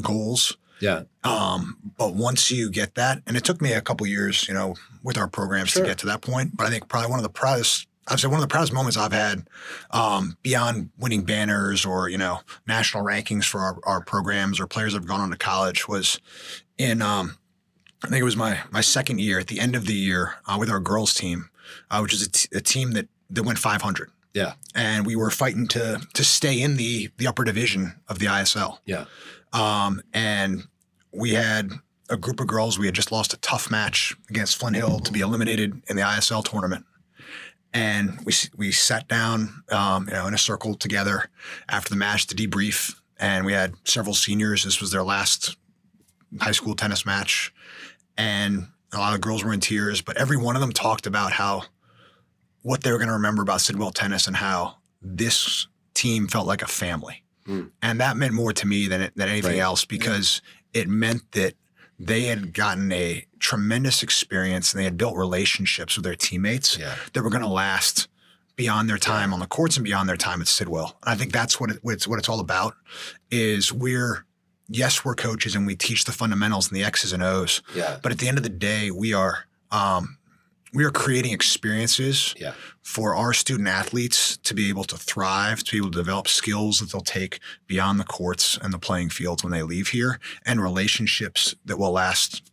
goals. 0.00 0.56
yeah, 0.80 1.02
Um, 1.22 1.76
but 1.96 2.14
once 2.14 2.50
you 2.50 2.70
get 2.70 2.94
that, 2.96 3.22
and 3.26 3.36
it 3.36 3.44
took 3.44 3.60
me 3.62 3.72
a 3.72 3.80
couple 3.80 4.06
years, 4.06 4.46
you 4.48 4.54
know, 4.54 4.74
with 5.02 5.16
our 5.18 5.28
programs 5.28 5.70
Sure. 5.70 5.82
to 5.82 5.88
get 5.88 5.98
to 5.98 6.06
that 6.06 6.20
point. 6.22 6.56
But 6.56 6.66
I 6.66 6.70
think 6.70 6.88
probably 6.88 7.10
one 7.10 7.18
of 7.18 7.22
the 7.22 7.28
proudest, 7.30 7.86
I've 8.08 8.20
said 8.20 8.30
one 8.30 8.38
of 8.38 8.42
the 8.42 8.48
proudest 8.52 8.72
moments 8.72 8.96
I've 8.96 9.12
had, 9.12 9.48
um, 9.90 10.36
beyond 10.42 10.90
winning 10.98 11.24
banners 11.24 11.84
or 11.86 12.08
you 12.08 12.18
know 12.18 12.40
national 12.66 13.04
rankings 13.04 13.44
for 13.44 13.60
our, 13.60 13.78
our 13.84 14.00
programs 14.02 14.60
or 14.60 14.66
players 14.66 14.92
that 14.92 15.00
have 15.00 15.08
gone 15.08 15.20
on 15.20 15.30
to 15.30 15.36
college 15.36 15.88
was 15.88 16.20
in, 16.76 17.00
um, 17.02 17.38
I 18.02 18.08
think 18.08 18.20
it 18.20 18.24
was 18.24 18.36
my 18.36 18.60
my 18.70 18.80
second 18.82 19.20
year 19.20 19.38
at 19.38 19.46
the 19.46 19.60
end 19.60 19.74
of 19.74 19.86
the 19.86 19.94
year 19.94 20.34
uh, 20.46 20.56
with 20.58 20.68
our 20.70 20.80
girls 20.80 21.14
team, 21.14 21.48
uh, 21.90 22.00
which 22.00 22.12
is 22.12 22.22
a, 22.26 22.30
t- 22.30 22.48
a 22.54 22.60
team 22.60 22.92
that 22.92 23.08
that 23.30 23.42
went 23.42 23.58
500. 23.58 24.10
Yeah. 24.34 24.54
and 24.74 25.06
we 25.06 25.14
were 25.14 25.30
fighting 25.30 25.68
to 25.68 26.00
to 26.12 26.24
stay 26.24 26.60
in 26.60 26.76
the 26.76 27.08
the 27.18 27.26
upper 27.28 27.44
division 27.44 27.94
of 28.08 28.18
the 28.18 28.26
ISL. 28.26 28.78
yeah, 28.84 29.04
Um, 29.52 30.02
and 30.12 30.64
we 31.12 31.30
had 31.34 31.70
a 32.10 32.16
group 32.16 32.40
of 32.40 32.48
girls. 32.48 32.76
We 32.78 32.86
had 32.86 32.94
just 32.96 33.12
lost 33.12 33.32
a 33.32 33.36
tough 33.38 33.70
match 33.70 34.14
against 34.28 34.58
Flint 34.58 34.74
Hill 34.76 34.98
to 34.98 35.12
be 35.12 35.20
eliminated 35.20 35.80
in 35.88 35.94
the 35.96 36.02
ISL 36.02 36.44
tournament. 36.44 36.84
And 37.74 38.20
we 38.24 38.32
we 38.56 38.70
sat 38.72 39.08
down, 39.08 39.64
um, 39.70 40.06
you 40.06 40.14
know, 40.14 40.26
in 40.28 40.34
a 40.34 40.38
circle 40.38 40.74
together 40.76 41.28
after 41.68 41.90
the 41.90 41.96
match 41.96 42.28
to 42.28 42.34
debrief. 42.34 42.94
And 43.18 43.44
we 43.44 43.52
had 43.52 43.74
several 43.84 44.14
seniors. 44.14 44.64
This 44.64 44.80
was 44.80 44.90
their 44.92 45.02
last 45.02 45.56
high 46.40 46.52
school 46.52 46.74
tennis 46.74 47.04
match, 47.04 47.52
and 48.16 48.68
a 48.92 48.98
lot 48.98 49.14
of 49.14 49.20
girls 49.20 49.44
were 49.44 49.52
in 49.52 49.60
tears. 49.60 50.00
But 50.00 50.16
every 50.16 50.36
one 50.36 50.54
of 50.56 50.60
them 50.60 50.72
talked 50.72 51.06
about 51.06 51.32
how 51.32 51.64
what 52.62 52.82
they 52.82 52.92
were 52.92 52.98
going 52.98 53.08
to 53.08 53.14
remember 53.14 53.42
about 53.42 53.60
Sidwell 53.60 53.90
tennis 53.90 54.26
and 54.26 54.36
how 54.36 54.76
this 55.02 55.66
team 55.94 56.28
felt 56.28 56.46
like 56.46 56.62
a 56.62 56.66
family. 56.66 57.22
Hmm. 57.46 57.64
And 57.82 58.00
that 58.00 58.16
meant 58.16 58.32
more 58.32 58.52
to 58.54 58.66
me 58.66 58.86
than 58.88 59.02
it, 59.02 59.12
than 59.16 59.28
anything 59.28 59.52
Right. 59.52 59.60
else 59.60 59.84
because 59.84 60.40
it 60.72 60.88
meant 60.88 61.30
that 61.32 61.54
they 61.98 62.22
had 62.22 62.52
gotten 62.52 62.92
a 62.92 63.24
tremendous 63.38 64.02
experience 64.02 64.72
and 64.72 64.80
they 64.80 64.84
had 64.84 64.96
built 64.96 65.16
relationships 65.16 65.96
with 65.96 66.04
their 66.04 66.16
teammates 66.16 66.78
yeah, 66.78 66.94
that 67.12 67.22
were 67.22 67.30
going 67.30 67.42
to 67.42 67.48
last 67.48 68.08
beyond 68.56 68.88
their 68.88 68.98
time 68.98 69.32
on 69.32 69.40
the 69.40 69.46
courts 69.46 69.76
and 69.76 69.84
beyond 69.84 70.08
their 70.08 70.16
time 70.16 70.40
at 70.40 70.48
Sidwell. 70.48 70.96
And 71.02 71.12
I 71.12 71.16
think 71.16 71.32
that's 71.32 71.58
what, 71.60 71.70
it, 71.70 71.78
what 71.82 71.94
it's 71.94 72.06
what 72.08 72.18
it's 72.18 72.28
all 72.28 72.40
about. 72.40 72.74
Is 73.30 73.72
we're 73.72 74.24
yes 74.68 75.04
we're 75.04 75.14
coaches 75.14 75.54
and 75.54 75.66
we 75.66 75.76
teach 75.76 76.04
the 76.04 76.12
fundamentals 76.12 76.68
and 76.68 76.76
the 76.76 76.84
X's 76.84 77.12
and 77.12 77.22
O's, 77.22 77.62
yeah, 77.74 77.98
but 78.02 78.12
at 78.12 78.18
the 78.18 78.28
end 78.28 78.38
of 78.38 78.44
the 78.44 78.50
day 78.50 78.90
we 78.90 79.12
are 79.12 79.46
um, 79.70 80.18
we 80.74 80.84
are 80.84 80.90
creating 80.90 81.32
experiences 81.32 82.34
yeah, 82.38 82.52
for 82.82 83.14
our 83.14 83.32
student 83.32 83.68
athletes 83.68 84.36
to 84.38 84.54
be 84.54 84.68
able 84.68 84.84
to 84.84 84.96
thrive, 84.96 85.62
to 85.64 85.72
be 85.72 85.78
able 85.78 85.90
to 85.90 85.98
develop 85.98 86.28
skills 86.28 86.80
that 86.80 86.90
they'll 86.90 87.00
take 87.00 87.38
beyond 87.66 88.00
the 88.00 88.04
courts 88.04 88.58
and 88.60 88.72
the 88.72 88.78
playing 88.78 89.08
fields 89.08 89.44
when 89.44 89.52
they 89.52 89.62
leave 89.62 89.88
here, 89.88 90.18
and 90.44 90.60
relationships 90.60 91.54
that 91.64 91.78
will 91.78 91.92
last 91.92 92.50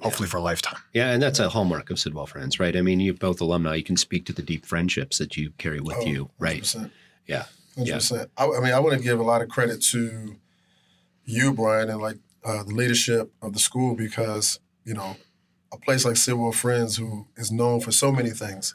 hopefully 0.00 0.28
for 0.28 0.36
a 0.36 0.42
lifetime. 0.42 0.80
Yeah, 0.92 1.12
and 1.12 1.22
that's 1.22 1.38
a 1.38 1.48
hallmark 1.48 1.90
of 1.90 1.98
Sidwell 1.98 2.26
Friends, 2.26 2.60
right? 2.60 2.76
I 2.76 2.82
mean, 2.82 3.00
you 3.00 3.14
both 3.14 3.40
alumni. 3.40 3.76
You 3.76 3.84
can 3.84 3.96
speak 3.96 4.26
to 4.26 4.32
the 4.32 4.42
deep 4.42 4.66
friendships 4.66 5.16
that 5.18 5.36
you 5.36 5.52
carry 5.56 5.80
with 5.80 5.96
Oh, 6.00 6.06
you, 6.06 6.30
right? 6.38 6.62
100%. 6.62 6.90
Yeah, 7.26 7.46
Hundred 7.76 8.10
Yeah. 8.10 8.24
I, 8.36 8.46
I 8.46 8.60
mean, 8.60 8.72
I 8.72 8.78
want 8.80 8.96
to 8.96 9.02
give 9.02 9.18
a 9.18 9.22
lot 9.22 9.42
of 9.42 9.48
credit 9.48 9.80
to 9.90 10.36
you, 11.24 11.52
Bryan, 11.52 11.90
and 11.90 12.00
like 12.00 12.18
uh, 12.44 12.62
the 12.62 12.74
leadership 12.74 13.32
of 13.40 13.52
the 13.52 13.58
school 13.58 13.94
because 13.94 14.60
you 14.84 14.94
know 14.94 15.16
a 15.74 15.78
place 15.78 16.04
like 16.04 16.16
Sidwell 16.16 16.52
Friends, 16.52 16.96
who 16.96 17.26
is 17.36 17.50
known 17.50 17.80
for 17.80 17.92
so 17.92 18.10
many 18.12 18.30
things, 18.30 18.74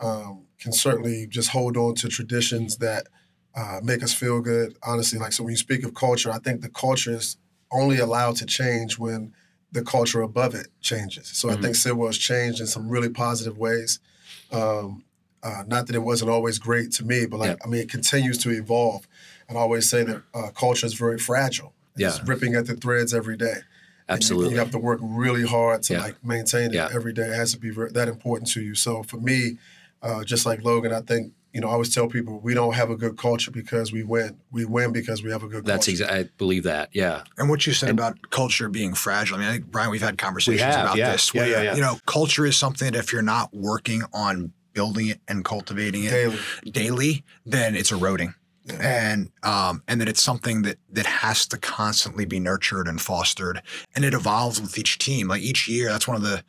um, 0.00 0.46
can 0.58 0.72
certainly 0.72 1.26
just 1.26 1.50
hold 1.50 1.76
on 1.76 1.94
to 1.96 2.08
traditions 2.08 2.78
that 2.78 3.08
uh, 3.54 3.80
make 3.82 4.02
us 4.02 4.12
feel 4.14 4.40
good. 4.40 4.76
Honestly, 4.82 5.18
like 5.18 5.32
so, 5.32 5.42
when 5.42 5.52
you 5.52 5.56
speak 5.56 5.84
of 5.84 5.94
culture, 5.94 6.30
I 6.30 6.38
think 6.38 6.60
the 6.60 6.68
culture 6.68 7.12
is 7.12 7.36
only 7.72 7.98
allowed 7.98 8.36
to 8.36 8.46
change 8.46 8.98
when 8.98 9.34
the 9.72 9.82
culture 9.82 10.22
above 10.22 10.54
it 10.54 10.68
changes. 10.80 11.28
So 11.28 11.50
I 11.50 11.54
Mhm. 11.54 11.62
think 11.62 11.74
Civil 11.76 12.06
has 12.06 12.18
changed 12.18 12.60
in 12.60 12.66
some 12.66 12.88
really 12.88 13.08
positive 13.08 13.58
ways. 13.58 13.98
Um, 14.52 15.04
uh, 15.42 15.64
not 15.66 15.86
that 15.86 15.96
it 15.96 16.00
wasn't 16.02 16.30
always 16.30 16.58
great 16.58 16.92
to 16.92 17.04
me, 17.04 17.26
but 17.26 17.38
like 17.40 17.58
I 17.64 17.68
mean, 17.68 17.80
it 17.80 17.90
continues 17.90 18.38
to 18.38 18.50
evolve. 18.50 19.06
And 19.48 19.56
I 19.58 19.60
always 19.60 19.88
say 19.88 20.04
that 20.04 20.22
uh, 20.34 20.50
culture 20.50 20.86
is 20.86 20.94
very 20.94 21.18
fragile. 21.18 21.72
It's 21.96 22.18
Yeah. 22.18 22.24
ripping 22.26 22.54
at 22.54 22.66
the 22.66 22.74
threads 22.76 23.12
every 23.14 23.36
day. 23.36 23.58
And 24.08 24.20
you- 24.20 24.24
absolutely. 24.24 24.50
you, 24.54 24.58
have 24.58 24.70
to 24.70 24.78
work 24.78 25.00
really 25.02 25.44
hard 25.46 25.82
to 25.84 25.94
Yeah. 25.94 26.00
like 26.02 26.24
maintain 26.24 26.66
it 26.70 26.74
Yeah. 26.74 26.88
every 26.92 27.12
day. 27.12 27.22
It 27.28 27.34
has 27.34 27.52
to 27.52 27.58
be 27.58 27.70
ver- 27.70 27.90
that 27.90 28.08
important 28.08 28.50
to 28.52 28.60
you. 28.62 28.74
So 28.74 29.02
for 29.02 29.16
me, 29.18 29.58
uh, 30.02 30.22
just 30.24 30.46
like 30.46 30.62
Logan, 30.62 30.92
I 30.92 31.00
think 31.00 31.32
you 31.52 31.60
know 31.62 31.68
I 31.68 31.72
always 31.72 31.92
tell 31.94 32.06
people 32.06 32.38
we 32.40 32.52
don't 32.54 32.74
have 32.74 32.90
a 32.90 32.96
good 32.96 33.16
culture 33.16 33.50
because 33.50 33.90
we 33.90 34.02
win. 34.04 34.36
We 34.52 34.64
win 34.66 34.92
because 34.92 35.22
we 35.24 35.30
have 35.32 35.42
a 35.42 35.48
good 35.48 35.64
That's 35.64 35.86
culture. 35.86 35.90
exactly. 36.02 36.18
I 36.18 36.28
believe 36.38 36.62
that. 36.64 36.90
Yeah, 36.92 37.22
And 37.38 37.48
what 37.48 37.66
you 37.66 37.72
said 37.72 37.88
And- 37.90 37.98
about 37.98 38.30
culture 38.30 38.68
being 38.68 38.94
fragile, 38.94 39.36
I 39.36 39.40
mean, 39.40 39.48
I 39.48 39.52
think, 39.52 39.70
Bryan, 39.72 39.90
we've 39.90 40.02
had 40.02 40.18
conversations 40.18 40.62
have, 40.74 40.84
about 40.84 40.96
yeah. 40.98 41.12
this 41.12 41.32
Yeah, 41.34 41.40
where, 41.40 41.50
yeah, 41.50 41.62
yeah. 41.62 41.74
you 41.74 41.80
know, 41.80 41.98
culture 42.06 42.44
is 42.46 42.56
something 42.56 42.92
that 42.92 42.98
if 42.98 43.10
you're 43.12 43.22
not 43.22 43.52
working 43.54 44.02
on 44.12 44.52
building 44.74 45.06
it 45.08 45.20
and 45.26 45.42
cultivating 45.44 46.04
it 46.04 46.10
daily. 46.10 46.38
daily, 46.70 47.24
then 47.46 47.74
it's 47.74 47.90
eroding. 47.90 48.34
And 48.80 49.30
um, 49.44 49.82
and 49.86 50.00
that 50.00 50.08
it's 50.08 50.22
something 50.22 50.62
that 50.62 50.78
that 50.90 51.06
has 51.06 51.46
to 51.48 51.56
constantly 51.58 52.24
be 52.24 52.40
nurtured 52.40 52.88
and 52.88 53.00
fostered, 53.00 53.62
and 53.94 54.04
it 54.04 54.12
evolves 54.12 54.60
with 54.60 54.76
each 54.76 54.98
team. 54.98 55.28
Like 55.28 55.42
each 55.42 55.68
year, 55.68 55.88
that's 55.88 56.08
one 56.08 56.16
of 56.16 56.22
the 56.22 56.42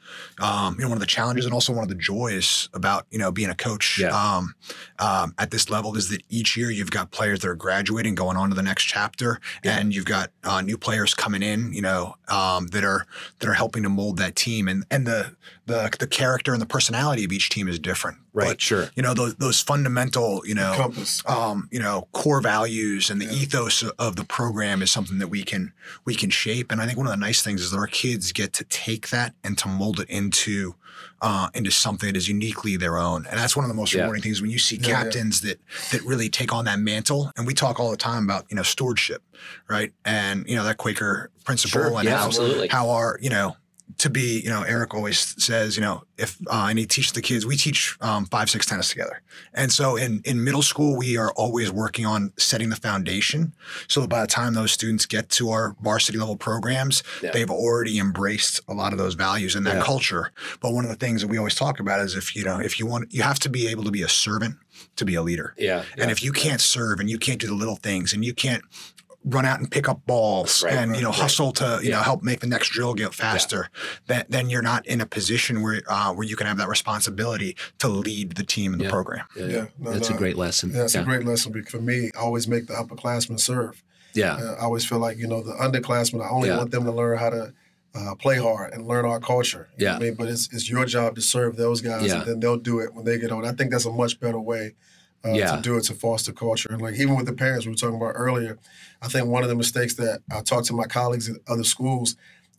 um, 0.43 0.75
you 0.75 0.81
know 0.81 0.89
one 0.89 0.97
of 0.97 0.99
the 1.01 1.05
challenges 1.05 1.45
and 1.45 1.53
also 1.53 1.73
one 1.73 1.83
of 1.83 1.89
the 1.89 1.95
joys 1.95 2.69
about 2.73 3.05
you 3.11 3.19
know 3.19 3.31
being 3.31 3.49
a 3.51 3.55
coach 3.55 3.99
Yeah. 3.99 4.07
um, 4.09 4.55
um, 4.99 5.35
at 5.37 5.51
this 5.51 5.69
level 5.69 5.95
is 5.95 6.09
that 6.09 6.23
each 6.29 6.57
year 6.57 6.71
you've 6.71 6.91
got 6.91 7.11
players 7.11 7.41
that 7.41 7.49
are 7.49 7.55
graduating, 7.55 8.15
going 8.15 8.35
on 8.37 8.49
to 8.49 8.55
the 8.55 8.63
next 8.63 8.83
chapter, 8.83 9.39
and 9.63 9.93
you've 9.93 10.05
got 10.05 10.31
uh, 10.43 10.61
new 10.61 10.77
players 10.77 11.13
coming 11.13 11.43
in, 11.43 11.71
you 11.73 11.81
know, 11.81 12.15
um, 12.29 12.67
that 12.67 12.83
are 12.83 13.05
that 13.39 13.47
are 13.49 13.53
helping 13.53 13.83
to 13.83 13.89
mold 13.89 14.17
that 14.17 14.35
team, 14.35 14.67
and 14.67 14.85
and 14.89 15.05
the 15.05 15.35
the 15.67 15.93
the 15.99 16.07
character 16.07 16.53
and 16.53 16.61
the 16.61 16.65
personality 16.65 17.23
of 17.23 17.31
each 17.31 17.49
team 17.49 17.67
is 17.67 17.77
different. 17.79 18.17
right. 18.33 18.47
But, 18.49 18.61
sure. 18.61 18.89
you 18.95 19.03
know 19.03 19.13
those 19.13 19.35
those 19.35 19.59
fundamental, 19.59 20.41
you 20.45 20.55
know, 20.55 20.91
um, 21.27 21.67
you 21.71 21.79
know, 21.79 22.07
core 22.13 22.41
values 22.41 23.09
and 23.09 23.21
the 23.21 23.25
Yeah. 23.25 23.41
ethos 23.43 23.83
of 23.83 24.15
the 24.15 24.23
program 24.23 24.81
is 24.81 24.89
something 24.91 25.19
that 25.19 25.27
we 25.27 25.43
can 25.43 25.73
we 26.05 26.15
can 26.15 26.29
shape. 26.29 26.71
And 26.71 26.81
I 26.81 26.85
think 26.85 26.97
one 26.97 27.07
of 27.07 27.11
the 27.11 27.17
nice 27.17 27.41
things 27.43 27.61
is 27.61 27.71
that 27.71 27.77
our 27.77 27.87
kids 27.87 28.31
get 28.31 28.53
to 28.53 28.63
take 28.63 29.09
that 29.09 29.33
and 29.43 29.57
to 29.59 29.67
mold 29.67 29.99
it 29.99 30.09
into 30.09 30.75
uh, 31.21 31.49
into 31.53 31.69
something 31.71 32.07
that 32.11 32.17
is 32.17 32.27
uniquely 32.27 32.75
their 32.77 32.97
own. 32.97 33.25
And 33.27 33.37
that's 33.39 33.55
one 33.55 33.65
of 33.65 33.69
the 33.69 33.75
most 33.75 33.93
Yeah. 33.93 34.01
rewarding 34.01 34.23
things 34.23 34.41
when 34.41 34.49
you 34.51 34.59
see 34.59 34.77
Yeah, 34.77 34.87
yeah. 34.87 35.03
captains 35.03 35.41
that 35.41 35.59
that 35.91 36.01
really 36.03 36.29
take 36.29 36.53
on 36.53 36.65
that 36.65 36.79
mantle. 36.79 37.31
And 37.37 37.45
we 37.47 37.53
talk 37.53 37.79
all 37.79 37.91
the 37.91 37.97
time 37.97 38.23
about 38.23 38.45
you 38.49 38.55
know 38.55 38.63
stewardship, 38.63 39.21
right? 39.67 39.91
And 40.05 40.45
you 40.47 40.55
know 40.55 40.63
that 40.63 40.77
Quaker 40.77 41.29
principle 41.43 41.81
Sure. 41.81 41.97
and 41.97 42.03
Yeah, 42.05 42.17
how 42.17 42.25
absolutely. 42.27 42.67
how 42.69 42.89
our 42.89 43.19
you 43.21 43.29
know 43.29 43.57
to 43.99 44.09
be, 44.09 44.41
you 44.41 44.49
know, 44.49 44.61
Eric 44.63 44.93
always 44.93 45.19
says, 45.43 45.75
you 45.75 45.81
know, 45.81 46.03
if 46.17 46.37
uh, 46.47 46.67
and 46.69 46.77
he 46.77 46.85
teaches 46.85 47.13
the 47.13 47.21
kids, 47.21 47.45
we 47.45 47.55
teach 47.55 47.97
um, 48.01 48.25
five, 48.25 48.49
six 48.49 48.65
tennis 48.65 48.89
together. 48.89 49.21
And 49.53 49.71
so 49.71 49.95
in 49.95 50.21
in 50.25 50.43
middle 50.43 50.61
school, 50.61 50.95
we 50.97 51.17
are 51.17 51.31
always 51.33 51.71
working 51.71 52.05
on 52.05 52.31
setting 52.37 52.69
the 52.69 52.75
foundation, 52.75 53.53
so 53.87 54.01
that 54.01 54.09
by 54.09 54.21
the 54.21 54.27
time 54.27 54.53
those 54.53 54.71
students 54.71 55.05
get 55.05 55.29
to 55.31 55.49
our 55.49 55.75
varsity 55.81 56.17
level 56.17 56.35
programs, 56.35 57.01
Yeah. 57.23 57.31
they've 57.31 57.49
already 57.49 57.97
embraced 57.97 58.59
a 58.67 58.73
lot 58.73 58.91
of 58.93 58.99
those 58.99 59.15
values 59.15 59.55
and 59.55 59.65
that 59.65 59.77
Yeah. 59.77 59.83
culture. 59.83 60.31
But 60.59 60.73
one 60.73 60.83
of 60.83 60.89
the 60.91 60.97
things 60.97 61.21
that 61.21 61.27
we 61.27 61.37
always 61.37 61.55
talk 61.55 61.79
about 61.79 62.01
is 62.01 62.15
if 62.15 62.35
you 62.35 62.43
know, 62.43 62.59
if 62.59 62.79
you 62.79 62.85
want, 62.85 63.13
you 63.13 63.23
have 63.23 63.39
to 63.39 63.49
be 63.49 63.67
able 63.67 63.83
to 63.85 63.91
be 63.91 64.03
a 64.03 64.09
servant 64.09 64.57
to 64.97 65.05
be 65.05 65.15
a 65.15 65.21
leader. 65.23 65.53
Yeah. 65.57 65.83
And 65.97 66.11
if 66.11 66.21
you 66.23 66.31
can't 66.31 66.61
serve 66.61 66.99
and 66.99 67.09
you 67.09 67.17
can't 67.17 67.39
do 67.39 67.47
the 67.47 67.55
little 67.55 67.77
things 67.77 68.13
and 68.13 68.23
you 68.23 68.33
can't 68.33 68.63
run 69.29 69.45
out 69.45 69.59
and 69.59 69.69
pick 69.69 69.89
up 69.89 70.05
balls 70.05 70.63
Right, 70.63 70.73
and 70.73 70.95
you 70.95 71.01
know 71.01 71.09
right. 71.09 71.19
hustle 71.19 71.51
to 71.53 71.79
you 71.83 71.91
know 71.91 72.01
help 72.01 72.23
make 72.23 72.39
the 72.39 72.47
next 72.47 72.69
drill 72.69 72.93
get 72.93 73.13
faster, 73.13 73.69
then 74.07 74.25
then 74.29 74.49
you're 74.49 74.61
not 74.61 74.85
in 74.87 75.01
a 75.01 75.05
position 75.05 75.61
where 75.61 75.81
uh, 75.87 76.13
where 76.13 76.25
you 76.27 76.35
can 76.35 76.47
have 76.47 76.57
that 76.57 76.69
responsibility 76.69 77.55
to 77.79 77.87
lead 77.87 78.31
the 78.35 78.43
team 78.43 78.71
and 78.73 78.79
the 78.79 78.85
Yeah. 78.85 78.91
program. 78.91 79.25
yeah, 79.35 79.45
Yeah, 79.45 79.65
no, 79.79 79.91
that's 79.91 80.09
no. 80.09 80.15
a 80.15 80.19
great 80.19 80.37
lesson. 80.37 80.71
Yeah, 80.73 80.83
it's 80.83 80.95
yeah. 80.95 81.01
a 81.01 81.05
great 81.05 81.25
lesson 81.25 81.51
because 81.51 81.71
for 81.71 81.81
me, 81.81 82.11
I 82.15 82.19
always 82.19 82.47
make 82.47 82.67
the 82.67 82.73
upperclassmen 82.73 83.39
serve. 83.39 83.83
yeah. 84.13 84.33
Uh, 84.35 84.55
I 84.59 84.61
always 84.63 84.85
feel 84.85 84.99
like 84.99 85.17
you 85.17 85.27
know 85.27 85.41
the 85.43 85.53
underclassmen. 85.53 86.25
I 86.25 86.29
only 86.29 86.49
Yeah. 86.49 86.57
want 86.57 86.71
them 86.71 86.85
to 86.85 86.91
learn 86.91 87.17
how 87.17 87.29
to 87.29 87.53
uh, 87.95 88.15
play 88.15 88.37
hard 88.37 88.73
and 88.73 88.87
learn 88.87 89.05
our 89.05 89.19
culture. 89.19 89.69
You 89.77 89.85
know 89.87 89.93
what 89.93 90.01
Yeah. 90.01 90.07
I 90.07 90.09
mean, 90.09 90.15
but 90.19 90.27
it's 90.29 90.49
it's 90.53 90.69
your 90.69 90.85
job 90.85 91.15
to 91.15 91.21
serve 91.21 91.55
those 91.57 91.81
guys, 91.81 92.07
Yeah. 92.07 92.19
and 92.21 92.25
then 92.27 92.39
they'll 92.39 92.57
do 92.71 92.79
it 92.79 92.93
when 92.93 93.05
they 93.05 93.17
get 93.19 93.31
older. 93.31 93.47
I 93.47 93.53
think 93.53 93.71
that's 93.71 93.85
a 93.85 93.91
much 93.91 94.19
better 94.19 94.39
way. 94.39 94.75
Uh, 95.25 95.33
Yeah. 95.33 95.55
to 95.55 95.61
do 95.61 95.75
it 95.77 95.83
to 95.83 95.93
foster 95.93 96.31
culture 96.31 96.69
and 96.71 96.79
like 96.81 96.93
even 96.95 97.15
with 97.15 97.25
the 97.25 97.33
parents 97.33 97.65
we 97.65 97.71
were 97.71 97.75
talking 97.75 97.97
about 97.97 98.13
earlier, 98.15 98.57
I 99.01 99.07
think 99.07 99.27
one 99.27 99.43
of 99.43 99.49
the 99.49 99.55
mistakes 99.55 99.95
that 99.95 100.21
I 100.31 100.41
talk 100.41 100.63
to 100.65 100.73
my 100.73 100.85
colleagues 100.85 101.27
at 101.27 101.37
other 101.47 101.63
schools, 101.63 102.15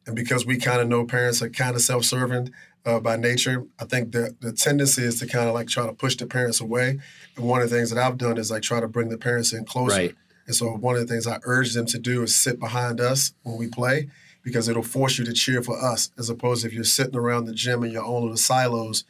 and 0.07 0.16
because 0.16 0.44
we 0.44 0.59
kind 0.59 0.81
of 0.81 0.88
know 0.88 1.05
parents 1.07 1.40
are 1.40 1.49
kind 1.49 1.77
of 1.77 1.83
self-serving 1.83 2.51
uh, 2.85 2.99
by 3.01 3.16
nature, 3.16 3.64
I 3.79 3.85
think 3.85 4.12
the 4.12 4.35
the 4.40 4.53
tendency 4.53 5.03
is 5.03 5.18
to 5.21 5.27
kind 5.27 5.49
of 5.49 5.55
like 5.55 5.68
try 5.68 5.87
to 5.87 5.92
push 5.92 6.16
the 6.16 6.27
parents 6.27 6.61
away. 6.61 6.99
And 7.37 7.44
one 7.47 7.62
of 7.62 7.71
the 7.71 7.77
things 7.77 7.90
that 7.90 7.99
I've 8.05 8.18
done 8.18 8.37
is 8.38 8.51
like 8.51 8.62
try 8.62 8.81
to 8.81 8.88
bring 8.88 9.09
the 9.09 9.18
parents 9.18 9.53
in 9.53 9.64
closer. 9.64 9.97
Right. 9.97 10.14
And 10.47 10.55
so 10.57 10.66
one 10.73 10.97
of 10.97 11.01
the 11.03 11.07
things 11.07 11.27
I 11.27 11.38
urge 11.44 11.75
them 11.75 11.87
to 11.87 11.99
do 11.99 12.23
is 12.23 12.35
sit 12.35 12.59
behind 12.59 13.01
us 13.01 13.33
when 13.44 13.57
we 13.57 13.68
play 13.68 14.09
because 14.42 14.66
it'll 14.68 14.83
force 14.83 15.16
you 15.18 15.25
to 15.27 15.33
cheer 15.33 15.62
for 15.62 15.79
us 15.92 16.11
as 16.18 16.29
opposed 16.31 16.62
to 16.62 16.68
if 16.68 16.73
you're 16.75 16.85
sitting 16.85 17.16
around 17.16 17.44
the 17.44 17.55
gym 17.55 17.85
in 17.85 17.90
your 17.92 18.05
own 18.05 18.23
little 18.23 18.37
silos, 18.37 19.05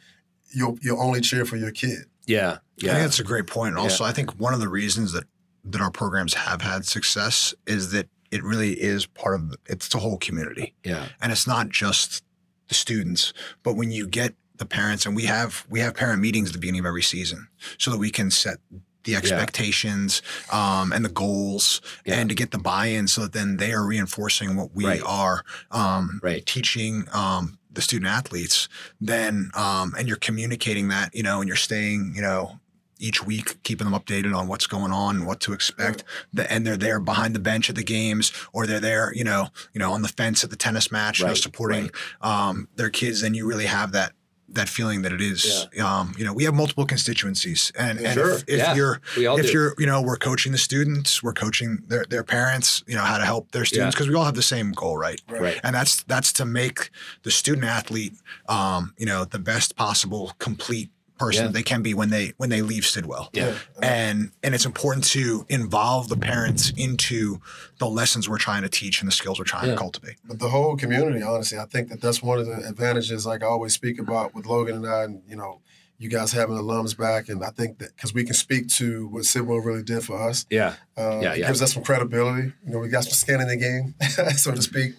you'll 0.53 0.77
you'll 0.81 1.01
only 1.01 1.21
cheer 1.21 1.45
for 1.45 1.55
your 1.57 1.71
kid. 1.71 2.05
Yeah. 2.29 2.57
I 2.81 2.81
think 2.85 2.93
that's 2.99 3.19
a 3.19 3.23
great 3.23 3.47
point. 3.47 3.69
And 3.71 3.77
also, 3.79 4.03
I 4.05 4.11
think 4.13 4.39
one 4.39 4.53
of 4.53 4.59
the 4.61 4.69
reasons 4.69 5.11
that 5.13 5.25
that 5.65 5.81
our 5.81 5.91
programs 5.91 6.33
have 6.35 6.61
had 6.61 6.85
success 6.85 7.53
is 7.67 7.91
that 7.91 8.07
it 8.31 8.41
really 8.43 8.71
is 8.81 9.05
part 9.05 9.35
of 9.35 9.49
the, 9.49 9.57
it's 9.65 9.89
the 9.89 9.97
whole 9.99 10.17
community. 10.17 10.73
Yeah. 10.85 11.07
and 11.21 11.31
it's 11.33 11.45
not 11.47 11.69
just 11.69 12.23
the 12.69 12.75
students 12.75 13.33
but 13.63 13.73
when 13.75 13.91
you 13.91 14.07
get 14.07 14.35
the 14.57 14.65
parents 14.65 15.05
and 15.05 15.15
we 15.15 15.23
have 15.25 15.65
we 15.69 15.79
have 15.81 15.95
parent 15.95 16.21
meetings 16.21 16.49
at 16.49 16.53
the 16.53 16.59
beginning 16.59 16.79
of 16.79 16.85
every 16.85 17.01
season 17.01 17.47
so 17.77 17.91
that 17.91 17.97
we 17.97 18.09
can 18.11 18.29
set 18.31 18.57
the 19.03 19.15
expectations 19.15 20.21
um, 20.51 20.91
and 20.93 21.03
the 21.05 21.09
goals 21.09 21.81
Yeah. 22.05 22.15
and 22.19 22.29
to 22.29 22.35
get 22.35 22.51
the 22.51 22.57
buy-in 22.57 23.07
so 23.07 23.21
that 23.21 23.33
then 23.33 23.57
they 23.57 23.71
are 23.73 23.85
reinforcing 23.85 24.55
what 24.55 24.73
we 24.73 24.85
Right. 24.85 25.01
are 25.05 25.43
um, 25.71 26.19
Right. 26.23 26.45
teaching 26.45 27.07
um, 27.13 27.58
the 27.79 27.83
student 27.83 28.11
athletes 28.11 28.67
then 28.99 29.51
um, 29.55 29.93
and 29.97 30.07
you're 30.09 30.17
communicating 30.17 30.89
that 30.89 31.15
you 31.15 31.23
know 31.23 31.39
and 31.39 31.47
you're 31.47 31.55
staying 31.55 32.11
you 32.13 32.21
know 32.21 32.59
each 33.01 33.25
week 33.25 33.63
keeping 33.63 33.89
them 33.89 33.97
updated 33.97 34.35
on 34.35 34.49
what's 34.49 34.67
going 34.67 34.91
on 34.91 35.25
what 35.25 35.39
to 35.39 35.53
expect 35.53 36.03
the, 36.33 36.51
and 36.51 36.67
they're 36.67 36.75
there 36.75 36.99
behind 36.99 37.33
the 37.33 37.39
bench 37.39 37.69
at 37.69 37.77
the 37.77 37.83
games 37.83 38.33
or 38.51 38.67
they're 38.67 38.81
there 38.81 39.13
you 39.15 39.23
know 39.23 39.47
you 39.73 39.79
know 39.79 39.93
on 39.93 40.01
the 40.01 40.09
fence 40.09 40.43
at 40.43 40.49
the 40.49 40.57
tennis 40.57 40.91
match 40.91 41.19
you 41.19 41.25
know, 41.25 41.31
Right, 41.31 41.37
supporting 41.37 41.89
um, 42.19 42.67
their 42.75 42.89
kids 42.89 43.21
then 43.21 43.33
you 43.33 43.47
really 43.47 43.67
have 43.67 43.93
that 43.93 44.11
that 44.53 44.67
feeling 44.69 45.01
that 45.03 45.11
it 45.13 45.21
is 45.21 45.67
um, 45.83 46.13
you 46.17 46.25
know 46.25 46.33
we 46.33 46.43
have 46.43 46.53
multiple 46.53 46.85
constituencies 46.85 47.71
and, 47.77 47.99
and 47.99 48.13
Sure. 48.13 48.35
if, 48.35 48.43
if 48.47 48.57
Yeah. 48.57 48.75
you're 48.75 49.01
if 49.15 49.45
do. 49.47 49.51
you're 49.51 49.73
you 49.77 49.85
know 49.85 50.01
we're 50.01 50.17
coaching 50.17 50.51
the 50.51 50.57
students 50.57 51.21
we're 51.23 51.33
coaching 51.33 51.83
their, 51.87 52.05
their 52.09 52.23
parents 52.23 52.83
you 52.87 52.95
know 52.95 53.01
how 53.03 53.17
to 53.17 53.25
help 53.25 53.51
their 53.51 53.65
students 53.65 53.95
because 53.95 54.07
we 54.09 54.15
all 54.15 54.25
have 54.25 54.35
the 54.35 54.41
same 54.41 54.71
goal 54.71 54.97
right 54.97 55.21
Right. 55.29 55.59
and 55.63 55.75
that's 55.75 56.03
that's 56.03 56.33
to 56.33 56.45
make 56.45 56.89
the 57.23 57.31
student 57.31 57.65
athlete 57.65 58.13
um, 58.47 58.93
you 58.97 59.05
know 59.05 59.25
the 59.25 59.39
best 59.39 59.75
possible 59.75 60.33
complete 60.39 60.89
person 61.19 61.45
Yeah. 61.45 61.51
they 61.51 61.63
can 61.63 61.81
be 61.83 61.93
when 61.93 62.09
they 62.09 62.33
when 62.37 62.49
they 62.49 62.61
leave 62.61 62.85
Sidwell 62.85 63.29
Yeah. 63.33 63.53
and 63.83 64.31
and 64.41 64.55
it's 64.55 64.65
important 64.65 65.03
to 65.09 65.45
involve 65.49 66.07
the 66.09 66.17
parents 66.17 66.71
into 66.77 67.39
the 67.77 67.87
lessons 67.87 68.27
we're 68.29 68.37
trying 68.37 68.63
to 68.63 68.69
teach 68.69 69.01
and 69.01 69.07
the 69.07 69.15
skills 69.15 69.37
we're 69.37 69.45
trying 69.45 69.67
Yeah. 69.67 69.73
to 69.73 69.77
cultivate 69.79 70.15
But 70.25 70.39
the 70.39 70.49
whole 70.49 70.75
community, 70.77 71.21
honestly, 71.21 71.57
I 71.59 71.65
think 71.65 71.89
that 71.89 72.01
that's 72.01 72.23
one 72.23 72.39
of 72.39 72.47
the 72.47 72.65
advantages, 72.67 73.25
like 73.25 73.43
I 73.43 73.47
always 73.47 73.73
speak 73.73 73.99
about 73.99 74.33
with 74.33 74.45
Logan 74.45 74.75
and 74.77 74.87
I, 74.87 75.03
and 75.03 75.21
you 75.27 75.35
know, 75.35 75.61
you 76.01 76.07
guys 76.09 76.31
having 76.31 76.55
alums 76.55 76.97
back, 76.97 77.27
and 77.27 77.43
I 77.43 77.49
think 77.49 77.79
that 77.79 77.93
because 77.93 78.13
we 78.13 78.23
can 78.23 78.33
speak 78.33 78.69
to 78.77 79.07
what 79.09 79.25
Sidwell 79.25 79.57
really 79.57 79.83
did 79.83 80.01
for 80.01 80.15
us, 80.29 80.45
Yeah. 80.49 80.75
uh, 80.97 81.19
Yeah, 81.21 81.33
it 81.33 81.39
yeah. 81.39 81.47
gives 81.47 81.61
us 81.61 81.73
some 81.73 81.83
credibility. 81.83 82.53
You 82.65 82.71
know, 82.71 82.79
we 82.79 82.87
got 82.87 83.03
some 83.03 83.11
skin 83.11 83.41
in 83.41 83.49
the 83.49 83.57
game, 83.57 83.95
so 84.37 84.51
to 84.53 84.61
speak. 84.61 84.93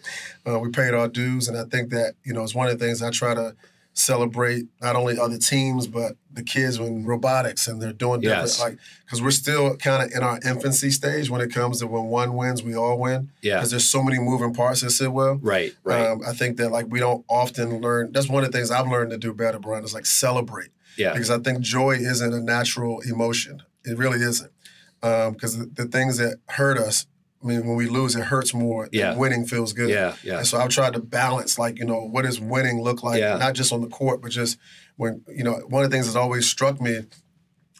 Uh, 0.46 0.58
we 0.58 0.68
paid 0.70 0.92
our 0.92 1.08
dues, 1.08 1.48
and 1.48 1.56
I 1.56 1.64
think 1.64 1.88
that 1.90 2.16
you 2.22 2.34
know 2.34 2.42
it's 2.42 2.54
one 2.54 2.68
of 2.68 2.78
the 2.78 2.84
things 2.84 3.00
I 3.02 3.10
try 3.10 3.32
to 3.34 3.56
celebrate 3.92 4.64
not 4.80 4.96
only 4.96 5.18
other 5.18 5.36
teams 5.36 5.86
but 5.86 6.12
the 6.32 6.42
kids 6.42 6.78
in 6.78 7.04
robotics 7.04 7.66
and 7.66 7.82
they're 7.82 7.92
doing 7.92 8.20
different 8.20 8.42
Yes. 8.42 8.60
like 8.60 8.78
because 9.04 9.20
we're 9.20 9.30
still 9.32 9.76
kind 9.76 10.02
of 10.04 10.16
in 10.16 10.22
our 10.22 10.38
infancy 10.44 10.90
stage 10.90 11.28
when 11.28 11.40
it 11.40 11.52
comes 11.52 11.80
to 11.80 11.86
when 11.86 12.04
one 12.04 12.34
wins 12.34 12.62
we 12.62 12.74
all 12.76 12.98
win 12.98 13.30
Yeah. 13.42 13.56
because 13.56 13.70
there's 13.70 13.88
so 13.88 14.02
many 14.02 14.18
moving 14.18 14.54
parts 14.54 14.82
at 14.84 14.92
Sidwell. 14.92 15.38
Right. 15.42 15.72
Right. 15.82 16.06
Um, 16.06 16.20
I 16.26 16.32
think 16.32 16.56
that 16.58 16.70
like 16.70 16.86
we 16.88 17.00
don't 17.00 17.24
often 17.28 17.80
learn. 17.80 18.12
That's 18.12 18.28
one 18.28 18.44
of 18.44 18.52
the 18.52 18.56
things 18.56 18.70
I've 18.70 18.86
learned 18.88 19.10
to 19.10 19.18
do 19.18 19.34
better, 19.34 19.58
Bryan. 19.58 19.84
Is 19.84 19.92
like 19.92 20.06
celebrate 20.06 20.70
yeah. 20.96 21.12
because 21.12 21.30
I 21.30 21.38
think 21.38 21.60
joy 21.60 21.96
isn't 21.96 22.32
a 22.32 22.40
natural 22.40 23.00
emotion. 23.00 23.62
It 23.84 23.98
really 23.98 24.20
isn't. 24.20 24.52
Because 25.00 25.58
the, 25.58 25.64
the 25.66 25.86
things 25.86 26.18
that 26.18 26.36
hurt 26.50 26.78
us, 26.78 27.06
I 27.42 27.46
mean, 27.46 27.66
when 27.66 27.76
we 27.76 27.86
lose, 27.88 28.14
it 28.16 28.24
hurts 28.24 28.52
more. 28.52 28.88
Yeah. 28.92 29.16
winning 29.16 29.46
feels 29.46 29.72
good. 29.72 29.88
Yeah. 29.88 30.14
Yeah. 30.22 30.38
And 30.38 30.46
so 30.46 30.58
I've 30.58 30.68
tried 30.68 30.92
to 30.92 31.00
balance, 31.00 31.58
like, 31.58 31.78
you 31.78 31.86
know, 31.86 32.00
what 32.00 32.24
does 32.26 32.38
winning 32.38 32.82
look 32.82 33.02
like, 33.02 33.18
Yeah. 33.20 33.36
not 33.38 33.54
just 33.54 33.72
on 33.72 33.80
the 33.80 33.88
court, 33.88 34.20
but 34.20 34.30
just 34.30 34.58
when, 34.96 35.22
you 35.28 35.42
know, 35.44 35.54
one 35.68 35.82
of 35.84 35.90
the 35.90 35.94
things 35.94 36.06
that's 36.06 36.16
always 36.16 36.46
struck 36.46 36.80
me 36.80 37.06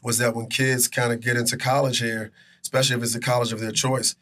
was 0.02 0.16
that 0.18 0.34
when 0.34 0.46
kids 0.46 0.88
kind 0.88 1.12
of 1.12 1.20
get 1.20 1.36
into 1.36 1.58
college 1.58 1.98
here, 1.98 2.32
especially 2.62 2.96
if 2.96 3.02
it's 3.02 3.12
the 3.12 3.20
college 3.20 3.52
of 3.52 3.60
their 3.60 3.70
choice, 3.72 4.14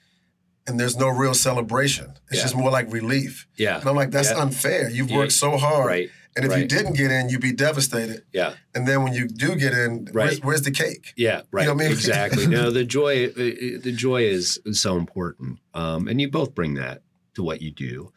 and 0.67 0.79
there's 0.79 0.97
no 0.97 1.09
real 1.09 1.35
celebration, 1.35 2.15
it's 2.29 2.39
Yeah. 2.39 2.43
just 2.43 2.57
more 2.57 2.71
like 2.71 2.93
relief. 2.93 3.47
Yeah. 3.57 3.79
And 3.79 3.89
I'm 3.89 3.95
like, 3.97 4.11
that's 4.11 4.31
Yeah. 4.31 4.43
unfair. 4.43 4.91
You've 4.91 5.11
worked 5.11 5.33
so 5.33 5.57
hard. 5.57 5.87
Right. 5.87 6.11
And 6.45 6.53
if 6.53 6.59
you 6.59 6.67
didn't 6.67 6.95
get 6.97 7.11
in, 7.11 7.29
you'd 7.29 7.41
be 7.41 7.53
devastated. 7.53 8.23
Yeah. 8.33 8.55
And 8.75 8.87
then 8.87 9.03
when 9.03 9.13
you 9.13 9.27
do 9.29 9.57
get 9.57 9.73
in, 9.73 10.09
where's, 10.13 10.35
Right. 10.37 10.45
where's 10.45 10.63
the 10.63 10.71
cake? 10.71 11.13
Yeah, 11.17 11.43
right. 11.51 11.67
know 11.67 11.75
what 11.75 11.83
I 11.83 11.85
mean? 11.89 11.93
exactly. 11.93 12.47
No, 12.47 12.71
the 12.79 12.85
joy, 12.85 13.27
uh, 13.27 13.31
uh, 13.31 13.81
the 13.83 13.93
joy 13.95 14.23
is 14.23 14.61
so 14.73 14.97
important, 14.97 15.59
um, 15.75 16.09
and 16.09 16.21
you 16.21 16.31
both 16.31 16.55
bring 16.55 16.75
that 16.75 17.03
to 17.35 17.43
what 17.43 17.61
you 17.63 17.71
do. 17.71 18.13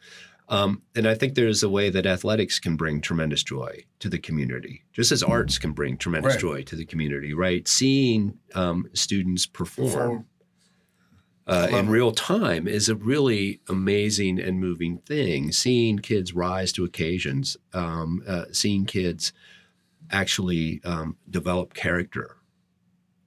Um, 0.48 0.82
and 0.94 1.06
I 1.08 1.14
think 1.14 1.34
there's 1.34 1.62
a 1.62 1.68
way 1.68 1.88
that 1.88 2.04
athletics 2.04 2.58
can 2.58 2.76
bring 2.76 3.00
tremendous 3.00 3.42
joy 3.42 3.84
to 4.00 4.08
the 4.10 4.18
community, 4.18 4.82
just 4.92 5.10
as 5.10 5.22
arts 5.22 5.56
can 5.56 5.72
bring 5.72 5.96
tremendous 5.96 6.34
Right. 6.34 6.40
joy 6.40 6.62
to 6.64 6.76
the 6.76 6.84
community. 6.84 7.32
Right? 7.32 7.66
Seeing 7.66 8.38
um, 8.54 8.88
students 8.92 9.46
perform, 9.46 9.88
Perform. 9.90 10.26
Uh, 11.52 11.68
in 11.70 11.88
real 11.88 12.12
time 12.12 12.66
is 12.66 12.88
a 12.88 12.94
really 12.94 13.60
amazing 13.68 14.40
and 14.40 14.58
moving 14.58 14.98
thing. 14.98 15.52
Seeing 15.52 15.98
kids 15.98 16.32
rise 16.32 16.72
to 16.72 16.84
occasions, 16.84 17.56
um, 17.72 18.22
uh, 18.26 18.44
seeing 18.52 18.86
kids 18.86 19.32
actually 20.10 20.80
um, 20.84 21.16
develop 21.28 21.74
character 21.74 22.36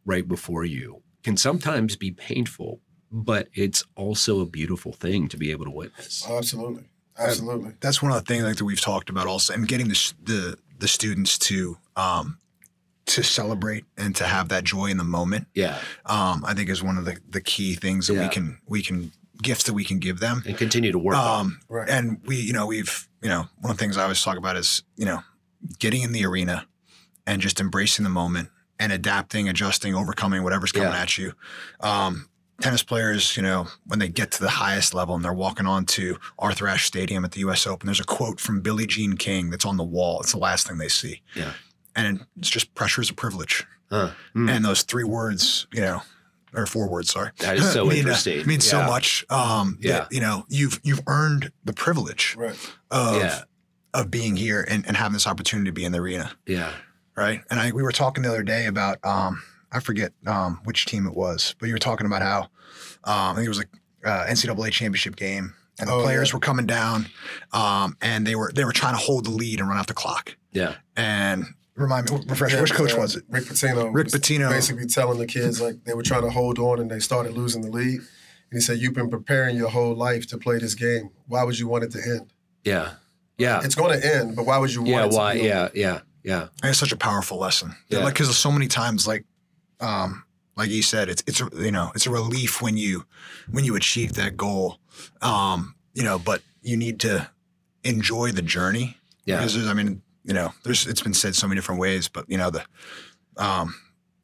right 0.06 0.28
before 0.28 0.66
you 0.66 1.02
can 1.24 1.38
sometimes 1.38 1.96
be 1.96 2.12
painful, 2.12 2.80
but 3.12 3.48
it's 3.54 3.84
also 3.96 4.42
a 4.42 4.46
beautiful 4.46 4.92
thing 4.92 5.28
to 5.28 5.38
be 5.38 5.52
able 5.52 5.66
to 5.66 5.72
witness. 5.72 6.28
Absolutely. 6.30 6.84
Absolutely. 7.18 7.74
That's 7.80 8.02
one 8.02 8.12
of 8.12 8.18
the 8.18 8.34
things 8.34 8.44
like 8.44 8.58
that 8.58 8.66
we've 8.66 8.82
talked 8.82 9.10
about 9.10 9.28
also, 9.28 9.54
and 9.54 9.68
getting 9.68 9.88
the 9.88 10.14
the 10.22 10.58
the 10.80 10.88
students 10.88 11.38
to 11.38 11.78
um 11.96 12.40
to 13.08 13.24
celebrate 13.24 13.86
and 13.98 14.16
to 14.16 14.26
have 14.26 14.50
that 14.50 14.64
joy 14.64 14.88
in 14.88 14.98
the 14.98 15.04
moment. 15.04 15.48
Yeah, 15.54 15.80
Um, 16.06 16.44
I 16.46 16.54
think 16.54 16.70
is 16.70 16.82
one 16.84 16.98
of 16.98 17.06
the 17.06 17.18
the 17.30 17.42
key 17.42 17.76
things 17.76 18.08
that 18.08 18.16
Yeah. 18.16 18.24
we 18.24 18.30
can 18.30 18.58
we 18.68 18.82
can 18.82 19.12
gifts 19.42 19.64
that 19.66 19.74
we 19.74 19.84
can 19.84 20.00
give 20.00 20.20
them. 20.20 20.42
and 20.46 20.58
continue 20.58 20.92
to 20.92 20.98
work 20.98 21.16
on. 21.18 21.42
Um, 21.42 21.60
Right. 21.68 21.90
and 21.90 22.20
we, 22.26 22.38
you 22.38 22.54
know, 22.54 22.66
we've, 22.68 23.08
you 23.22 23.28
know, 23.28 23.50
one 23.60 23.70
of 23.72 23.78
the 23.78 23.82
things 23.84 23.98
I 23.98 24.04
always 24.04 24.22
talk 24.24 24.38
about 24.38 24.56
is, 24.56 24.82
you 24.96 25.06
know, 25.06 25.24
getting 25.78 26.04
in 26.04 26.14
the 26.14 26.26
arena 26.26 26.66
and 27.28 27.42
just 27.42 27.60
embracing 27.60 28.04
the 28.04 28.10
moment 28.10 28.50
and 28.80 28.94
adapting, 28.94 29.50
adjusting, 29.50 29.94
overcoming 29.94 30.42
whatever's 30.42 30.72
coming 30.72 30.94
Yeah. 30.94 31.02
at 31.02 31.18
you. 31.18 31.34
Um, 31.82 32.30
tennis 32.62 32.82
players, 32.82 33.36
you 33.36 33.44
know, 33.44 33.68
when 33.86 34.00
they 34.00 34.08
get 34.08 34.32
to 34.32 34.40
the 34.40 34.50
highest 34.52 34.94
level 34.94 35.16
and 35.16 35.24
they're 35.24 35.34
walking 35.34 35.68
onto 35.68 36.18
Arthur 36.40 36.70
Ashe 36.70 36.86
Stadium 36.86 37.26
at 37.26 37.34
the 37.34 37.42
U.S. 37.42 37.68
Open, 37.68 37.88
there's 37.88 38.00
a 38.00 38.06
quote 38.06 38.40
from 38.40 38.62
Billie 38.62 38.88
Jean 38.88 39.18
King 39.18 39.50
that's 39.50 39.66
on 39.66 39.76
the 39.76 39.84
wall. 39.84 40.22
It's 40.22 40.32
the 40.32 40.38
last 40.40 40.66
thing 40.66 40.78
they 40.78 40.88
see. 40.88 41.22
Yeah. 41.36 41.52
And 41.96 42.26
it's 42.38 42.50
just 42.50 42.74
pressure 42.76 43.02
is 43.02 43.10
a 43.10 43.14
privilege. 43.14 43.66
Huh. 43.90 44.12
Mm. 44.36 44.50
And 44.52 44.66
those 44.66 44.82
three 44.84 45.04
words, 45.04 45.68
you 45.74 45.82
know, 45.82 46.02
or 46.54 46.66
four 46.66 46.90
words, 46.90 47.12
sorry. 47.12 47.32
That 47.40 47.58
is 47.58 47.72
so 47.72 47.84
mean, 47.86 47.92
uh, 47.98 48.00
interesting. 48.00 48.46
means 48.48 48.68
so 48.68 48.84
much. 48.84 49.26
Um, 49.30 49.78
Yeah. 49.82 49.92
that, 50.00 50.08
you 50.12 50.20
know, 50.22 50.46
you've 50.50 50.80
you've 50.84 51.02
earned 51.08 51.52
the 51.64 51.74
privilege 51.74 52.36
Right. 52.38 52.56
of 52.92 53.18
Yeah. 53.18 53.42
of 53.94 54.12
being 54.12 54.36
here 54.36 54.66
and, 54.70 54.86
and 54.88 54.98
having 54.98 55.14
this 55.14 55.28
opportunity 55.28 55.70
to 55.70 55.74
be 55.74 55.86
in 55.86 55.92
the 55.94 56.00
arena, 56.00 56.32
Yeah. 56.46 56.72
right? 57.16 57.42
And 57.50 57.60
I 57.60 57.72
we 57.72 57.84
were 57.84 57.92
talking 57.92 58.24
the 58.24 58.30
other 58.30 58.44
day 58.44 58.66
about 58.66 58.98
um, 59.06 59.42
I 59.72 59.80
forget 59.80 60.12
um, 60.26 60.60
which 60.64 60.86
team 60.86 61.06
it 61.08 61.14
was, 61.16 61.56
but 61.60 61.68
you 61.68 61.74
were 61.74 61.80
talking 61.80 62.06
about 62.08 62.22
how 62.22 62.42
um, 63.04 63.32
I 63.32 63.34
think 63.36 63.46
it 63.46 63.50
was 63.50 63.58
like 63.60 63.70
uh, 64.04 64.26
NCAA 64.28 64.72
championship 64.72 65.16
game, 65.16 65.54
and 65.80 65.88
the 65.90 65.94
Oh, 65.94 66.02
players 66.04 66.30
yeah. 66.30 66.36
were 66.36 66.40
coming 66.40 66.66
down, 66.66 67.08
um, 67.54 67.96
and 68.02 68.26
they 68.26 68.36
were 68.36 68.52
they 68.54 68.66
were 68.66 68.72
trying 68.74 68.94
to 68.96 69.00
hold 69.02 69.26
the 69.26 69.32
lead 69.32 69.60
and 69.60 69.68
run 69.70 69.78
out 69.78 69.88
the 69.88 69.94
clock. 69.94 70.36
Yeah. 70.52 70.76
And 70.96 71.46
remind 71.76 72.10
me, 72.12 72.18
refresh 72.28 72.54
Yeah, 72.54 72.62
which 72.62 72.74
coach 72.74 72.94
uh, 72.94 72.98
was 72.98 73.16
it? 73.16 73.24
Rick 73.30 73.46
Pitino. 73.46 73.94
Rick 73.94 74.06
was 74.06 74.14
Pitino. 74.14 74.50
Basically 74.50 74.86
telling 74.86 75.20
the 75.20 75.26
kids 75.26 75.62
like 75.62 75.84
they 75.84 75.94
were 75.94 76.04
trying 76.04 76.24
to 76.24 76.30
hold 76.30 76.60
on 76.60 76.80
and 76.80 76.90
they 76.90 77.00
started 77.00 77.34
losing 77.34 77.62
the 77.62 77.70
lead. 77.70 78.00
And 78.00 78.54
he 78.54 78.60
said, 78.60 78.78
You've 78.80 78.94
been 78.94 79.10
preparing 79.10 79.58
your 79.58 79.70
whole 79.70 79.96
life 79.96 80.28
to 80.28 80.38
play 80.38 80.60
this 80.60 80.76
game. 80.76 81.10
Why 81.28 81.44
would 81.44 81.58
you 81.60 81.68
want 81.68 81.84
it 81.84 81.92
to 81.92 82.00
end? 82.02 82.34
Yeah. 82.64 82.92
Yeah. 83.38 83.62
It's 83.64 83.76
going 83.76 84.00
to 84.00 84.16
end, 84.16 84.36
but 84.36 84.46
why 84.46 84.58
would 84.58 84.74
you 84.74 84.82
want 84.82 84.90
Yeah. 84.92 85.06
it 85.06 85.12
to 85.12 85.16
Why? 85.18 85.34
Yeah. 85.34 85.70
Yeah. 85.74 86.00
Yeah. 86.24 86.42
And 86.64 86.70
it's 86.70 86.80
such 86.80 86.92
a 86.92 86.98
powerful 86.98 87.38
lesson. 87.38 87.76
Yeah. 87.90 88.00
Like 88.00 88.14
because 88.14 88.36
so 88.38 88.52
many 88.52 88.68
times, 88.68 89.08
like, 89.08 89.26
um, 89.80 90.24
like 90.56 90.70
you 90.70 90.82
said, 90.82 91.10
it's 91.10 91.22
it's 91.28 91.42
you 91.54 91.72
know 91.72 91.92
it's 91.96 92.08
a 92.08 92.10
relief 92.10 92.62
when 92.62 92.78
you 92.78 93.06
when 93.52 93.66
you 93.66 93.76
achieve 93.76 94.14
that 94.14 94.38
goal. 94.38 94.80
Um, 95.22 95.76
you 95.94 96.04
know, 96.04 96.18
but 96.18 96.42
you 96.62 96.78
need 96.78 97.00
to 97.02 97.30
enjoy 97.84 98.32
the 98.32 98.42
journey. 98.42 98.98
Yeah. 99.26 99.38
Because 99.40 99.68
I 99.68 99.74
mean, 99.74 100.02
you 100.26 100.34
know, 100.34 100.52
there's 100.64 100.88
it's 100.88 101.02
been 101.02 101.14
said 101.14 101.36
so 101.36 101.48
many 101.48 101.58
different 101.58 101.80
ways, 101.80 102.08
but 102.10 102.26
you 102.28 102.38
know 102.38 102.50
the, 102.50 102.64
um, 103.38 103.76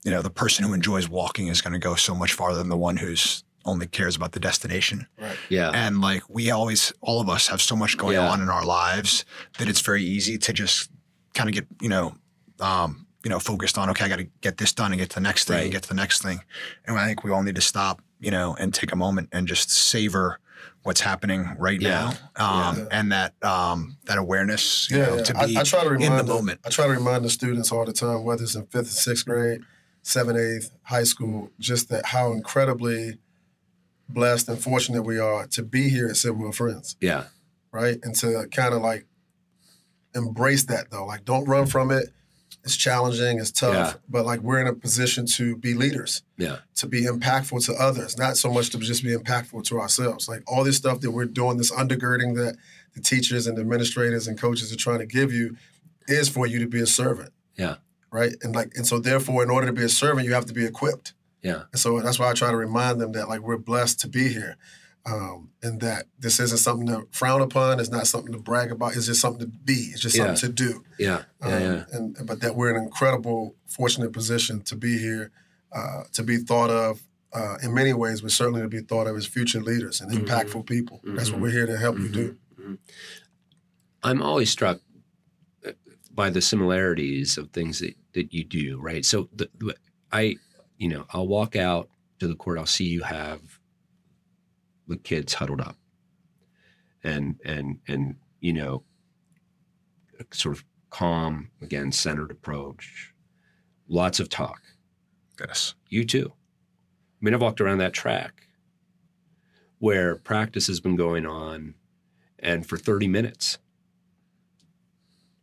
you 0.03 0.11
know 0.11 0.21
the 0.21 0.29
person 0.29 0.65
who 0.65 0.73
enjoys 0.73 1.07
walking 1.07 1.47
is 1.47 1.61
going 1.61 1.73
to 1.73 1.79
go 1.79 1.95
so 1.95 2.15
much 2.15 2.33
farther 2.33 2.57
than 2.57 2.69
the 2.69 2.77
one 2.77 2.97
who's 2.97 3.43
only 3.65 3.85
cares 3.85 4.15
about 4.15 4.31
the 4.31 4.39
destination. 4.39 5.05
Right. 5.19 5.37
Yeah. 5.49 5.69
And 5.71 6.01
like 6.01 6.23
we 6.27 6.49
always, 6.49 6.91
all 7.01 7.21
of 7.21 7.29
us 7.29 7.47
have 7.49 7.61
so 7.61 7.75
much 7.75 7.95
going 7.95 8.15
Yeah. 8.15 8.27
on 8.27 8.41
in 8.41 8.49
our 8.49 8.65
lives 8.65 9.23
that 9.59 9.69
it's 9.69 9.81
very 9.81 10.03
easy 10.03 10.39
to 10.39 10.51
just 10.51 10.89
kind 11.35 11.47
of 11.47 11.53
get, 11.53 11.67
you 11.79 11.87
know, 11.89 12.15
um, 12.59 13.05
you 13.23 13.29
know, 13.29 13.37
focused 13.37 13.77
on, 13.77 13.87
okay, 13.91 14.05
I 14.05 14.09
got 14.09 14.17
to 14.17 14.27
get 14.41 14.57
this 14.57 14.73
done 14.73 14.91
and 14.91 14.99
get 14.99 15.09
to 15.11 15.15
the 15.17 15.21
next 15.21 15.45
thing 15.45 15.57
Right. 15.57 15.63
and 15.65 15.71
get 15.71 15.83
to 15.83 15.89
the 15.89 15.93
next 15.93 16.23
thing. 16.23 16.41
And 16.85 16.97
I 16.97 17.05
think 17.05 17.23
we 17.23 17.29
all 17.29 17.43
need 17.43 17.53
to 17.53 17.61
stop, 17.61 18.01
you 18.19 18.31
know, 18.31 18.55
and 18.59 18.73
take 18.73 18.91
a 18.91 18.95
moment 18.95 19.29
and 19.31 19.47
just 19.47 19.69
savor 19.69 20.39
what's 20.83 21.01
happening 21.01 21.47
right 21.59 21.79
Yeah. 21.79 22.13
now. 22.37 22.69
Um, 22.69 22.77
Yeah. 22.79 22.85
And 22.91 23.11
that, 23.11 23.33
um, 23.43 23.97
that 24.05 24.17
awareness, 24.17 24.89
you 24.89 24.97
Yeah, 24.97 25.05
know, 25.05 25.15
yeah. 25.17 25.23
to 25.23 25.37
I, 25.37 25.45
be 25.45 25.57
I 25.57 25.63
try 25.63 25.81
to 25.83 25.87
in 25.89 25.93
remind 26.01 26.19
the 26.19 26.23
the- 26.23 26.33
moment. 26.33 26.59
I 26.65 26.69
try 26.69 26.87
to 26.87 26.93
remind 26.93 27.23
the 27.25 27.29
students 27.29 27.71
all 27.71 27.85
the 27.85 27.93
time, 27.93 28.23
whether 28.23 28.43
it's 28.43 28.55
in 28.55 28.65
fifth 28.65 28.75
and 28.81 28.87
sixth 28.87 29.25
grade, 29.25 29.61
seventh, 30.01 30.39
eighth, 30.39 30.71
high 30.83 31.03
school, 31.03 31.51
just 31.59 31.89
that 31.89 32.07
how 32.07 32.31
incredibly 32.31 33.19
blessed 34.09 34.49
and 34.49 34.61
fortunate 34.61 35.03
we 35.03 35.19
are 35.19 35.45
to 35.47 35.63
be 35.63 35.87
here 35.89 36.07
at 36.07 36.17
Sidwell 36.17 36.51
Friends, 36.51 36.95
Yeah. 36.99 37.25
right? 37.71 37.99
And 38.03 38.15
to 38.15 38.47
kind 38.51 38.73
of 38.73 38.81
like 38.81 39.05
embrace 40.15 40.63
that 40.65 40.89
though. 40.91 41.05
Like 41.05 41.23
don't 41.25 41.45
run 41.45 41.65
from 41.67 41.91
it. 41.91 42.09
It's 42.63 42.75
challenging, 42.75 43.39
it's 43.39 43.51
tough, 43.51 43.73
Yeah. 43.73 43.93
but 44.07 44.23
like 44.25 44.41
we're 44.41 44.59
in 44.61 44.67
a 44.67 44.73
position 44.73 45.25
to 45.37 45.55
be 45.55 45.73
leaders, 45.73 46.21
Yeah. 46.37 46.57
to 46.75 46.87
be 46.87 47.05
impactful 47.05 47.65
to 47.65 47.73
others, 47.73 48.17
not 48.17 48.37
so 48.37 48.51
much 48.51 48.69
to 48.71 48.77
just 48.77 49.03
be 49.03 49.15
impactful 49.15 49.63
to 49.65 49.79
ourselves. 49.79 50.27
Like 50.29 50.43
all 50.45 50.63
this 50.63 50.77
stuff 50.77 51.01
that 51.01 51.09
we're 51.11 51.25
doing, 51.25 51.57
this 51.57 51.71
undergirding 51.71 52.35
that 52.35 52.57
the 52.93 53.01
teachers 53.01 53.47
and 53.47 53.57
administrators 53.57 54.27
and 54.27 54.37
coaches 54.39 54.71
are 54.71 54.75
trying 54.77 54.99
to 54.99 55.05
give 55.07 55.33
you 55.33 55.57
is 56.07 56.29
for 56.29 56.45
you 56.45 56.59
to 56.59 56.67
be 56.67 56.81
a 56.81 56.85
servant. 56.85 57.31
Yeah. 57.55 57.75
Right. 58.11 58.35
And 58.43 58.53
like, 58.53 58.73
and 58.75 58.85
so 58.85 58.99
therefore, 58.99 59.41
in 59.41 59.49
order 59.49 59.65
to 59.67 59.73
be 59.73 59.83
a 59.83 59.89
servant, 59.89 60.27
you 60.27 60.33
have 60.33 60.45
to 60.47 60.53
be 60.53 60.65
equipped. 60.65 61.13
Yeah. 61.41 61.63
And 61.71 61.79
so 61.79 61.99
that's 62.01 62.19
why 62.19 62.29
I 62.29 62.33
try 62.33 62.51
to 62.51 62.57
remind 62.57 63.01
them 63.01 63.13
that 63.13 63.27
like 63.27 63.39
we're 63.41 63.57
blessed 63.57 63.99
to 64.01 64.07
be 64.07 64.27
here. 64.27 64.57
Um, 65.03 65.49
and 65.63 65.81
that 65.81 66.05
this 66.19 66.39
isn't 66.39 66.59
something 66.59 66.85
to 66.87 67.07
frown 67.11 67.41
upon. 67.41 67.79
It's 67.79 67.89
not 67.89 68.05
something 68.05 68.33
to 68.33 68.37
brag 68.39 68.71
about. 68.71 68.95
It's 68.95 69.07
just 69.07 69.19
something 69.21 69.39
to 69.41 69.47
be. 69.47 69.89
It's 69.91 69.99
just 70.01 70.15
Yeah. 70.15 70.35
something 70.35 70.55
to 70.55 70.63
do. 70.69 70.83
Yeah. 70.99 71.23
Yeah. 71.43 71.47
Um, 71.55 71.61
yeah. 71.63 71.83
And 71.91 72.17
but 72.27 72.41
that 72.41 72.55
we're 72.55 72.69
in 72.69 72.75
an 72.77 72.83
incredible, 72.83 73.55
fortunate 73.67 74.13
position 74.13 74.61
to 74.61 74.75
be 74.75 74.99
here, 74.99 75.31
uh, 75.71 76.03
to 76.13 76.21
be 76.23 76.37
thought 76.37 76.69
of 76.69 77.01
uh, 77.33 77.55
in 77.63 77.73
many 77.73 77.93
ways, 77.93 78.21
but 78.21 78.29
certainly 78.29 78.61
to 78.61 78.67
be 78.67 78.81
thought 78.81 79.07
of 79.07 79.15
as 79.15 79.25
future 79.25 79.61
leaders 79.61 80.01
and 80.01 80.11
Mhm. 80.11 80.25
impactful 80.27 80.65
people. 80.67 80.99
That's 81.03 81.29
what 81.31 81.39
Mhm. 81.39 81.41
we're 81.43 81.51
here 81.51 81.65
to 81.65 81.77
help 81.77 81.97
you 81.97 82.09
Mhm. 82.09 82.13
do. 82.13 82.37
Mhm. 82.59 82.77
I'm 84.03 84.21
always 84.21 84.49
struck 84.51 84.81
uh, 85.65 85.71
by 86.13 86.29
the 86.29 86.41
similarities 86.41 87.37
of 87.37 87.51
things 87.51 87.79
that, 87.79 87.95
that 88.13 88.33
you 88.33 88.43
do, 88.43 88.79
right? 88.81 89.05
So 89.05 89.29
the- 89.33 89.49
I, 90.11 90.35
you 90.77 90.89
know, 90.89 91.05
I'll 91.11 91.27
walk 91.27 91.55
out 91.55 91.89
to 92.19 92.27
the 92.27 92.35
court. 92.35 92.57
I'll 92.59 92.65
see 92.65 92.85
you 92.89 93.03
have 93.03 93.39
the 94.91 94.97
kids 94.97 95.33
huddled 95.35 95.61
up, 95.61 95.77
and 97.03 97.39
and 97.43 97.79
and 97.87 98.15
you 98.39 98.53
know, 98.53 98.83
a 100.19 100.35
sort 100.35 100.55
of 100.57 100.63
calm 100.89 101.49
again, 101.61 101.91
centered 101.91 102.31
approach. 102.31 103.13
Lots 103.87 104.19
of 104.19 104.29
talk. 104.29 104.61
Yes. 105.39 105.73
You 105.89 106.05
too. 106.05 106.31
I 106.33 107.25
mean, 107.25 107.33
I've 107.33 107.41
walked 107.41 107.61
around 107.61 107.79
that 107.79 107.93
track 107.93 108.47
where 109.79 110.15
practice 110.15 110.67
has 110.67 110.79
been 110.79 110.95
going 110.95 111.25
on, 111.25 111.73
and 112.39 112.65
for 112.67 112.77
30 112.77 113.07
minutes, 113.07 113.57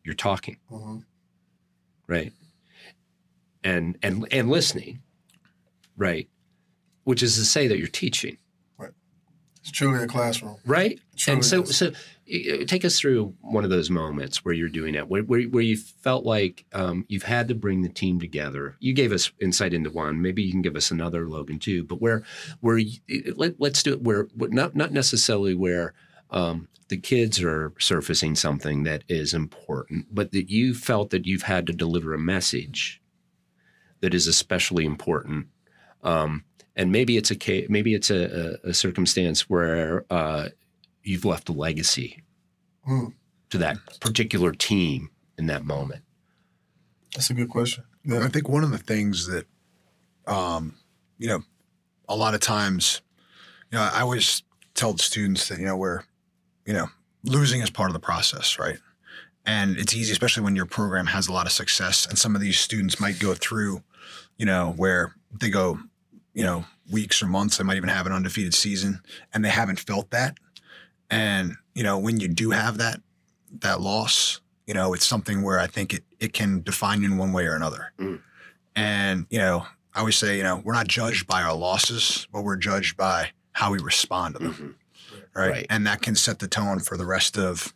you're 0.05 0.15
talking, 0.15 0.59
Mhm. 0.71 1.05
right? 2.07 2.33
And 3.65 3.99
and 4.03 4.27
and 4.33 4.49
listening, 4.49 5.03
right? 5.97 6.29
Which 7.05 7.23
is 7.23 7.35
to 7.37 7.45
say 7.45 7.67
that 7.69 7.79
you're 7.79 7.89
teaching, 7.89 8.39
It's 9.69 9.77
truly 9.77 10.03
a 10.03 10.07
classroom. 10.07 10.57
right? 10.65 10.99
And 11.27 11.45
so 11.45 11.63
is. 11.63 11.77
so 11.77 11.93
take 12.67 12.85
us 12.85 12.99
through 12.99 13.35
one 13.41 13.65
of 13.65 13.71
those 13.71 13.91
moments 13.91 14.45
where 14.45 14.55
you're 14.55 14.69
doing 14.69 14.95
it, 14.95 15.09
where 15.09 15.23
where, 15.23 15.43
where 15.43 15.63
you 15.63 15.77
felt 15.77 16.25
like 16.25 16.65
um, 16.73 17.05
you've 17.09 17.23
had 17.23 17.49
to 17.49 17.55
bring 17.55 17.83
the 17.83 17.89
team 17.89 18.21
together. 18.21 18.77
You 18.81 18.93
gave 18.95 19.13
us 19.13 19.31
insight 19.41 19.75
into 19.75 19.91
one. 19.91 20.23
Maybe 20.23 20.43
you 20.43 20.51
can 20.51 20.63
give 20.63 20.77
us 20.77 20.91
another, 20.91 21.29
Logan, 21.29 21.59
too. 21.59 21.85
But 21.85 22.01
where 22.01 22.23
where 22.61 22.79
you, 22.79 22.99
let, 23.37 23.61
let's 23.61 23.83
do 23.83 23.93
it 23.93 24.03
where 24.03 24.29
where- 24.35 24.51
not 24.51 24.75
not 24.75 24.93
necessarily 24.93 25.55
where. 25.55 25.95
Um, 26.31 26.69
the 26.89 26.97
kids 26.97 27.43
are 27.43 27.75
surfacing 27.79 28.35
something 28.35 28.85
that 28.85 29.05
is 29.09 29.35
important, 29.35 30.07
but 30.11 30.33
that 30.33 30.49
you 30.49 30.75
felt 30.75 31.11
that 31.11 31.27
you've 31.27 31.43
had 31.43 31.67
to 31.67 31.73
deliver 31.75 32.15
a 32.15 32.19
message 32.19 33.03
that 34.01 34.15
is 34.15 34.27
especially 34.27 34.87
important. 34.87 35.49
Um, 36.03 36.45
and 36.79 36.91
maybe 36.91 37.19
it's 37.19 37.31
a 37.31 37.67
maybe 37.69 37.93
it's 37.93 38.11
a, 38.11 38.59
a, 38.65 38.71
a 38.71 38.75
circumstance 38.75 39.51
where 39.51 40.07
uh, 40.09 40.49
you've 41.03 41.27
left 41.27 41.51
a 41.51 41.53
legacy 41.53 42.23
Mm. 42.89 43.13
to 43.51 43.59
that 43.59 43.77
particular 44.01 44.51
team 44.51 45.11
in 45.37 45.47
that 45.49 45.63
moment. 45.63 46.03
That's 47.15 47.29
a 47.29 47.35
good 47.35 47.51
question. 47.51 47.85
I 48.11 48.29
think 48.29 48.49
one 48.49 48.65
of 48.65 48.71
the 48.71 48.79
things 48.79 49.27
that, 49.27 49.45
um, 50.27 50.75
you 51.19 51.29
know, 51.29 51.43
a 52.09 52.17
lot 52.17 52.33
of 52.33 52.41
times, 52.41 53.03
you 53.71 53.77
know, 53.77 53.85
I 53.93 54.01
always 54.01 54.43
tell 54.75 54.97
students 54.97 55.49
that, 55.49 55.59
you 55.59 55.67
know, 55.67 55.77
we're, 55.77 56.03
you 56.65 56.73
know, 56.73 56.87
losing 57.25 57.61
is 57.61 57.69
part 57.69 57.91
of 57.91 57.93
the 57.93 58.01
process, 58.01 58.59
right? 58.59 58.79
And 59.45 59.77
it's 59.77 59.95
easy, 59.95 60.13
especially 60.13 60.45
when 60.45 60.57
your 60.57 60.67
program 60.67 61.07
has 61.09 61.29
a 61.29 61.33
lot 61.33 61.45
of 61.45 61.53
success. 61.53 62.07
And 62.07 62.17
some 62.17 62.35
of 62.35 62.41
these 62.41 62.59
students 62.59 62.99
might 63.01 63.19
go 63.19 63.35
through, 63.35 63.83
you 64.39 64.47
know, 64.47 64.73
where 64.79 65.15
they 65.39 65.51
go, 65.51 65.79
you 66.39 66.45
know, 66.45 66.65
weeks 66.89 67.21
or 67.21 67.27
months, 67.27 67.57
they 67.57 67.65
might 67.65 67.77
even 67.77 67.89
have 67.89 68.07
an 68.07 68.13
undefeated 68.13 68.55
season 68.55 69.01
and 69.35 69.45
they 69.45 69.49
haven't 69.49 69.81
felt 69.81 70.09
that. 70.11 70.39
And, 71.11 71.57
you 71.75 71.83
know, 71.83 71.99
when 71.99 72.21
you 72.21 72.29
do 72.29 72.51
have 72.51 72.79
that, 72.79 73.01
that 73.61 73.81
loss, 73.81 74.41
you 74.65 74.73
know, 74.73 74.95
it's 74.95 75.05
something 75.05 75.43
where 75.43 75.59
I 75.59 75.67
think 75.67 75.93
it, 75.93 76.05
it 76.21 76.33
can 76.33 76.63
define 76.63 77.03
you 77.03 77.11
in 77.11 77.19
one 77.19 77.33
way 77.33 77.45
or 77.47 77.57
another. 77.57 77.93
Mm. 77.99 78.21
And, 78.77 79.27
you 79.31 79.39
know, 79.41 79.67
I 79.93 79.99
always 79.99 80.15
say, 80.15 80.37
you 80.37 80.45
know, 80.45 80.63
we're 80.65 80.75
not 80.75 80.87
judged 80.87 81.27
by 81.27 81.43
our 81.43 81.57
losses, 81.57 82.29
but 82.33 82.43
we're 82.43 82.55
judged 82.55 82.97
by 82.97 83.31
how 83.55 83.73
we 83.73 83.81
respond 83.81 84.37
to 84.37 84.45
them. 84.45 84.77
Right? 85.35 85.51
Right. 85.51 85.67
And 85.71 85.89
that 85.89 86.03
can 86.03 86.15
set 86.15 86.39
the 86.39 86.47
tone 86.47 86.79
for 86.79 86.97
the 86.97 87.05
rest 87.05 87.37
of, 87.37 87.75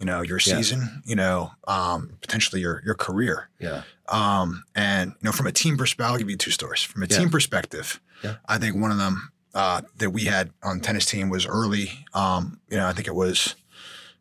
you 0.00 0.06
know, 0.06 0.22
your 0.22 0.38
Yeah. 0.44 0.56
season, 0.56 1.02
you 1.04 1.14
know, 1.14 1.52
um, 1.68 2.16
potentially 2.22 2.60
your 2.62 2.82
your 2.84 2.94
career. 2.94 3.50
Yeah. 3.60 3.82
Um, 4.08 4.64
and 4.74 5.10
you 5.20 5.26
know, 5.26 5.32
from 5.32 5.46
a 5.46 5.52
team 5.52 5.76
perspective, 5.76 6.10
I'll 6.12 6.18
give 6.18 6.30
you 6.30 6.36
two 6.36 6.50
stories. 6.50 6.80
From 6.82 7.02
a 7.02 7.06
Yeah. 7.06 7.18
team 7.18 7.30
perspective, 7.30 8.00
Yeah. 8.24 8.36
I 8.48 8.58
think 8.58 8.76
one 8.76 8.90
of 8.90 8.98
them 8.98 9.30
uh, 9.54 9.82
that 9.98 10.10
we 10.10 10.24
had 10.26 10.50
on 10.62 10.78
the 10.78 10.84
tennis 10.84 11.04
team 11.06 11.28
was 11.28 11.44
early. 11.44 12.06
Um, 12.14 12.60
you 12.70 12.76
know, 12.76 12.86
I 12.86 12.92
think 12.92 13.08
it 13.08 13.14
was 13.16 13.56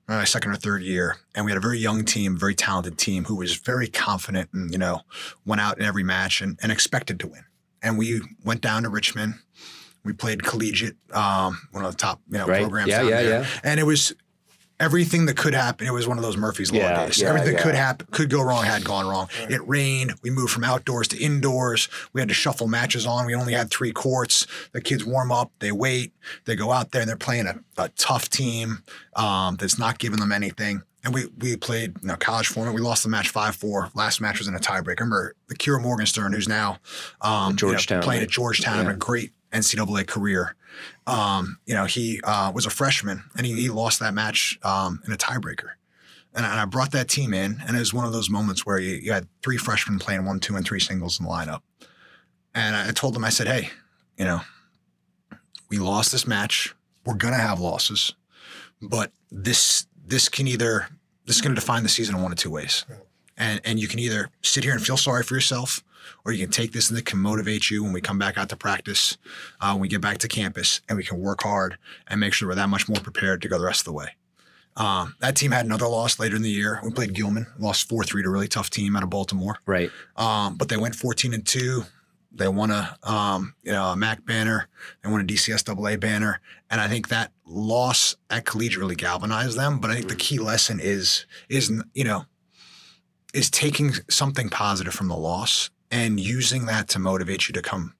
my 0.07 0.23
second 0.25 0.49
or 0.51 0.55
third 0.55 0.81
year, 0.81 1.17
and 1.35 1.45
we 1.45 1.51
had 1.51 1.57
a 1.57 1.61
very 1.61 1.77
young 1.77 2.03
team, 2.03 2.35
very 2.35 2.55
talented 2.55 2.97
team 2.97 3.25
who 3.25 3.35
was 3.35 3.55
very 3.57 3.87
confident 3.87 4.49
and 4.53 4.71
you 4.71 4.77
know 4.79 5.01
went 5.45 5.61
out 5.61 5.77
in 5.79 5.85
every 5.85 6.03
match 6.03 6.41
and, 6.41 6.57
and 6.63 6.71
expected 6.71 7.19
to 7.19 7.27
win. 7.27 7.43
And 7.81 7.97
we 7.97 8.21
went 8.43 8.61
down 8.61 8.83
to 8.83 8.89
Richmond. 8.89 9.35
We 10.03 10.13
played 10.13 10.43
collegiate, 10.43 10.95
um, 11.13 11.67
one 11.71 11.85
of 11.85 11.91
the 11.91 11.97
top 11.97 12.21
you 12.29 12.37
know 12.39 12.47
Right. 12.47 12.61
programs. 12.61 12.89
Yeah, 12.89 13.03
yeah, 13.03 13.21
there. 13.21 13.41
yeah. 13.41 13.47
And 13.63 13.79
it 13.79 13.83
was 13.83 14.13
everything 14.79 15.25
that 15.25 15.35
could 15.37 15.53
happen. 15.53 15.85
It 15.87 15.93
was 15.93 16.07
one 16.07 16.17
of 16.17 16.23
those 16.23 16.37
Murphy's 16.37 16.71
Law 16.71 16.79
Yeah, 16.79 17.05
days. 17.05 17.21
yeah, 17.21 17.29
everything 17.29 17.53
yeah. 17.55 17.61
could 17.61 17.75
happen, 17.75 18.07
could 18.11 18.29
go 18.29 18.41
wrong, 18.41 18.63
had 18.63 18.83
gone 18.83 19.07
wrong. 19.07 19.27
Right. 19.41 19.51
It 19.51 19.67
rained. 19.67 20.13
We 20.23 20.29
moved 20.29 20.51
from 20.51 20.63
outdoors 20.63 21.07
to 21.09 21.17
indoors. 21.17 21.89
We 22.13 22.21
had 22.21 22.27
to 22.29 22.33
shuffle 22.33 22.67
matches 22.67 23.05
on. 23.05 23.25
We 23.25 23.35
only 23.35 23.53
had 23.53 23.69
three 23.69 23.91
courts. 23.91 24.47
The 24.71 24.81
kids 24.81 25.03
warm 25.05 25.31
up, 25.31 25.51
they 25.59 25.71
wait, 25.71 26.13
they 26.45 26.55
go 26.55 26.71
out 26.71 26.91
there 26.91 27.01
and 27.01 27.09
they're 27.09 27.17
playing 27.17 27.47
a, 27.47 27.59
a 27.77 27.89
tough 27.89 28.29
team 28.29 28.83
um, 29.15 29.55
that's 29.57 29.77
not 29.77 29.99
giving 29.99 30.19
them 30.19 30.31
anything. 30.31 30.83
And 31.03 31.13
we 31.13 31.27
we 31.37 31.55
played 31.55 31.95
you 32.01 32.07
know, 32.09 32.17
college 32.17 32.47
format. 32.47 32.73
We 32.73 32.81
lost 32.81 33.03
the 33.03 33.09
match 33.09 33.29
five 33.29 33.55
four. 33.55 33.89
Last 33.93 34.19
match 34.19 34.37
was 34.39 34.49
in 34.49 34.55
a 34.55 34.59
tiebreaker. 34.59 34.99
Remember 34.99 35.33
the 35.47 35.55
Kira 35.55 35.81
Morgenstern, 35.81 36.33
who's 36.33 36.49
now 36.49 36.79
um, 37.21 37.55
you 37.61 37.71
know, 37.71 38.01
playing 38.01 38.21
at 38.23 38.29
Georgetown, 38.29 38.83
Yeah. 38.85 38.91
a 38.91 38.95
great 38.95 39.31
NCAA 39.51 40.07
career. 40.07 40.55
Um, 41.07 41.59
you 41.65 41.73
know, 41.73 41.85
he 41.85 42.21
uh, 42.23 42.51
was 42.53 42.65
a 42.65 42.69
freshman 42.69 43.23
and 43.35 43.45
he, 43.45 43.53
he 43.53 43.69
lost 43.69 43.99
that 43.99 44.13
match 44.13 44.59
um, 44.63 45.01
in 45.05 45.13
a 45.13 45.17
tiebreaker. 45.17 45.71
And 46.33 46.45
I, 46.45 46.51
and 46.51 46.59
I 46.59 46.65
brought 46.65 46.91
that 46.91 47.09
team 47.09 47.33
in, 47.33 47.61
and 47.65 47.75
it 47.75 47.79
was 47.79 47.93
one 47.93 48.05
of 48.05 48.13
those 48.13 48.29
moments 48.29 48.65
where 48.65 48.77
you, 48.77 48.95
you 48.95 49.11
had 49.11 49.27
three 49.41 49.57
freshmen 49.57 49.97
playing 49.97 50.25
one, 50.25 50.39
two, 50.39 50.55
and 50.55 50.65
three 50.65 50.79
singles 50.79 51.19
in 51.19 51.25
the 51.25 51.31
lineup. 51.31 51.61
And 52.53 52.75
I 52.75 52.91
told 52.91 53.15
them, 53.15 53.25
I 53.25 53.29
said, 53.29 53.47
hey, 53.47 53.69
you 54.17 54.25
know, 54.25 54.41
we 55.69 55.77
lost 55.77 56.11
this 56.11 56.27
match. 56.27 56.75
We're 57.05 57.15
gonna 57.15 57.37
have 57.37 57.59
losses, 57.59 58.13
but 58.81 59.11
this 59.31 59.87
this 60.05 60.27
can 60.29 60.47
either 60.47 60.87
this 61.25 61.37
is 61.37 61.41
gonna 61.41 61.55
define 61.55 61.83
the 61.83 61.89
season 61.89 62.15
in 62.15 62.21
one 62.21 62.31
of 62.31 62.37
two 62.37 62.49
ways. 62.49 62.85
And 63.37 63.61
and 63.63 63.79
you 63.79 63.87
can 63.87 63.99
either 63.99 64.29
sit 64.41 64.63
here 64.63 64.73
and 64.73 64.85
feel 64.85 64.97
sorry 64.97 65.23
for 65.23 65.35
yourself, 65.35 65.83
or 66.25 66.31
you 66.31 66.39
can 66.39 66.51
take 66.51 66.71
this 66.71 66.89
and 66.89 66.97
it 66.97 67.05
can 67.05 67.19
motivate 67.19 67.69
you 67.69 67.83
when 67.83 67.93
we 67.93 68.01
come 68.01 68.19
back 68.19 68.37
out 68.37 68.49
to 68.49 68.55
practice, 68.55 69.17
uh, 69.61 69.71
when 69.71 69.81
we 69.81 69.87
get 69.87 70.01
back 70.01 70.17
to 70.19 70.27
campus, 70.27 70.81
and 70.87 70.97
we 70.97 71.03
can 71.03 71.19
work 71.19 71.43
hard 71.43 71.77
and 72.07 72.19
make 72.19 72.33
sure 72.33 72.47
we're 72.47 72.55
that 72.55 72.69
much 72.69 72.87
more 72.87 72.99
prepared 72.99 73.41
to 73.41 73.47
go 73.47 73.57
the 73.57 73.65
rest 73.65 73.81
of 73.81 73.85
the 73.85 73.93
way. 73.93 74.15
Um, 74.75 75.15
that 75.19 75.35
team 75.35 75.51
had 75.51 75.65
another 75.65 75.87
loss 75.87 76.19
later 76.19 76.37
in 76.37 76.41
the 76.41 76.49
year. 76.49 76.79
We 76.83 76.91
played 76.91 77.13
Gilman, 77.13 77.47
lost 77.57 77.89
four 77.89 78.03
three 78.03 78.23
to 78.23 78.29
a 78.29 78.31
really 78.31 78.47
tough 78.47 78.69
team 78.69 78.95
out 78.95 79.03
of 79.03 79.09
Baltimore. 79.09 79.57
Right. 79.65 79.91
Um, 80.15 80.55
but 80.55 80.69
they 80.69 80.77
went 80.77 80.95
14 80.95 81.33
and 81.33 81.45
two. 81.45 81.83
They 82.31 82.47
won 82.47 82.71
a 82.71 82.97
um, 83.03 83.55
you 83.63 83.71
know 83.71 83.87
a 83.87 83.95
MAC 83.95 84.25
banner. 84.25 84.67
They 85.03 85.09
won 85.09 85.21
a 85.21 85.23
DCSAA 85.23 85.99
banner, 85.99 86.39
and 86.69 86.79
I 86.79 86.87
think 86.87 87.09
that 87.09 87.31
loss 87.45 88.15
at 88.29 88.45
collegiate 88.45 88.79
really 88.79 88.95
galvanized 88.95 89.57
them. 89.57 89.79
But 89.79 89.91
I 89.91 89.95
think 89.95 90.09
the 90.09 90.15
key 90.15 90.37
lesson 90.37 90.79
is 90.79 91.25
is 91.49 91.71
you 91.93 92.03
know 92.03 92.25
is 93.33 93.49
taking 93.49 93.93
something 94.09 94.49
positive 94.49 94.93
from 94.93 95.07
the 95.07 95.17
loss 95.17 95.69
and 95.91 96.19
using 96.19 96.65
that 96.65 96.87
to 96.89 96.99
motivate 96.99 97.47
you 97.47 97.53
to 97.53 97.61
come 97.61 97.93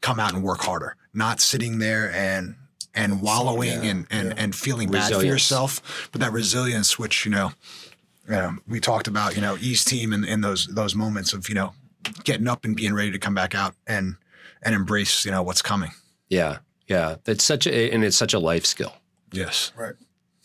come 0.00 0.20
out 0.20 0.34
and 0.34 0.42
work 0.42 0.60
harder, 0.60 0.96
not 1.14 1.40
sitting 1.40 1.78
there 1.78 2.10
and 2.12 2.54
and 2.94 3.20
wallowing 3.22 3.84
Yeah, 3.84 3.90
and 3.90 4.06
and, 4.10 4.28
yeah. 4.28 4.34
and 4.36 4.54
feeling 4.54 4.90
bad 4.90 5.12
for 5.12 5.24
yourself, 5.24 6.08
but 6.12 6.20
that 6.20 6.32
resilience, 6.32 6.98
which 6.98 7.24
you 7.24 7.30
know, 7.30 7.52
you 8.26 8.32
know, 8.32 8.56
we 8.66 8.80
talked 8.80 9.06
about, 9.08 9.34
you 9.36 9.42
know, 9.42 9.56
East 9.60 9.88
team 9.88 10.12
in, 10.12 10.24
in 10.24 10.40
those 10.40 10.66
those 10.66 10.94
moments 10.94 11.32
of 11.32 11.48
you 11.48 11.54
know 11.54 11.72
getting 12.24 12.48
up 12.48 12.64
and 12.64 12.76
being 12.76 12.94
ready 12.94 13.10
to 13.10 13.18
come 13.18 13.34
back 13.34 13.54
out 13.54 13.74
and 13.86 14.16
and 14.62 14.74
embrace 14.74 15.24
you 15.24 15.30
know 15.30 15.42
what's 15.42 15.62
coming. 15.62 15.90
Yeah. 16.28 16.58
Yeah. 16.88 17.16
It's 17.26 17.44
such 17.44 17.66
a 17.66 17.90
and 17.92 18.04
it's 18.04 18.16
such 18.16 18.32
a 18.34 18.38
life 18.38 18.64
skill. 18.64 18.94
Yes. 19.32 19.72
Right. 19.76 19.94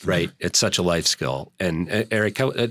Right. 0.03 0.31
It's 0.39 0.57
such 0.57 0.79
a 0.79 0.81
life 0.81 1.05
skill. 1.05 1.51
And 1.59 1.89
uh, 1.91 2.03
Eric, 2.09 2.39
how, 2.39 2.49
uh, 2.49 2.67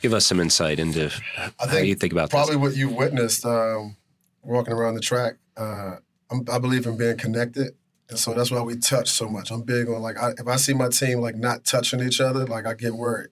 give 0.00 0.12
us 0.12 0.26
some 0.26 0.40
insight 0.40 0.78
into 0.78 1.10
I 1.36 1.50
how 1.58 1.66
think 1.66 1.86
you 1.88 1.94
think 1.94 2.12
about 2.12 2.30
probably 2.30 2.56
what 2.56 2.76
you've 2.76 2.92
witnessed 2.94 3.44
um, 3.46 3.96
walking 4.42 4.72
around 4.74 4.94
the 4.94 5.00
track. 5.00 5.34
Uh, 5.56 5.96
I'm, 6.30 6.44
I 6.50 6.58
believe 6.58 6.86
in 6.86 6.96
being 6.96 7.16
connected, 7.16 7.74
and 8.10 8.18
so 8.18 8.34
that's 8.34 8.50
why 8.50 8.60
we 8.62 8.76
touch 8.76 9.08
so 9.08 9.28
much. 9.28 9.50
I'm 9.50 9.62
big 9.62 9.88
on 9.88 10.02
like 10.02 10.18
I, 10.20 10.30
if 10.38 10.46
I 10.46 10.56
see 10.56 10.74
my 10.74 10.88
team 10.88 11.20
like 11.20 11.36
not 11.36 11.64
touching 11.64 12.00
each 12.00 12.20
other, 12.20 12.46
like 12.46 12.66
I 12.66 12.74
get 12.74 12.94
worried. 12.94 13.30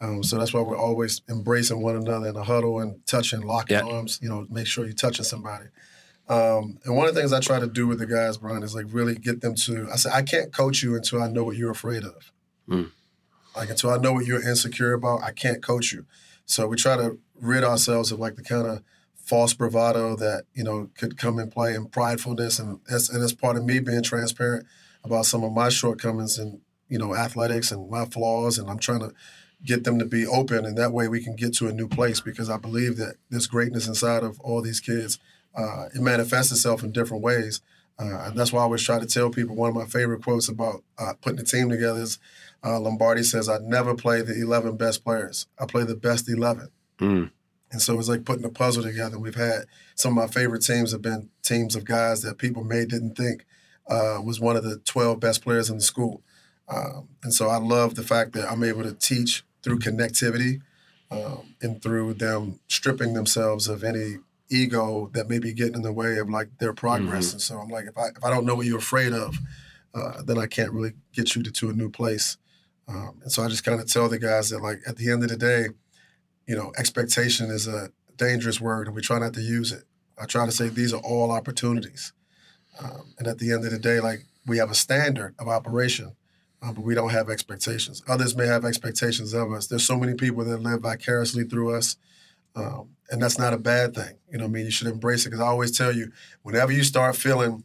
Um, 0.00 0.22
so 0.22 0.38
that's 0.38 0.52
why 0.52 0.60
we're 0.60 0.76
always 0.76 1.22
embracing 1.28 1.80
one 1.80 1.96
another 1.96 2.28
in 2.28 2.36
a 2.36 2.44
huddle 2.44 2.80
and 2.80 3.04
touching, 3.06 3.40
locking 3.40 3.78
Yeah. 3.78 3.84
arms. 3.84 4.18
You 4.20 4.28
know, 4.28 4.46
make 4.50 4.66
sure 4.66 4.84
you're 4.84 4.92
touching 4.92 5.24
somebody. 5.24 5.66
Um, 6.28 6.78
and 6.84 6.94
one 6.96 7.08
of 7.08 7.14
the 7.14 7.20
things 7.20 7.32
I 7.32 7.40
try 7.40 7.60
to 7.60 7.66
do 7.66 7.86
with 7.86 8.00
the 8.00 8.06
guys, 8.06 8.36
Bryan, 8.36 8.62
is 8.62 8.74
like 8.74 8.86
really 8.90 9.14
get 9.14 9.40
them 9.40 9.54
to. 9.54 9.88
I 9.92 9.96
say 9.96 10.10
I 10.12 10.22
can't 10.22 10.52
coach 10.52 10.82
you 10.82 10.96
until 10.96 11.22
I 11.22 11.28
know 11.28 11.44
what 11.44 11.56
you're 11.56 11.70
afraid 11.70 12.02
of. 12.04 12.32
Mm. 12.68 12.90
Like 13.56 13.70
until 13.70 13.90
I 13.90 13.96
know 13.96 14.12
what 14.12 14.26
you're 14.26 14.46
insecure 14.46 14.92
about, 14.92 15.22
I 15.22 15.32
can't 15.32 15.62
coach 15.62 15.92
you. 15.92 16.06
So 16.44 16.66
we 16.68 16.76
try 16.76 16.96
to 16.96 17.18
rid 17.40 17.64
ourselves 17.64 18.12
of 18.12 18.18
like 18.18 18.36
the 18.36 18.42
kind 18.42 18.66
of 18.66 18.82
false 19.16 19.52
bravado 19.52 20.14
that 20.16 20.44
you 20.54 20.62
know 20.62 20.90
could 20.96 21.18
come 21.18 21.38
in 21.38 21.50
play 21.50 21.74
and 21.74 21.90
pridefulness, 21.90 22.60
and 22.60 22.80
that's 22.88 23.08
and 23.08 23.22
that's 23.22 23.32
part 23.32 23.56
of 23.56 23.64
me 23.64 23.80
being 23.80 24.02
transparent 24.02 24.66
about 25.02 25.26
some 25.26 25.42
of 25.42 25.52
my 25.52 25.68
shortcomings 25.68 26.38
and 26.38 26.60
you 26.88 26.98
know 26.98 27.14
athletics 27.14 27.72
and 27.72 27.90
my 27.90 28.04
flaws, 28.04 28.58
and 28.58 28.70
I'm 28.70 28.78
trying 28.78 29.00
to 29.00 29.12
get 29.64 29.84
them 29.84 29.98
to 29.98 30.04
be 30.04 30.26
open, 30.26 30.64
and 30.64 30.76
that 30.78 30.92
way 30.92 31.08
we 31.08 31.22
can 31.22 31.34
get 31.34 31.54
to 31.54 31.66
a 31.66 31.72
new 31.72 31.88
place 31.88 32.20
because 32.20 32.48
I 32.48 32.58
believe 32.58 32.96
that 32.98 33.16
there's 33.30 33.46
greatness 33.46 33.88
inside 33.88 34.22
of 34.22 34.38
all 34.40 34.62
these 34.62 34.80
kids. 34.80 35.18
Uh, 35.54 35.86
it 35.94 36.02
manifests 36.02 36.52
itself 36.52 36.82
in 36.84 36.92
different 36.92 37.22
ways. 37.22 37.62
Uh, 37.98 38.26
and 38.26 38.38
that's 38.38 38.52
why 38.52 38.60
I 38.60 38.64
always 38.64 38.82
try 38.82 38.98
to 38.98 39.06
tell 39.06 39.30
people 39.30 39.56
one 39.56 39.70
of 39.70 39.74
my 39.74 39.86
favorite 39.86 40.22
quotes 40.22 40.48
about 40.48 40.84
uh, 40.98 41.14
putting 41.22 41.40
a 41.40 41.44
team 41.44 41.70
together 41.70 42.00
is 42.00 42.18
uh, 42.64 42.80
Lombardi 42.80 43.22
says, 43.22 43.48
I 43.48 43.58
never 43.58 43.94
play 43.94 44.22
the 44.22 44.40
11 44.40 44.76
best 44.76 45.04
players. 45.04 45.46
I 45.58 45.66
play 45.66 45.84
the 45.84 45.94
best 45.94 46.28
11. 46.28 46.68
Mm. 46.98 47.30
And 47.72 47.82
so 47.82 47.98
it's 47.98 48.08
like 48.08 48.24
putting 48.24 48.44
a 48.44 48.50
puzzle 48.50 48.82
together. 48.82 49.18
We've 49.18 49.34
had 49.34 49.66
some 49.94 50.16
of 50.16 50.24
my 50.24 50.32
favorite 50.32 50.62
teams 50.62 50.92
have 50.92 51.02
been 51.02 51.30
teams 51.42 51.76
of 51.76 51.84
guys 51.84 52.22
that 52.22 52.38
people 52.38 52.64
may 52.64 52.84
didn't 52.84 53.16
think 53.16 53.44
uh, 53.88 54.20
was 54.24 54.40
one 54.40 54.56
of 54.56 54.64
the 54.64 54.78
12 54.78 55.20
best 55.20 55.42
players 55.42 55.70
in 55.70 55.76
the 55.76 55.82
school. 55.82 56.22
Um, 56.68 57.08
and 57.22 57.32
so 57.32 57.48
I 57.48 57.58
love 57.58 57.94
the 57.94 58.02
fact 58.02 58.32
that 58.32 58.50
I'm 58.50 58.64
able 58.64 58.82
to 58.82 58.92
teach 58.92 59.44
through 59.62 59.78
connectivity 59.80 60.60
um, 61.10 61.54
and 61.62 61.80
through 61.82 62.14
them 62.14 62.60
stripping 62.68 63.14
themselves 63.14 63.68
of 63.68 63.84
any 63.84 64.16
ego 64.48 65.10
that 65.12 65.28
may 65.28 65.38
be 65.38 65.52
getting 65.52 65.74
in 65.74 65.82
the 65.82 65.92
way 65.92 66.18
of 66.18 66.28
like 66.28 66.48
their 66.58 66.72
progress. 66.72 67.32
And 67.32 67.40
so 67.40 67.58
I'm 67.58 67.68
like, 67.68 67.86
if 67.86 67.96
I 67.98 68.08
if 68.08 68.24
I 68.24 68.30
don't 68.30 68.46
know 68.46 68.54
what 68.54 68.66
you're 68.66 68.78
afraid 68.78 69.12
of, 69.12 69.38
uh, 69.94 70.22
then 70.22 70.38
I 70.38 70.46
can't 70.46 70.72
really 70.72 70.92
get 71.12 71.34
you 71.34 71.42
to, 71.42 71.50
to 71.50 71.70
a 71.70 71.72
new 71.72 71.90
place. 71.90 72.36
Um, 72.88 73.20
and 73.22 73.32
so 73.32 73.42
I 73.42 73.48
just 73.48 73.64
kind 73.64 73.80
of 73.80 73.90
tell 73.90 74.08
the 74.08 74.18
guys 74.18 74.50
that 74.50 74.62
like 74.62 74.80
at 74.86 74.96
the 74.96 75.10
end 75.10 75.22
of 75.22 75.28
the 75.28 75.36
day, 75.36 75.66
you 76.46 76.56
know, 76.56 76.72
expectation 76.78 77.50
is 77.50 77.66
a 77.66 77.90
dangerous 78.16 78.60
word, 78.60 78.86
and 78.86 78.94
we 78.94 79.02
try 79.02 79.18
not 79.18 79.34
to 79.34 79.40
use 79.40 79.72
it. 79.72 79.84
I 80.18 80.26
try 80.26 80.46
to 80.46 80.52
say 80.52 80.68
these 80.68 80.92
are 80.92 81.00
all 81.00 81.30
opportunities. 81.30 82.12
Um, 82.82 83.14
and 83.18 83.26
at 83.26 83.38
the 83.38 83.52
end 83.52 83.64
of 83.64 83.70
the 83.70 83.78
day, 83.78 84.00
like 84.00 84.20
we 84.46 84.58
have 84.58 84.70
a 84.70 84.74
standard 84.74 85.34
of 85.38 85.48
operation, 85.48 86.14
uh, 86.62 86.72
but 86.72 86.84
we 86.84 86.94
don't 86.94 87.10
have 87.10 87.28
expectations. 87.28 88.02
Others 88.08 88.36
may 88.36 88.46
have 88.46 88.64
expectations 88.64 89.32
of 89.34 89.52
us. 89.52 89.66
There's 89.66 89.86
so 89.86 89.98
many 89.98 90.14
people 90.14 90.44
that 90.44 90.58
live 90.58 90.80
vicariously 90.80 91.44
through 91.44 91.74
us. 91.74 91.96
Um, 92.54 92.90
and 93.10 93.22
that's 93.22 93.38
not 93.38 93.52
a 93.52 93.58
bad 93.58 93.94
thing. 93.94 94.16
You 94.30 94.38
know 94.38 94.46
I 94.46 94.48
mean? 94.48 94.64
You 94.64 94.70
should 94.70 94.88
embrace 94.88 95.26
it 95.26 95.30
because 95.30 95.40
I 95.40 95.46
always 95.46 95.76
tell 95.76 95.92
you, 95.92 96.10
whenever 96.42 96.72
you 96.72 96.82
start 96.82 97.16
feeling 97.16 97.64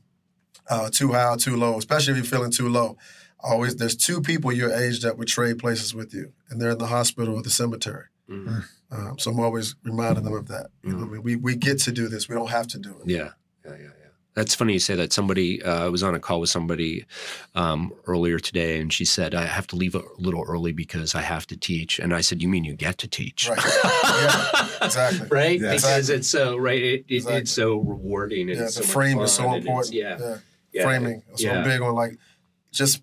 uh, 0.70 0.90
too 0.92 1.14
high 1.14 1.30
or 1.30 1.38
too 1.38 1.56
low, 1.56 1.78
especially 1.78 2.12
if 2.12 2.18
you're 2.18 2.26
feeling 2.26 2.52
too 2.52 2.68
low, 2.70 2.98
always 3.44 3.76
there's 3.76 3.96
two 3.96 4.22
people 4.22 4.52
your 4.52 4.72
age 4.72 5.02
that 5.02 5.18
would 5.18 5.28
trade 5.28 5.60
places 5.60 5.94
with 5.94 6.14
you, 6.14 6.34
and 6.50 6.62
they're 6.62 6.72
in 6.72 6.78
the 6.78 6.88
hospital 6.88 7.36
or 7.36 7.42
the 7.42 7.50
cemetery. 7.50 8.06
Mm-hmm. 8.30 8.60
Um, 8.92 9.20
so 9.20 9.32
I'm 9.32 9.40
always 9.40 9.76
reminding 9.84 10.24
them 10.24 10.34
of 10.34 10.48
that. 10.48 10.68
You 10.84 10.94
know, 10.94 11.06
I 11.06 11.08
mean, 11.10 11.24
we 11.24 11.36
we 11.36 11.56
get 11.56 11.80
to 11.82 11.92
do 11.92 12.08
this. 12.08 12.30
We 12.30 12.36
don't 12.36 12.50
have 12.50 12.68
to 12.68 12.80
do 12.80 12.92
it. 12.92 13.10
Yeah, 13.10 13.30
yeah, 13.66 13.72
yeah. 13.72 13.78
yeah. 13.78 13.88
That's 14.34 14.56
funny 14.56 14.74
you 14.74 14.80
say 14.80 14.96
that. 14.96 15.12
Somebody 15.12 15.62
uh, 15.62 15.90
was 15.92 16.04
on 16.04 16.16
a 16.16 16.20
call 16.20 16.40
with 16.40 16.50
somebody 16.50 17.06
um, 17.54 17.94
earlier 18.06 18.40
today, 18.40 18.80
and 18.80 18.92
she 18.92 19.04
said, 19.04 19.36
"I 19.36 19.46
have 19.46 19.68
to 19.68 19.76
leave 19.76 19.96
a 19.96 20.02
little 20.18 20.44
early 20.48 20.72
because 20.72 21.16
I 21.16 21.22
have 21.22 21.46
to 21.48 21.58
teach." 21.58 22.00
And 22.00 22.14
I 22.14 22.22
said, 22.22 22.42
"You 22.42 22.48
mean 22.48 22.64
you 22.64 22.74
get 22.74 22.98
to 23.00 23.08
teach?" 23.10 23.50
Right. 23.50 23.60
yeah, 23.84 24.86
exactly. 24.86 25.28
right. 25.30 25.60
Yeah, 25.60 25.74
because 25.74 26.10
exactly. 26.10 26.16
it's 26.16 26.30
so 26.30 26.58
right. 26.58 26.82
It, 26.82 27.06
it, 27.10 27.16
Exactly. 27.16 27.42
It's 27.42 27.52
so 27.52 27.78
rewarding. 27.80 28.50
And 28.50 28.60
Yeah, 28.60 28.66
it's 28.66 28.76
the 28.76 28.84
so 28.84 28.94
frame 28.94 29.20
is 29.20 29.34
so 29.34 29.44
fun, 29.44 29.56
and 29.56 29.58
it's- 29.64 29.90
important. 29.90 29.94
Yeah. 29.96 30.38
yeah. 30.72 30.84
framing. 30.84 31.24
So 31.36 31.50
I'm 31.50 31.64
big 31.66 31.82
on 31.82 31.96
like 31.96 32.18
just 32.72 33.02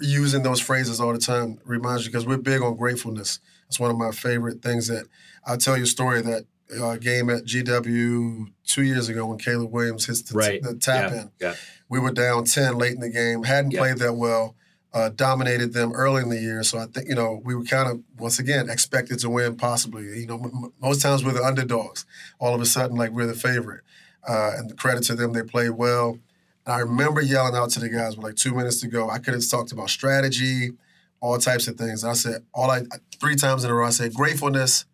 using 0.00 0.42
those 0.42 0.60
phrases 0.60 1.00
all 1.00 1.12
the 1.12 1.18
time 1.18 1.58
reminds 1.64 2.04
you 2.04 2.10
because 2.10 2.26
we're 2.26 2.36
big 2.38 2.62
on 2.62 2.76
gratefulness. 2.76 3.40
It's 3.68 3.78
one 3.80 3.90
of 3.90 3.96
my 3.96 4.10
favorite 4.10 4.62
things 4.62 4.88
that 4.88 5.06
I'll 5.46 5.56
tell 5.58 5.76
you 5.76 5.84
a 5.84 5.86
story 5.86 6.20
that 6.22 6.44
uh, 6.80 6.96
game 6.96 7.30
at 7.30 7.44
GW 7.44 8.46
two 8.64 8.82
years 8.82 9.08
ago 9.08 9.26
when 9.26 9.38
Caleb 9.38 9.72
Williams 9.72 10.06
hits 10.06 10.22
the, 10.22 10.36
Right. 10.38 10.62
the 10.62 10.74
tap 10.74 11.10
yeah. 11.12 11.20
in. 11.20 11.30
Yeah. 11.40 11.54
We 11.88 11.98
were 11.98 12.12
down 12.12 12.44
10 12.44 12.78
late 12.78 12.94
in 12.94 13.00
the 13.00 13.10
game, 13.10 13.42
hadn't 13.42 13.72
Yeah. 13.72 13.80
played 13.80 13.98
that 13.98 14.14
well, 14.14 14.54
uh, 14.92 15.08
dominated 15.10 15.72
them 15.72 15.92
early 15.92 16.22
in 16.22 16.28
the 16.28 16.38
year. 16.40 16.62
So 16.62 16.78
I 16.78 16.86
think, 16.86 17.08
you 17.08 17.14
know, 17.14 17.40
we 17.44 17.54
were 17.54 17.64
kind 17.64 17.88
of, 17.90 18.00
once 18.18 18.38
again, 18.38 18.68
expected 18.70 19.18
to 19.20 19.30
win 19.30 19.56
possibly. 19.56 20.04
You 20.20 20.26
know, 20.26 20.40
m- 20.42 20.72
most 20.80 21.02
times 21.02 21.24
we're 21.24 21.32
the 21.32 21.44
underdogs. 21.44 22.04
All 22.38 22.54
of 22.54 22.60
a 22.60 22.66
sudden, 22.66 22.96
like 22.96 23.10
we're 23.10 23.26
the 23.26 23.34
favorite. 23.34 23.82
Uh, 24.28 24.52
and 24.56 24.70
the 24.70 24.74
credit 24.74 25.02
to 25.04 25.14
them, 25.14 25.32
they 25.32 25.42
played 25.42 25.70
well. 25.70 26.18
And 26.66 26.74
I 26.74 26.78
remember 26.80 27.20
yelling 27.22 27.54
out 27.56 27.70
to 27.70 27.80
the 27.80 27.88
guys 27.88 28.16
with 28.16 28.24
like 28.24 28.34
two 28.36 28.54
minutes 28.54 28.80
to 28.80 28.88
go. 28.88 29.08
I 29.10 29.18
could 29.18 29.34
have 29.34 29.48
talked 29.48 29.72
about 29.72 29.90
strategy, 29.90 30.72
all 31.20 31.38
types 31.38 31.68
of 31.68 31.76
things. 31.76 32.04
I 32.04 32.12
said, 32.12 32.44
all 32.54 32.70
I, 32.70 32.82
three 33.20 33.36
times 33.36 33.64
in 33.64 33.70
a 33.70 33.74
row, 33.74 33.86
I 33.86 33.90
said, 33.90 34.12
gratefulness, 34.14 34.84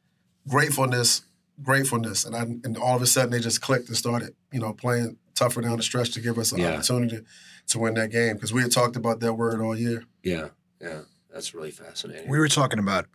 gratefulness, 0.49 1.23
gratefulness. 1.63 2.25
And 2.25 2.37
I, 2.37 2.43
and 2.43 2.77
all 2.77 2.97
of 2.97 3.03
a 3.03 3.07
sudden 3.07 3.31
they 3.31 3.41
just 3.41 3.61
clicked 3.61 3.89
and 3.89 3.97
started, 3.97 4.35
you 4.53 4.61
know, 4.61 4.73
playing 4.73 5.17
tougher 5.35 5.61
down 5.61 5.77
the 5.77 5.83
stretch 5.83 6.11
to 6.13 6.21
give 6.21 6.39
us 6.39 6.53
an 6.53 6.59
Yeah. 6.61 6.75
opportunity 6.75 7.21
to 7.69 7.79
win 7.79 7.95
that 7.95 8.11
game 8.11 8.35
because 8.35 8.53
we 8.53 8.63
had 8.63 8.71
talked 8.73 8.97
about 8.97 9.21
that 9.21 9.35
word 9.35 9.61
all 9.61 9.77
year. 9.77 10.05
Yeah. 10.23 10.49
Yeah. 10.81 11.01
That's 11.33 11.53
really 11.53 11.71
fascinating. 11.73 12.31
We 12.31 12.39
were 12.39 12.49
talking 12.49 12.79
about 12.79 13.07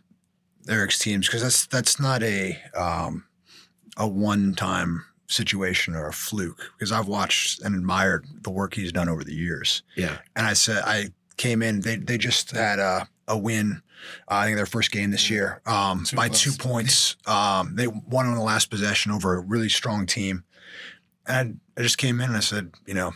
Eric's 0.70 1.00
teams 1.00 1.26
because 1.28 1.42
that's 1.42 1.66
that's 1.68 2.00
not 2.00 2.22
a 2.22 2.56
um, 2.76 3.26
a 3.98 4.08
one 4.08 4.54
time 4.54 5.06
situation 5.32 5.96
or 5.96 6.08
a 6.08 6.14
fluke 6.14 6.72
because 6.78 6.92
I've 6.92 7.08
watched 7.08 7.62
and 7.62 7.76
admired 7.76 8.26
the 8.42 8.50
work 8.52 8.74
he's 8.74 8.92
done 8.92 9.10
over 9.10 9.24
the 9.24 9.34
years. 9.34 9.84
yeah. 9.96 10.18
And 10.36 10.46
I 10.46 10.54
said 10.54 10.84
I 10.86 11.10
came 11.38 11.62
in 11.62 11.82
they 11.82 11.96
they 11.98 12.18
just 12.18 12.52
had 12.52 12.80
a, 12.80 13.08
a 13.28 13.38
win. 13.38 13.82
Uh, 14.30 14.34
I 14.36 14.46
think 14.46 14.58
their 14.58 14.66
first 14.66 14.92
game 14.92 15.12
this 15.12 15.30
year 15.30 15.62
um, 15.66 16.04
Two 16.06 16.16
by 16.16 16.28
plus. 16.28 16.42
two 16.42 16.52
points. 16.54 17.16
Um, 17.28 17.76
they 17.76 17.88
won 17.88 18.26
on 18.26 18.36
the 18.36 18.42
last 18.44 18.70
possession 18.70 19.12
over 19.12 19.36
a 19.36 19.40
really 19.40 19.70
strong 19.70 20.06
team. 20.06 20.44
And 21.28 21.60
I, 21.78 21.80
I 21.80 21.84
just 21.84 21.98
came 22.00 22.20
in 22.20 22.28
and 22.30 22.38
I 22.38 22.42
said, 22.42 22.72
you 22.88 22.94
know, 22.96 23.14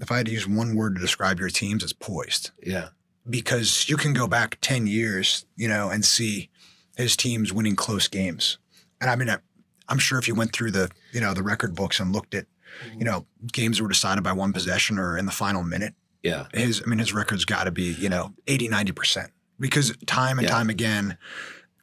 if 0.00 0.12
I 0.12 0.18
had 0.18 0.26
to 0.26 0.32
use 0.32 0.46
one 0.46 0.74
word 0.76 0.94
to 0.96 1.00
describe 1.00 1.38
your 1.40 1.48
teams, 1.48 1.82
it's 1.82 1.92
poised 1.92 2.50
Yeah. 2.62 2.88
because 3.28 3.88
you 3.88 3.96
can 3.96 4.12
go 4.12 4.26
back 4.26 4.58
10 4.60 4.86
years, 4.86 5.46
you 5.56 5.68
know, 5.68 5.88
and 5.90 6.04
see 6.04 6.50
his 6.96 7.16
teams 7.16 7.52
winning 7.52 7.76
close 7.76 8.08
games. 8.08 8.58
And 9.00 9.08
I 9.10 9.16
mean, 9.16 9.30
I, 9.30 9.38
I'm 9.92 9.98
sure 9.98 10.18
if 10.18 10.26
you 10.26 10.34
went 10.34 10.54
through 10.54 10.70
the, 10.70 10.90
you 11.12 11.20
know, 11.20 11.34
the 11.34 11.42
record 11.42 11.74
books 11.74 12.00
and 12.00 12.12
looked 12.14 12.34
at, 12.34 12.46
you 12.84 12.90
mm-hmm. 12.92 13.04
know, 13.04 13.26
games 13.52 13.76
that 13.76 13.82
were 13.82 13.90
decided 13.90 14.24
by 14.24 14.32
one 14.32 14.52
possession 14.54 14.98
or 14.98 15.18
in 15.18 15.26
the 15.26 15.32
final 15.32 15.62
minute, 15.62 15.94
Yeah. 16.22 16.46
his, 16.54 16.82
I 16.84 16.88
mean, 16.88 16.98
his 16.98 17.12
record's 17.12 17.44
got 17.44 17.64
to 17.64 17.70
be, 17.70 17.92
you 17.92 18.08
know, 18.08 18.32
80, 18.46 18.70
90%. 18.70 19.28
Because 19.60 19.94
time 20.06 20.38
and 20.38 20.48
Yeah. 20.48 20.54
time 20.54 20.70
again, 20.70 21.18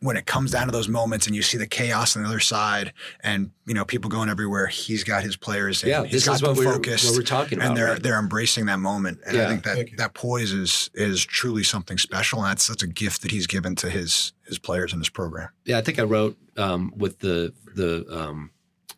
when 0.02 0.16
it 0.16 0.26
comes 0.26 0.52
down 0.52 0.66
to 0.66 0.72
those 0.72 0.88
moments 0.88 1.28
and 1.28 1.36
you 1.36 1.41
see 1.41 1.58
the 1.58 1.68
chaos 1.68 2.16
on 2.16 2.24
the 2.24 2.30
other 2.30 2.39
side 2.39 2.93
and, 3.20 3.52
you 3.66 3.74
know, 3.74 3.84
people 3.84 4.10
going 4.10 4.30
everywhere, 4.30 4.66
he's 4.68 5.04
got 5.04 5.24
his 5.24 5.36
players 5.36 5.84
and 5.84 5.89
Yeah. 5.89 6.04
he's 6.04 6.12
This 6.14 6.26
got 6.26 6.36
is 6.36 6.41
what 6.41 6.56
them 6.56 6.66
we're, 6.66 6.74
focused 6.74 7.06
what 7.10 7.18
we're 7.18 7.24
talking 7.24 7.58
about. 7.58 7.68
and 7.68 7.78
they're 7.78 7.91
right? 7.93 8.02
they're 8.04 8.18
embracing 8.20 8.68
that 8.68 8.80
moment. 8.80 9.20
And 9.26 9.36
Yeah. 9.36 9.45
I 9.45 9.50
think 9.50 9.64
that 9.64 9.97
that 9.97 10.14
poise 10.14 10.54
is 10.54 10.89
is 10.93 11.26
truly 11.26 11.64
something 11.64 11.97
special. 11.97 12.39
And 12.39 12.50
that's 12.50 12.68
that's 12.68 12.82
a 12.84 12.88
gift 12.88 13.24
that 13.24 13.32
he's 13.32 13.45
given 13.45 13.76
to 13.76 13.89
his 13.89 14.32
his 14.47 14.58
players 14.58 14.93
in 14.93 15.00
his 15.00 15.10
program. 15.10 15.50
Yeah, 15.66 15.78
I 15.78 15.82
think 15.82 16.00
I 16.00 16.04
wrote 16.04 16.38
um, 16.56 16.93
with 16.95 17.20
the 17.20 17.54
the 17.76 18.06
um, 18.10 18.52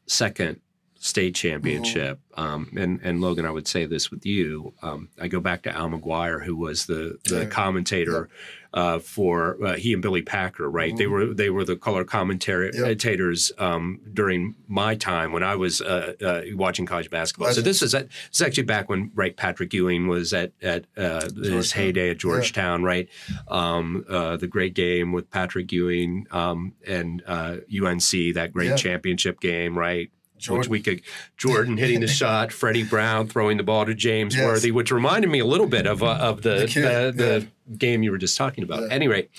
second 0.08 0.60
state 1.04 1.34
championship, 1.34 2.20
um, 2.38 2.70
and 2.78 2.99
and 3.02 3.22
Logan, 3.22 3.43
I 3.45 3.49
would 3.49 3.68
say 3.68 3.86
this 3.88 4.12
with 4.12 4.24
you. 4.24 4.74
Um, 4.84 5.10
I 5.20 5.28
go 5.28 5.39
back 5.39 5.64
to 5.64 5.76
Al 5.76 5.89
McGuire, 5.89 6.43
who 6.45 6.56
was 6.56 6.86
the 6.86 7.18
the 7.26 7.39
Yeah. 7.41 7.45
commentator 7.45 8.30
uh, 8.74 8.99
for 8.99 9.58
uh, 9.66 9.74
he 9.76 9.91
and 9.93 10.02
Billy 10.02 10.22
Packer, 10.22 10.70
right? 10.70 10.95
They 10.95 11.06
Mhm. 11.06 11.12
were 11.12 11.34
they 11.34 11.49
were 11.49 11.66
the 11.66 11.76
color 11.76 12.06
commentators 12.06 13.52
um, 13.58 13.99
during 14.14 14.56
my 14.68 14.95
time 14.95 15.32
when 15.32 15.43
I 15.43 15.56
was 15.56 15.82
uh, 15.82 16.14
uh, 16.24 16.41
watching 16.56 16.86
college 16.86 17.10
basketball. 17.10 17.52
So 17.52 17.62
this 17.62 17.82
is 17.82 17.93
at, 17.93 18.08
this 18.10 18.36
is 18.39 18.41
actually 18.41 18.64
back 18.64 18.89
when 18.89 19.12
right 19.16 19.36
Patrick 19.36 19.74
Ewing 19.74 20.08
was 20.08 20.34
at 20.34 20.54
at 20.62 20.86
uh, 20.97 21.30
his 21.36 21.72
heyday 21.74 22.10
at 22.12 22.18
Georgetown, 22.20 22.84
right? 22.84 23.10
Um, 23.47 24.06
uh, 24.10 24.38
the 24.38 24.47
great 24.47 24.74
game 24.74 25.12
with 25.12 25.30
Patrick 25.32 25.72
Ewing 25.72 26.28
um, 26.32 26.74
and 26.88 27.24
uh, 27.28 27.58
UNC, 27.70 28.34
that 28.34 28.52
great 28.54 28.70
Yeah. 28.70 28.76
championship 28.76 29.39
game, 29.41 29.78
right? 29.78 30.10
Which 30.50 30.68
Jordan. 30.68 30.72
we 30.72 30.80
could 30.82 31.02
Jordan 31.38 31.78
hitting 31.78 32.00
the 32.02 32.08
shot, 32.22 32.52
Freddie 32.52 32.84
Brown 32.84 33.28
throwing 33.28 33.58
the 33.58 33.64
ball 33.64 33.86
to 33.86 33.94
James 33.94 34.36
Yes. 34.36 34.46
Worthy, 34.46 34.72
which 34.72 34.92
reminded 34.92 35.30
me 35.30 35.39
a 35.39 35.46
little 35.46 35.68
bit 35.68 35.86
of 35.86 36.02
uh, 36.04 36.18
of 36.20 36.42
the 36.42 36.56
The 36.62 36.68
kid, 36.68 37.18
the, 37.18 37.48
the 37.68 37.76
game 37.78 38.04
you 38.04 38.12
were 38.12 38.18
just 38.18 38.38
talking 38.38 38.64
about. 38.64 38.80
Yeah. 38.82 38.86
At 38.88 38.92
any 38.94 39.08
rate, 39.08 39.30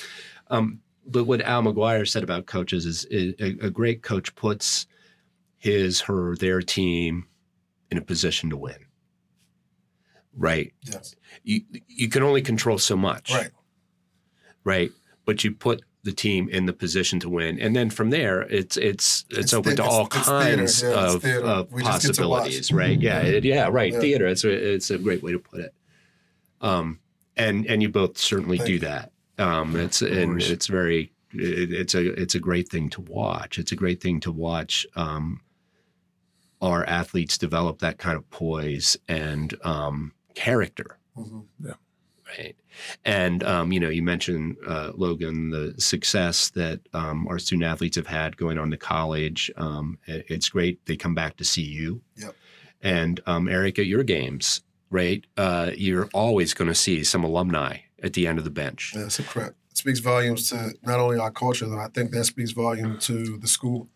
um, 0.49 0.81
but 1.07 1.25
what 1.25 1.41
Al 1.43 1.63
McGuire 1.63 2.09
said 2.09 2.23
about 2.23 2.47
coaches 2.47 2.87
is, 2.87 3.05
is 3.07 3.35
a, 3.41 3.67
a 3.67 3.71
great 3.71 4.03
coach 4.03 4.35
puts 4.37 4.87
his, 5.59 6.01
her, 6.03 6.37
their 6.37 6.61
team 6.63 7.27
in 7.91 7.99
a 7.99 8.03
position 8.03 8.51
to 8.51 8.57
win. 8.57 8.77
Right. 10.37 10.73
Yes. 10.83 11.15
You 11.45 11.61
you 11.89 12.09
can 12.09 12.23
only 12.23 12.41
control 12.43 12.79
so 12.79 12.97
much 12.97 13.33
Right. 13.33 13.51
right? 14.65 14.91
But 15.27 15.45
you 15.45 15.53
put 15.53 15.83
the 16.05 16.13
team 16.13 16.49
in 16.49 16.67
the 16.67 16.73
position 16.73 17.21
to 17.21 17.29
win, 17.29 17.61
and 17.61 17.77
then 17.77 17.89
from 17.91 18.11
there, 18.11 18.43
it's 18.43 18.77
it's 18.77 19.25
it's, 19.31 19.39
It's 19.39 19.53
open 19.53 19.71
the- 19.77 19.83
to 19.83 19.85
all 19.85 20.07
it's 20.07 20.15
theater, 20.17 20.57
kinds 20.57 20.83
yeah, 20.83 20.89
of, 20.91 21.25
of 21.25 21.73
We 21.73 21.83
just 21.83 22.03
get 22.03 22.15
to 22.15 22.23
possibilities, 22.23 22.73
right? 22.73 23.01
Yeah, 23.01 23.21
it, 23.21 23.45
yeah, 23.45 23.69
right. 23.71 23.93
Yeah. 23.93 24.01
Theater. 24.01 24.27
It's 24.27 24.45
a 24.45 24.51
it's 24.51 24.91
a 24.91 24.99
great 24.99 25.23
way 25.23 25.33
to 25.33 25.39
put 25.39 25.61
it. 25.61 25.75
Um, 26.61 26.99
and 27.37 27.67
and 27.67 27.83
you 27.83 27.89
both 27.89 28.19
certainly 28.19 28.59
Thank 28.59 28.67
do 28.67 28.73
you. 28.75 28.79
that. 28.81 29.13
Um, 29.39 29.77
it's 29.77 30.03
and 30.03 30.43
it's 30.43 30.67
very 30.67 31.13
it, 31.35 31.73
it's 31.73 31.95
a 31.95 32.21
it's 32.21 32.35
a 32.35 32.41
great 32.41 32.69
thing 32.69 32.91
to 32.91 33.01
watch. 33.03 33.59
It's 33.59 33.73
a 33.73 33.77
great 33.77 34.01
thing 34.03 34.21
to 34.21 34.33
watch. 34.33 34.87
Um, 34.97 35.41
our 36.61 36.85
athletes 36.85 37.39
develop 37.39 37.79
that 37.81 37.99
kind 37.99 38.17
of 38.17 38.29
poise 38.31 38.97
and 39.09 39.55
um, 39.65 40.13
character 40.35 40.99
Mhm. 41.17 41.45
Right? 42.39 42.57
And 43.05 43.43
um, 43.45 43.73
you 43.73 43.81
know, 43.81 43.89
you 43.91 44.03
mentioned 44.03 44.57
uh, 44.67 44.93
Logan 44.95 45.51
the 45.51 45.75
success 45.79 46.51
that 46.51 46.81
um, 46.95 47.27
our 47.29 47.39
student 47.39 47.65
athletes 47.65 47.97
have 47.97 48.07
had 48.07 48.37
going 48.37 48.59
on 48.59 48.71
to 48.71 48.77
college. 48.77 49.51
Um, 49.57 49.99
it- 50.07 50.27
it's 50.29 50.49
great 50.49 50.85
they 50.87 50.97
come 50.97 51.15
back 51.15 51.37
to 51.37 51.45
see 51.45 51.63
you. 51.63 52.01
Yep. 52.17 52.35
And 52.81 53.21
um, 53.27 53.49
Eric, 53.49 53.79
at 53.79 53.87
your 53.87 54.03
games, 54.03 54.63
right? 54.91 55.25
Uh, 55.37 55.71
you're 55.77 56.09
always 56.15 56.55
going 56.55 56.69
to 56.69 56.75
see 56.75 57.05
some 57.05 57.23
alumni 57.25 57.79
at 58.03 58.15
the 58.15 58.27
end 58.27 58.39
of 58.39 58.45
the 58.45 58.51
bench. 58.51 58.93
Yeah, 58.97 59.05
it's 59.05 59.19
a. 59.21 59.23
It 59.73 59.79
speaks 59.79 60.01
volumes 60.01 60.49
to 60.51 60.73
not 60.83 60.99
only 61.01 61.19
our 61.19 61.31
culture, 61.31 61.67
though. 61.67 61.79
I 61.79 61.89
think 61.89 62.11
that 62.13 62.25
speaks 62.25 62.51
volume 62.53 62.99
to 63.01 63.39
the 63.39 63.47
school. 63.49 63.89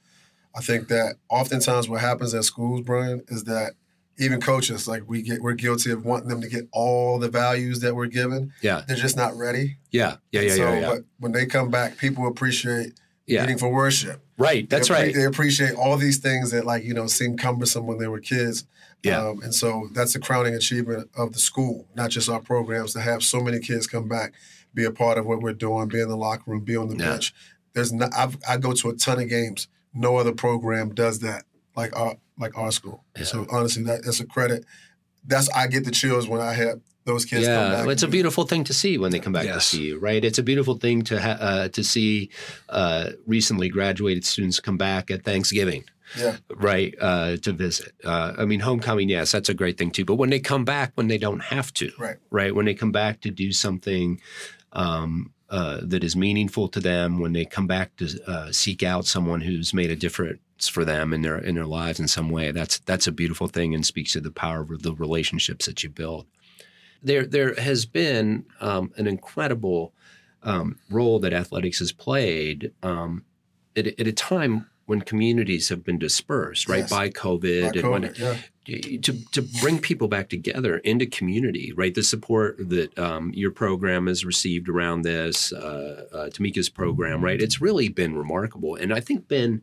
I 0.54 0.60
think 0.60 0.88
that 0.88 1.16
oftentimes 1.28 1.88
what 1.88 2.00
happens 2.00 2.32
at 2.34 2.44
schools, 2.44 2.80
Bryan, 2.82 3.22
is 3.28 3.44
that 3.44 3.74
even 4.18 4.40
coaches, 4.40 4.88
like 4.88 5.02
we 5.06 5.22
get, 5.22 5.42
we're 5.42 5.52
guilty 5.54 5.90
of 5.90 6.04
wanting 6.04 6.28
them 6.28 6.40
to 6.40 6.48
get 6.48 6.66
all 6.72 7.18
the 7.18 7.28
values 7.28 7.80
that 7.80 7.94
we're 7.94 8.06
given. 8.06 8.52
Yeah. 8.62 8.82
They're 8.86 8.96
just 8.96 9.16
not 9.16 9.36
ready. 9.36 9.76
Yeah. 9.90 10.16
Yeah. 10.32 10.40
Yeah. 10.42 10.54
so, 10.54 10.62
yeah. 10.72 10.80
yeah. 10.80 10.88
but 10.88 10.98
when 11.18 11.32
they 11.32 11.46
come 11.46 11.70
back, 11.70 11.98
people 11.98 12.26
appreciate 12.26 12.94
Yeah. 13.26 13.42
meeting 13.42 13.58
for 13.58 13.68
worship. 13.70 14.22
Right. 14.38 14.68
That's 14.70 14.88
they, 14.88 14.94
right. 14.94 15.14
They 15.14 15.24
appreciate 15.24 15.74
all 15.74 15.96
these 15.96 16.18
things 16.18 16.50
that 16.52 16.64
like 16.64 16.84
you 16.84 16.94
know 16.94 17.06
seem 17.06 17.36
cumbersome 17.36 17.86
when 17.86 17.98
they 17.98 18.08
were 18.08 18.20
kids. 18.20 18.64
Yeah. 19.02 19.20
Um, 19.28 19.42
and 19.42 19.54
so 19.54 19.88
that's 19.92 20.14
the 20.14 20.18
crowning 20.18 20.54
achievement 20.54 21.10
of 21.16 21.32
the 21.32 21.38
school, 21.38 21.86
not 21.94 22.10
just 22.10 22.28
our 22.28 22.40
programs, 22.40 22.92
to 22.94 23.00
have 23.00 23.22
so 23.22 23.40
many 23.40 23.60
kids 23.60 23.86
come 23.86 24.08
back, 24.08 24.32
be 24.74 24.84
a 24.84 24.90
part 24.90 25.18
of 25.18 25.26
what 25.26 25.40
we're 25.40 25.52
doing, 25.52 25.88
be 25.88 26.00
in 26.00 26.08
the 26.08 26.16
locker 26.16 26.50
room, 26.50 26.60
be 26.64 26.76
on 26.76 26.88
the 26.88 26.96
Yeah. 26.96 27.10
bench. 27.10 27.34
There's 27.74 27.92
not, 27.92 28.10
I've, 28.16 28.38
I 28.48 28.56
go 28.56 28.72
to 28.72 28.88
a 28.88 28.94
ton 28.96 29.20
of 29.20 29.28
games. 29.28 29.68
No 29.92 30.16
other 30.16 30.32
program 30.32 30.94
does 30.94 31.18
that 31.20 31.44
like 31.76 31.94
our 31.94 32.16
like 32.38 32.56
our 32.56 32.72
school. 32.72 33.04
Yeah. 33.16 33.24
So 33.24 33.46
honestly, 33.50 33.82
that, 33.84 34.04
that's 34.04 34.20
a 34.20 34.26
credit. 34.26 34.64
That's 35.26 35.48
I 35.50 35.66
get 35.66 35.84
the 35.84 35.90
chills 35.90 36.28
when 36.28 36.40
I 36.40 36.52
have 36.54 36.80
those 37.06 37.24
kids 37.24 37.46
come 37.46 37.54
yeah, 37.54 37.84
back. 37.84 37.88
it's 37.88 38.02
a 38.02 38.08
beautiful 38.08 38.44
thing 38.44 38.64
to 38.64 38.74
see 38.74 38.98
when 38.98 39.12
they 39.12 39.20
come 39.20 39.32
back 39.32 39.44
to 39.44 39.60
see 39.60 39.86
you, 39.86 39.98
right? 39.98 40.24
It's 40.24 40.38
a 40.38 40.42
beautiful 40.42 40.74
thing 40.74 41.02
to 41.02 41.20
ha- 41.20 41.38
uh, 41.40 41.68
to 41.68 41.84
see 41.84 42.30
uh, 42.68 43.10
recently 43.26 43.68
graduated 43.68 44.24
students 44.24 44.58
come 44.58 44.76
back 44.76 45.10
at 45.12 45.24
Thanksgiving, 45.24 45.84
Yeah, 46.18 46.36
right, 46.50 46.94
uh, 47.00 47.36
to 47.38 47.52
visit. 47.52 47.92
Uh, 48.04 48.34
I 48.36 48.44
mean, 48.44 48.58
homecoming, 48.58 49.08
yes, 49.08 49.30
that's 49.30 49.48
a 49.48 49.54
great 49.54 49.78
thing 49.78 49.92
too. 49.92 50.04
But 50.04 50.16
when 50.16 50.30
they 50.30 50.40
come 50.40 50.64
back, 50.64 50.92
when 50.96 51.06
they 51.06 51.18
don't 51.18 51.44
have 51.44 51.72
to, 51.74 51.92
right. 51.96 52.16
right? 52.30 52.52
When 52.52 52.66
they 52.66 52.74
come 52.74 52.92
back 52.92 53.20
to 53.20 53.30
do 53.30 53.52
something 53.52 54.20
um, 54.72 55.32
uh, 55.48 55.82
that 55.84 56.02
is 56.02 56.16
meaningful 56.16 56.66
to 56.68 56.80
them, 56.80 57.20
when 57.20 57.32
they 57.32 57.44
come 57.44 57.68
back 57.68 57.94
to 57.96 58.20
uh, 58.26 58.50
seek 58.50 58.82
out 58.82 59.06
someone 59.06 59.42
who's 59.42 59.72
made 59.72 59.92
a 59.92 59.96
difference 59.96 60.40
for 60.60 60.84
them 60.84 61.12
in 61.12 61.22
their 61.22 61.38
in 61.38 61.54
their 61.54 61.66
lives 61.66 62.00
in 62.00 62.08
some 62.08 62.30
way, 62.30 62.50
that's 62.52 62.78
that's 62.80 63.06
a 63.06 63.12
beautiful 63.12 63.48
thing 63.48 63.74
and 63.74 63.84
speaks 63.84 64.12
to 64.12 64.20
the 64.20 64.30
power 64.30 64.62
of 64.62 64.82
the 64.82 64.94
relationships 64.94 65.66
that 65.66 65.82
you 65.82 65.90
build. 65.90 66.26
There 67.02 67.26
there 67.26 67.54
has 67.54 67.86
been 67.86 68.46
um, 68.60 68.92
an 68.96 69.06
incredible 69.06 69.92
um, 70.42 70.78
role 70.90 71.18
that 71.20 71.32
athletics 71.32 71.78
has 71.80 71.92
played 71.92 72.72
um, 72.82 73.24
at, 73.76 73.86
at 73.86 74.06
a 74.06 74.12
time 74.12 74.66
when 74.86 75.00
communities 75.00 75.68
have 75.68 75.82
been 75.84 75.98
dispersed, 75.98 76.68
right, 76.68 76.78
Yes. 76.78 76.90
by 76.90 77.10
COVID, 77.10 77.72
By 77.74 77.80
and 77.80 77.90
when 77.90 78.02
COVID, 78.04 78.18
yeah. 78.66 78.98
to 79.02 79.12
to 79.32 79.42
bring 79.60 79.80
people 79.80 80.06
back 80.08 80.28
together 80.28 80.78
into 80.78 81.06
community, 81.06 81.72
right? 81.72 81.92
The 81.94 82.04
support 82.04 82.56
that 82.70 82.96
um, 82.96 83.32
your 83.34 83.50
program 83.50 84.06
has 84.06 84.24
received 84.24 84.68
around 84.68 85.02
this, 85.02 85.52
uh, 85.52 86.06
uh, 86.12 86.26
Tamika's 86.30 86.68
program, 86.68 87.22
right? 87.24 87.42
It's 87.42 87.60
really 87.60 87.88
been 87.88 88.16
remarkable, 88.16 88.76
and 88.76 88.92
I 88.92 89.00
think 89.00 89.26
been, 89.26 89.62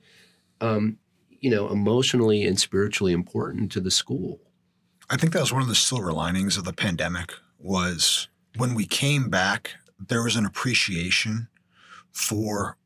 um, 0.63 0.97
you 1.41 1.49
know, 1.49 1.69
emotionally 1.69 2.45
and 2.45 2.57
spiritually 2.57 3.11
important 3.11 3.71
to 3.73 3.81
the 3.81 3.91
school. 3.91 4.39
I 5.09 5.17
think 5.17 5.33
that 5.33 5.41
was 5.41 5.51
one 5.51 5.61
of 5.61 5.67
the 5.67 5.75
silver 5.75 6.13
linings 6.13 6.57
of 6.57 6.63
the 6.63 6.71
pandemic 6.71 7.33
was 7.59 8.29
when 8.55 8.73
we 8.73 8.85
came 8.85 9.29
back, 9.29 9.71
there 9.99 10.23
was 10.23 10.37
an 10.37 10.45
appreciation 10.45 11.49
for 12.11 12.77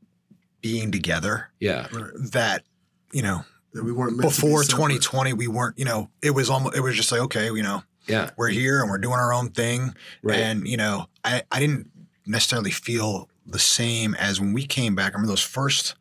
being 0.61 0.91
together 0.91 1.51
Yeah, 1.59 1.87
that, 2.31 2.63
you 3.11 3.21
know, 3.21 3.45
That 3.73 3.83
we 3.83 3.91
weren't 3.91 4.17
meant 4.17 4.33
to 4.33 4.41
be 4.41 4.47
before 4.47 4.63
2020, 4.63 5.33
we 5.33 5.47
weren't, 5.47 5.77
you 5.77 5.85
know, 5.85 6.09
it 6.23 6.31
was 6.31 6.49
almost, 6.49 6.75
it 6.75 6.81
was 6.81 6.95
just 6.95 7.11
like, 7.11 7.21
okay, 7.21 7.45
you 7.45 7.61
know, 7.61 7.83
yeah, 8.07 8.31
we're 8.37 8.49
here 8.49 8.81
and 8.81 8.89
we're 8.89 8.97
doing 8.97 9.19
our 9.19 9.33
own 9.33 9.49
thing. 9.49 9.93
right. 10.23 10.39
And, 10.39 10.67
you 10.67 10.77
know, 10.77 11.07
I, 11.23 11.43
I 11.51 11.59
didn't 11.59 11.91
necessarily 12.25 12.71
feel 12.71 13.29
the 13.45 13.59
same 13.59 14.15
as 14.15 14.41
when 14.41 14.53
we 14.53 14.65
came 14.65 14.95
back. 14.95 15.13
I 15.13 15.15
remember 15.15 15.27
those 15.27 15.43
first 15.43 15.95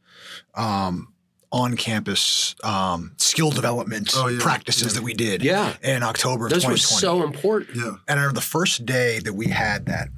um, 0.54 1.12
on 1.56 1.76
campus 1.76 2.54
um, 2.62 3.12
skill 3.16 3.50
development 3.50 4.12
Oh, 4.14 4.28
yeah. 4.28 4.38
practices 4.40 4.88
Yeah. 4.88 4.92
that 4.94 5.02
we 5.02 5.14
did 5.14 5.42
yeah, 5.42 5.74
in 5.82 6.02
October 6.02 6.46
of 6.46 6.52
those 6.52 6.66
were 6.66 6.76
so 6.76 7.22
important. 7.22 7.76
Yeah, 7.76 7.92
and 8.06 8.20
I 8.20 8.22
remember 8.22 8.34
the 8.34 8.46
first 8.46 8.84
day 8.84 9.20
that 9.20 9.32
we 9.32 9.46
had 9.48 9.86
that, 9.86 10.08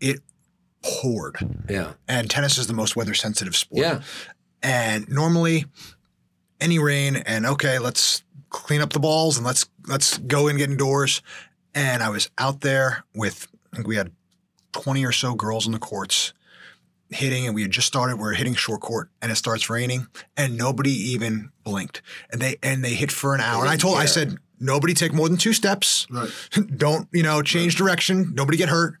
it 0.00 0.20
poured. 0.82 1.36
Yeah, 1.68 1.92
And 2.06 2.28
tennis 2.30 2.58
is 2.58 2.66
the 2.66 2.74
most 2.74 2.94
weather 2.96 3.14
sensitive 3.14 3.56
sport. 3.56 3.80
yeah, 3.82 4.02
And 4.62 5.08
normally, 5.08 5.64
any 6.60 6.78
rain 6.78 7.16
and 7.16 7.46
okay, 7.46 7.78
let's 7.78 8.22
clean 8.50 8.80
up 8.80 8.92
the 8.92 9.00
balls 9.00 9.36
and 9.36 9.44
let's 9.46 9.66
let's 9.88 10.18
go 10.18 10.48
and 10.48 10.58
get 10.58 10.70
indoors. 10.70 11.22
And 11.74 12.02
I 12.02 12.08
was 12.10 12.30
out 12.38 12.60
there 12.60 13.04
with 13.14 13.48
I 13.72 13.76
think 13.76 13.88
we 13.88 13.96
had 13.96 14.10
twenty 14.72 15.04
or 15.04 15.12
so 15.12 15.34
girls 15.34 15.66
in 15.66 15.72
the 15.72 15.78
courts 15.78 16.32
hitting, 17.10 17.46
and 17.46 17.54
we 17.54 17.62
had 17.62 17.70
just 17.70 17.86
started. 17.86 18.16
We 18.16 18.22
were 18.22 18.32
hitting 18.32 18.54
short 18.54 18.80
court, 18.80 19.10
and 19.22 19.30
it 19.32 19.36
starts 19.36 19.68
raining, 19.70 20.06
and 20.36 20.56
nobody 20.56 20.90
even 20.90 21.50
blinked. 21.64 22.02
And 22.30 22.40
they 22.40 22.56
and 22.62 22.84
they 22.84 22.94
hit 22.94 23.12
for 23.12 23.34
an 23.34 23.40
hour. 23.40 23.62
And 23.62 23.70
I 23.70 23.76
told 23.76 23.98
I 23.98 24.06
said 24.06 24.36
nobody 24.58 24.94
take 24.94 25.12
more 25.12 25.28
than 25.28 25.38
two 25.38 25.52
steps. 25.52 26.06
right. 26.10 26.30
Don't 26.76 27.08
you 27.12 27.22
know 27.22 27.42
change 27.42 27.76
direction. 27.76 28.32
Nobody 28.34 28.58
get 28.58 28.68
hurt. 28.68 28.94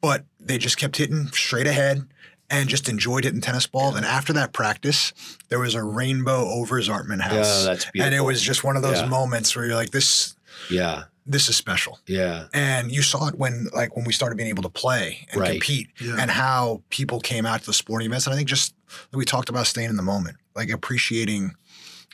But 0.00 0.24
they 0.38 0.58
just 0.58 0.76
kept 0.76 0.96
hitting 0.98 1.28
straight 1.28 1.66
ahead 1.66 2.06
and 2.50 2.68
just 2.68 2.90
enjoyed 2.90 3.24
hitting 3.24 3.40
tennis 3.40 3.66
balls. 3.66 3.96
And 3.96 4.04
after 4.04 4.34
that 4.34 4.52
practice, 4.52 5.14
there 5.48 5.58
was 5.58 5.74
a 5.74 5.82
rainbow 5.82 6.46
over 6.50 6.78
Zartman 6.82 7.22
House. 7.22 7.32
Yeah, 7.62 7.70
that's 7.70 7.90
beautiful. 7.90 8.02
And 8.06 8.14
it 8.14 8.20
was 8.20 8.42
just 8.42 8.62
one 8.62 8.76
of 8.76 8.82
those 8.82 8.98
Yeah. 9.00 9.06
moments 9.06 9.56
where 9.56 9.64
you're 9.64 9.74
like, 9.76 9.90
this 9.90 10.36
yeah, 10.70 11.04
this 11.26 11.48
is 11.48 11.56
special. 11.56 11.98
yeah, 12.06 12.46
And 12.52 12.90
you 12.92 13.00
saw 13.02 13.28
it 13.28 13.36
when 13.38 13.68
like 13.74 13.96
when 13.96 14.04
we 14.04 14.12
started 14.12 14.36
being 14.36 14.48
able 14.50 14.62
to 14.64 14.68
play 14.68 15.26
and 15.32 15.40
Right. 15.40 15.52
compete 15.52 15.88
Yeah. 16.00 16.16
and 16.18 16.30
how 16.30 16.82
people 16.90 17.18
came 17.20 17.46
out 17.46 17.60
to 17.60 17.66
the 17.66 17.72
sporting 17.72 18.06
events. 18.06 18.26
And 18.26 18.34
I 18.34 18.36
think 18.36 18.48
just 18.48 18.74
we 19.12 19.24
talked 19.24 19.48
about 19.48 19.66
staying 19.66 19.88
in 19.90 19.96
the 19.96 20.02
moment, 20.02 20.36
like 20.54 20.70
appreciating 20.70 21.52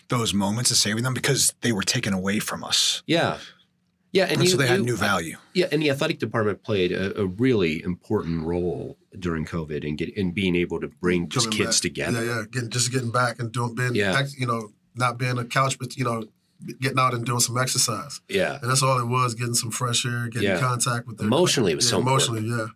those 0.09 0.33
moments 0.33 0.71
and 0.71 0.77
saving 0.77 1.03
them 1.05 1.15
because 1.15 1.55
they 1.61 1.73
were 1.73 1.83
taken 1.83 2.13
away 2.13 2.39
from 2.39 2.63
us. 2.65 3.03
yeah, 3.07 3.39
yeah. 4.13 4.25
And, 4.25 4.33
And, 4.35 4.45
you, 4.45 4.51
so 4.51 4.57
they 4.57 4.67
had 4.67 4.83
new 4.83 4.97
value. 4.97 5.37
Yeah, 5.55 5.67
and 5.73 5.81
the 5.83 5.91
athletic 5.91 6.19
department 6.19 6.63
played 6.63 6.91
a, 6.93 7.21
a 7.21 7.27
really 7.27 7.83
important 7.83 8.45
role 8.45 8.97
during 9.19 9.45
COVID 9.45 9.87
and 9.87 9.97
get 9.99 10.09
in 10.17 10.33
being 10.33 10.55
able 10.57 10.81
to 10.81 10.89
bring 10.89 11.29
just 11.29 11.47
Coming 11.47 11.59
kids 11.59 11.77
back. 11.79 11.83
together. 11.83 12.25
Yeah, 12.25 12.37
yeah. 12.39 12.43
Getting 12.51 12.71
just 12.71 12.91
getting 12.93 13.11
back 13.11 13.39
and 13.41 13.51
doing 13.53 13.75
being 13.75 13.95
Yeah. 13.95 14.25
you 14.39 14.47
know, 14.47 14.73
not 14.95 15.19
being 15.19 15.39
a 15.39 15.45
couch, 15.45 15.79
but 15.79 15.97
you 15.97 16.05
know, 16.05 16.25
getting 16.81 16.99
out 16.99 17.15
and 17.15 17.25
doing 17.25 17.41
some 17.41 17.57
exercise. 17.59 18.21
Yeah, 18.29 18.59
And 18.61 18.71
that's 18.71 18.83
all 18.83 18.99
it 18.99 19.07
was, 19.07 19.35
getting 19.35 19.55
some 19.55 19.71
fresh 19.71 20.05
air, 20.05 20.29
getting 20.29 20.49
Yeah. 20.49 20.61
contact 20.61 21.07
with 21.07 21.19
their 21.19 21.27
Emotionally, 21.27 21.73
it 21.73 21.77
was 21.77 21.87
yeah, 21.87 21.91
so 21.91 22.01
emotionally, 22.01 22.47
yeah. 22.47 22.67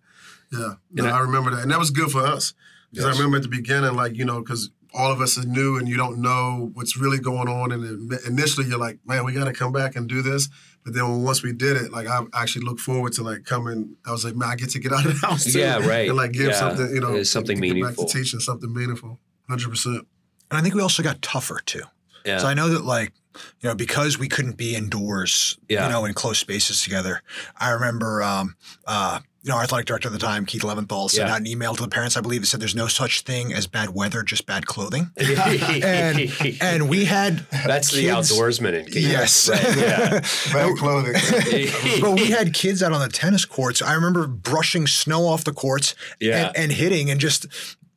Yeah. 0.53 0.75
No, 0.93 1.05
And 1.05 1.09
I- 1.13 1.19
I, 1.19 1.21
remember 1.21 1.51
that. 1.51 1.63
And 1.63 1.71
that 1.71 1.79
was 1.79 1.91
good 1.91 2.11
for 2.11 2.21
us. 2.25 2.55
Because 2.91 3.07
Yes. 3.07 3.15
I 3.15 3.19
remember 3.19 3.37
at 3.39 3.43
the 3.43 3.49
beginning, 3.49 3.95
like, 3.95 4.17
you 4.17 4.25
know, 4.25 4.41
because 4.41 4.71
all 4.93 5.11
of 5.11 5.21
us 5.21 5.37
are 5.37 5.45
new 5.45 5.77
and 5.77 5.89
you 5.89 5.97
don't 5.97 6.19
know 6.19 6.71
what's 6.75 6.97
really 6.97 7.19
going 7.19 7.49
on. 7.49 7.73
And 7.73 8.13
initially 8.27 8.67
you're 8.69 8.79
like, 8.79 9.01
man, 9.05 9.25
we 9.25 9.33
got 9.33 9.45
to 9.47 9.53
come 9.53 9.73
back 9.73 9.97
and 9.97 10.09
do 10.09 10.23
this. 10.23 10.49
But 10.85 10.95
then 10.95 11.23
once 11.25 11.43
we 11.43 11.53
did 11.53 11.77
it, 11.77 11.91
like, 11.91 12.07
I 12.07 12.21
actually 12.35 12.65
look 12.67 12.79
forward 12.79 13.13
to 13.15 13.23
like 13.25 13.45
coming. 13.45 13.97
I 14.07 14.13
was 14.13 14.25
like, 14.25 14.37
man, 14.37 14.51
I 14.51 14.55
get 14.57 14.71
to 14.71 14.79
get 14.79 14.93
out 14.93 15.05
of 15.07 15.21
the 15.21 15.27
house 15.27 15.45
too. 15.53 15.59
Yeah, 15.59 15.79
right. 15.85 16.09
And 16.09 16.17
like 16.17 16.33
give 16.33 16.51
Yeah. 16.51 16.59
something, 16.59 16.95
you 16.95 17.01
know, 17.01 17.15
It's 17.15 17.31
something 17.31 17.57
get 17.57 17.63
meaningful. 17.63 18.05
Back 18.05 18.13
to 18.13 18.19
teaching 18.19 18.39
something 18.41 18.73
meaningful. 18.73 19.19
100%. 19.51 19.87
And 19.97 20.07
I 20.53 20.61
think 20.61 20.75
we 20.75 20.81
also 20.83 21.03
got 21.03 21.21
tougher 21.23 21.61
too. 21.67 21.83
yeah, 22.25 22.39
So 22.39 22.47
I 22.47 22.55
know 22.55 22.69
that 22.69 22.85
like, 22.85 23.13
you 23.61 23.69
know, 23.69 23.75
because 23.75 24.19
we 24.19 24.29
couldn't 24.29 24.57
be 24.57 24.75
indoors, 24.77 25.59
Yeah. 25.69 25.87
you 25.87 25.93
know, 25.93 26.05
in 26.05 26.15
close 26.15 26.39
spaces 26.39 26.83
together. 26.83 27.23
I 27.57 27.71
remember 27.71 28.23
um 28.23 28.57
uh 28.87 29.21
you 29.43 29.51
know, 29.51 29.57
our 29.59 29.65
athletic 29.65 29.85
director 29.87 30.09
at 30.09 30.13
the 30.13 30.19
time, 30.19 30.47
Keith 30.47 30.63
Leventhal, 30.63 31.11
sent 31.11 31.29
Yeah. 31.29 31.35
out 31.35 31.41
an 31.41 31.47
email 31.47 31.75
to 31.75 31.83
the 31.83 31.89
parents, 31.89 32.17
I 32.17 32.23
believe, 32.23 32.41
that 32.41 32.47
said 32.47 32.61
there's 32.61 32.75
no 32.75 32.87
such 32.87 33.21
thing 33.23 33.53
as 33.53 33.67
bad 33.67 33.91
weather, 33.91 34.23
just 34.23 34.47
bad 34.47 34.65
clothing. 34.65 35.11
and 35.19 36.33
and 36.63 36.89
we 36.89 37.05
had 37.05 37.47
that's 37.51 37.91
the 37.91 38.03
kids- 38.07 38.33
outdoorsman 38.33 38.73
in 38.73 38.85
Keith. 38.87 38.97
Yes. 39.07 39.49
Right, 39.51 39.77
yeah. 39.77 40.21
Bad 40.53 40.77
clothing. 40.79 41.13
but 42.01 42.13
we 42.13 42.31
had 42.31 42.55
kids 42.55 42.83
out 42.83 42.93
on 42.93 43.01
the 43.01 43.09
tennis 43.09 43.45
courts. 43.45 43.83
I 43.83 43.93
remember 43.95 44.27
brushing 44.27 44.87
snow 44.87 45.27
off 45.27 45.45
the 45.45 45.53
courts 45.53 45.95
Yeah. 46.21 46.47
and, 46.49 46.57
and 46.57 46.73
hitting 46.73 47.11
and 47.11 47.21
just 47.21 47.47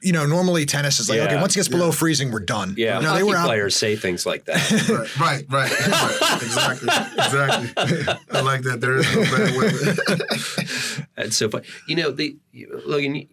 you 0.02 0.12
know, 0.12 0.26
normally 0.26 0.66
tennis 0.66 1.00
is 1.00 1.10
like, 1.10 1.18
Yeah. 1.18 1.26
okay, 1.26 1.36
once 1.42 1.56
it 1.56 1.60
gets 1.60 1.68
below 1.68 1.92
freezing, 1.92 2.32
we're 2.32 2.40
done. 2.40 2.76
Yeah, 2.78 3.00
No, 3.00 3.16
they 3.16 3.24
were 3.24 3.36
out 3.36 3.46
players 3.48 3.76
say 3.76 3.96
things 3.96 4.26
like 4.26 4.46
that. 4.46 4.72
right, 5.20 5.44
right, 5.50 5.72
right, 5.72 6.22
right. 6.22 6.42
Exactly. 6.44 6.90
Exactly. 7.18 8.16
I 8.32 8.42
like 8.42 8.62
that. 8.62 8.80
There 8.82 8.98
is 8.98 9.16
no 9.16 9.24
bad 9.24 9.56
weather. 9.58 11.08
That's 11.16 11.36
so 11.36 11.50
fun. 11.50 11.64
You 11.88 11.96
know, 11.96 12.12
the 12.12 12.38
you- 12.52 12.82
Logan, 12.86 13.16
you, 13.16 13.28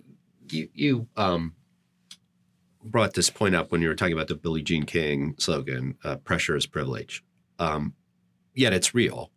you 0.51 0.69
you 0.75 1.09
um 1.17 1.55
brought 2.83 3.15
this 3.15 3.31
point 3.31 3.55
up 3.55 3.71
when 3.73 3.81
you 3.83 3.89
were 3.89 3.95
talking 3.95 4.13
about 4.15 4.29
the 4.29 4.35
Billie 4.35 4.63
Jean 4.63 4.85
King 4.85 5.35
slogan, 5.39 5.97
uh, 6.05 6.17
"Pressure 6.17 6.57
is 6.57 6.67
privilege." 6.67 7.23
Um, 7.59 7.95
yet 8.55 8.73
it's 8.73 8.95
real, 8.95 9.31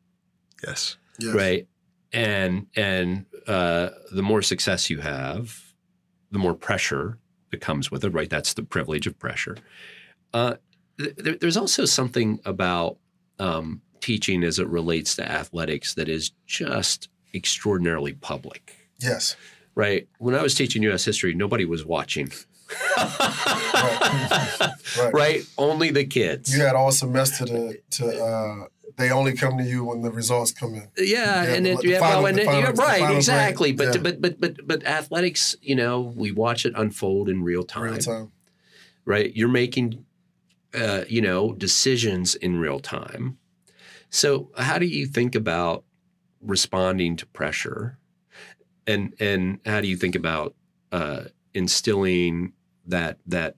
Yes. 0.65 0.97
Yes. 1.19 1.33
right? 1.35 1.67
And 2.13 2.67
and 2.75 3.25
uh, 3.47 3.89
the 4.11 4.21
more 4.23 4.41
success 4.41 4.89
you 4.89 4.99
have, 5.01 5.66
the 6.31 6.39
more 6.39 6.53
pressure 6.53 7.17
that 7.51 7.61
comes 7.61 7.89
with 7.91 8.03
it, 8.03 8.09
right? 8.09 8.29
That's 8.29 8.53
the 8.53 8.63
privilege 8.63 9.07
of 9.07 9.17
pressure. 9.19 9.57
Uh, 10.33 10.55
th- 10.99 11.39
there's 11.39 11.57
also 11.57 11.85
something 11.85 12.39
about 12.45 12.97
um, 13.39 13.81
teaching 14.01 14.43
as 14.43 14.59
it 14.59 14.67
relates 14.67 15.15
to 15.15 15.29
athletics 15.31 15.93
that 15.93 16.09
is 16.09 16.31
just 16.45 17.09
extraordinarily 17.33 18.13
public 18.13 18.75
Yes. 18.99 19.35
right? 19.75 20.07
When 20.19 20.33
I 20.35 20.41
was 20.41 20.55
teaching 20.55 20.81
U.S. 20.83 21.05
history, 21.05 21.33
nobody 21.35 21.65
was 21.65 21.85
watching 21.85 22.31
right. 22.97 24.59
right. 24.97 25.13
right? 25.13 25.41
Only 25.57 25.91
the 25.91 26.05
kids. 26.05 26.55
You 26.55 26.63
had 26.63 26.75
all 26.75 26.91
semester 26.91 27.45
to 27.45 27.77
to. 27.91 28.23
Uh, 28.23 28.65
they 28.95 29.11
only 29.11 29.33
come 29.33 29.57
to 29.57 29.63
you 29.63 29.83
when 29.83 30.01
the 30.01 30.11
results 30.11 30.51
come 30.51 30.73
in. 30.75 30.87
Yeah, 30.97 31.43
and 31.43 31.65
the- 31.65 31.71
it, 31.71 31.81
the 31.81 31.87
yeah, 31.89 31.99
well, 31.99 32.25
and 32.25 32.37
the 32.37 32.41
it- 32.41 32.45
final- 32.45 32.61
you're 32.61 32.73
right, 32.73 33.15
exactly. 33.15 33.71
But 33.73 33.95
yeah. 33.95 34.01
but 34.01 34.21
but 34.21 34.39
but 34.39 34.67
but 34.67 34.83
athletics, 34.85 35.55
you 35.61 35.75
know, 35.75 35.99
we 36.01 36.31
watch 36.31 36.65
it 36.65 36.73
unfold 36.75 37.27
in 37.29 37.43
real 37.43 37.63
time, 37.63 37.83
Real 37.91 37.97
time. 37.97 38.31
right? 39.05 39.35
You're 39.35 39.49
making, 39.49 40.05
uh, 40.73 41.03
you 41.07 41.21
know, 41.21 41.53
decisions 41.53 42.35
in 42.35 42.57
real 42.59 42.79
time. 42.79 43.37
So, 44.09 44.51
how 44.57 44.77
do 44.79 44.85
you 44.85 45.05
think 45.05 45.35
about 45.35 45.83
responding 46.41 47.17
to 47.17 47.25
pressure, 47.27 47.97
and 48.87 49.13
and 49.19 49.59
how 49.65 49.81
do 49.81 49.87
you 49.87 49.97
think 49.97 50.15
about 50.15 50.55
uh, 50.93 51.25
instilling 51.53 52.53
that 52.85 53.17
that 53.27 53.55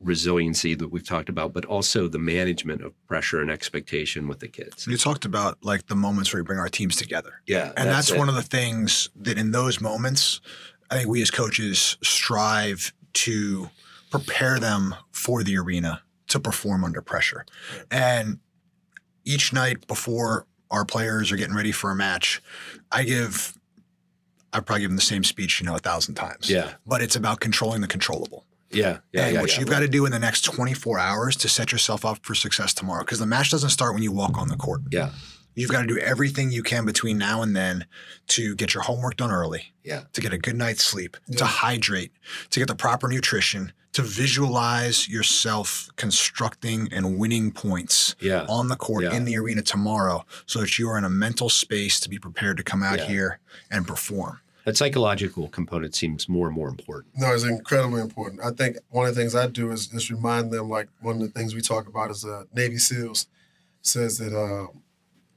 resiliency 0.00 0.74
that 0.74 0.88
we've 0.88 1.06
talked 1.06 1.28
about, 1.28 1.52
but 1.52 1.64
also 1.64 2.08
the 2.08 2.18
management 2.18 2.82
of 2.82 2.92
pressure 3.06 3.40
and 3.40 3.50
expectation 3.50 4.28
with 4.28 4.40
the 4.40 4.48
kids? 4.48 4.86
You 4.86 4.96
talked 4.96 5.24
about 5.24 5.58
like 5.62 5.86
the 5.86 5.96
moments 5.96 6.32
where 6.32 6.42
we 6.42 6.46
bring 6.46 6.58
our 6.58 6.68
teams 6.68 6.96
together. 6.96 7.40
Yeah, 7.46 7.72
And 7.76 7.88
that's, 7.88 8.10
it. 8.10 8.18
one 8.18 8.28
of 8.28 8.34
the 8.34 8.42
things 8.42 9.08
that 9.16 9.38
in 9.38 9.52
those 9.52 9.80
moments, 9.80 10.40
I 10.90 10.96
think 10.96 11.08
we 11.08 11.22
as 11.22 11.30
coaches 11.30 11.96
strive 12.02 12.92
to 13.14 13.70
prepare 14.10 14.58
them 14.60 14.94
for 15.12 15.42
the 15.42 15.56
arena 15.58 16.02
to 16.28 16.40
perform 16.40 16.84
under 16.84 17.00
pressure. 17.02 17.44
And 17.90 18.38
each 19.24 19.52
night 19.52 19.86
before 19.86 20.46
our 20.70 20.84
players 20.84 21.32
are 21.32 21.36
getting 21.36 21.54
ready 21.54 21.72
for 21.72 21.90
a 21.90 21.96
match, 21.96 22.42
I 22.92 23.04
give, 23.04 23.56
I 24.52 24.60
probably 24.60 24.82
give 24.82 24.90
them 24.90 24.96
the 24.96 25.02
same 25.02 25.24
speech, 25.24 25.60
you 25.60 25.66
know, 25.66 25.74
a 25.74 25.78
thousand 25.80 26.14
times. 26.16 26.50
Yeah, 26.50 26.74
But 26.86 27.02
it's 27.02 27.16
about 27.16 27.40
controlling 27.40 27.80
the 27.80 27.88
controllable. 27.88 28.44
Yeah, 28.70 28.98
yeah. 29.12 29.24
and 29.26 29.34
yeah, 29.34 29.40
what 29.40 29.52
yeah. 29.52 29.60
you've 29.60 29.68
got 29.68 29.80
to 29.80 29.88
do 29.88 30.06
in 30.06 30.12
the 30.12 30.18
next 30.18 30.42
24 30.42 30.98
hours 30.98 31.36
to 31.36 31.48
set 31.48 31.72
yourself 31.72 32.04
up 32.04 32.24
for 32.24 32.34
success 32.34 32.74
tomorrow. 32.74 33.00
Because 33.04 33.18
the 33.18 33.26
match 33.26 33.50
doesn't 33.50 33.70
start 33.70 33.94
when 33.94 34.02
you 34.02 34.12
walk 34.12 34.38
on 34.38 34.48
the 34.48 34.56
court. 34.56 34.82
Yeah. 34.90 35.10
You've 35.54 35.70
got 35.70 35.80
to 35.82 35.86
do 35.86 35.98
everything 35.98 36.50
you 36.50 36.62
can 36.62 36.84
between 36.84 37.16
now 37.16 37.40
and 37.40 37.56
then 37.56 37.86
to 38.28 38.54
get 38.56 38.74
your 38.74 38.82
homework 38.82 39.16
done 39.16 39.30
early, 39.30 39.72
Yeah. 39.84 40.02
to 40.12 40.20
get 40.20 40.34
a 40.34 40.38
good 40.38 40.54
night's 40.56 40.84
sleep, 40.84 41.16
to 41.38 41.46
hydrate, 41.46 42.12
to 42.50 42.60
get 42.60 42.68
the 42.68 42.74
proper 42.74 43.08
nutrition, 43.08 43.72
to 43.94 44.02
visualize 44.02 45.08
yourself 45.08 45.88
constructing 45.96 46.88
and 46.92 47.16
winning 47.18 47.52
points 47.52 48.14
Yeah. 48.20 48.44
on 48.50 48.68
the 48.68 48.76
court 48.76 49.04
Yeah. 49.04 49.14
in 49.14 49.24
the 49.24 49.38
arena 49.38 49.62
tomorrow 49.62 50.26
so 50.44 50.60
that 50.60 50.78
you 50.78 50.90
are 50.90 50.98
in 50.98 51.04
a 51.04 51.08
mental 51.08 51.48
space 51.48 51.98
to 52.00 52.10
be 52.10 52.18
prepared 52.18 52.58
to 52.58 52.62
come 52.62 52.82
out 52.82 52.98
Yeah. 52.98 53.06
here 53.06 53.38
and 53.70 53.86
perform. 53.86 54.40
That 54.66 54.76
psychological 54.76 55.46
component 55.46 55.94
seems 55.94 56.28
more 56.28 56.48
and 56.48 56.56
more 56.56 56.68
important. 56.68 57.14
No, 57.16 57.32
it's 57.32 57.44
incredibly 57.44 58.00
important. 58.00 58.40
I 58.44 58.50
think 58.50 58.78
one 58.90 59.06
of 59.06 59.14
the 59.14 59.20
things 59.20 59.36
I 59.36 59.46
do 59.46 59.70
is 59.70 59.86
just 59.86 60.10
remind 60.10 60.50
them, 60.50 60.68
like 60.68 60.88
one 61.00 61.14
of 61.14 61.20
the 61.20 61.28
things 61.28 61.54
we 61.54 61.60
talk 61.60 61.86
about 61.86 62.10
is 62.10 62.24
uh, 62.24 62.42
Navy 62.52 62.78
SEALs 62.78 63.28
says 63.80 64.18
that, 64.18 64.36
uh, 64.36 64.66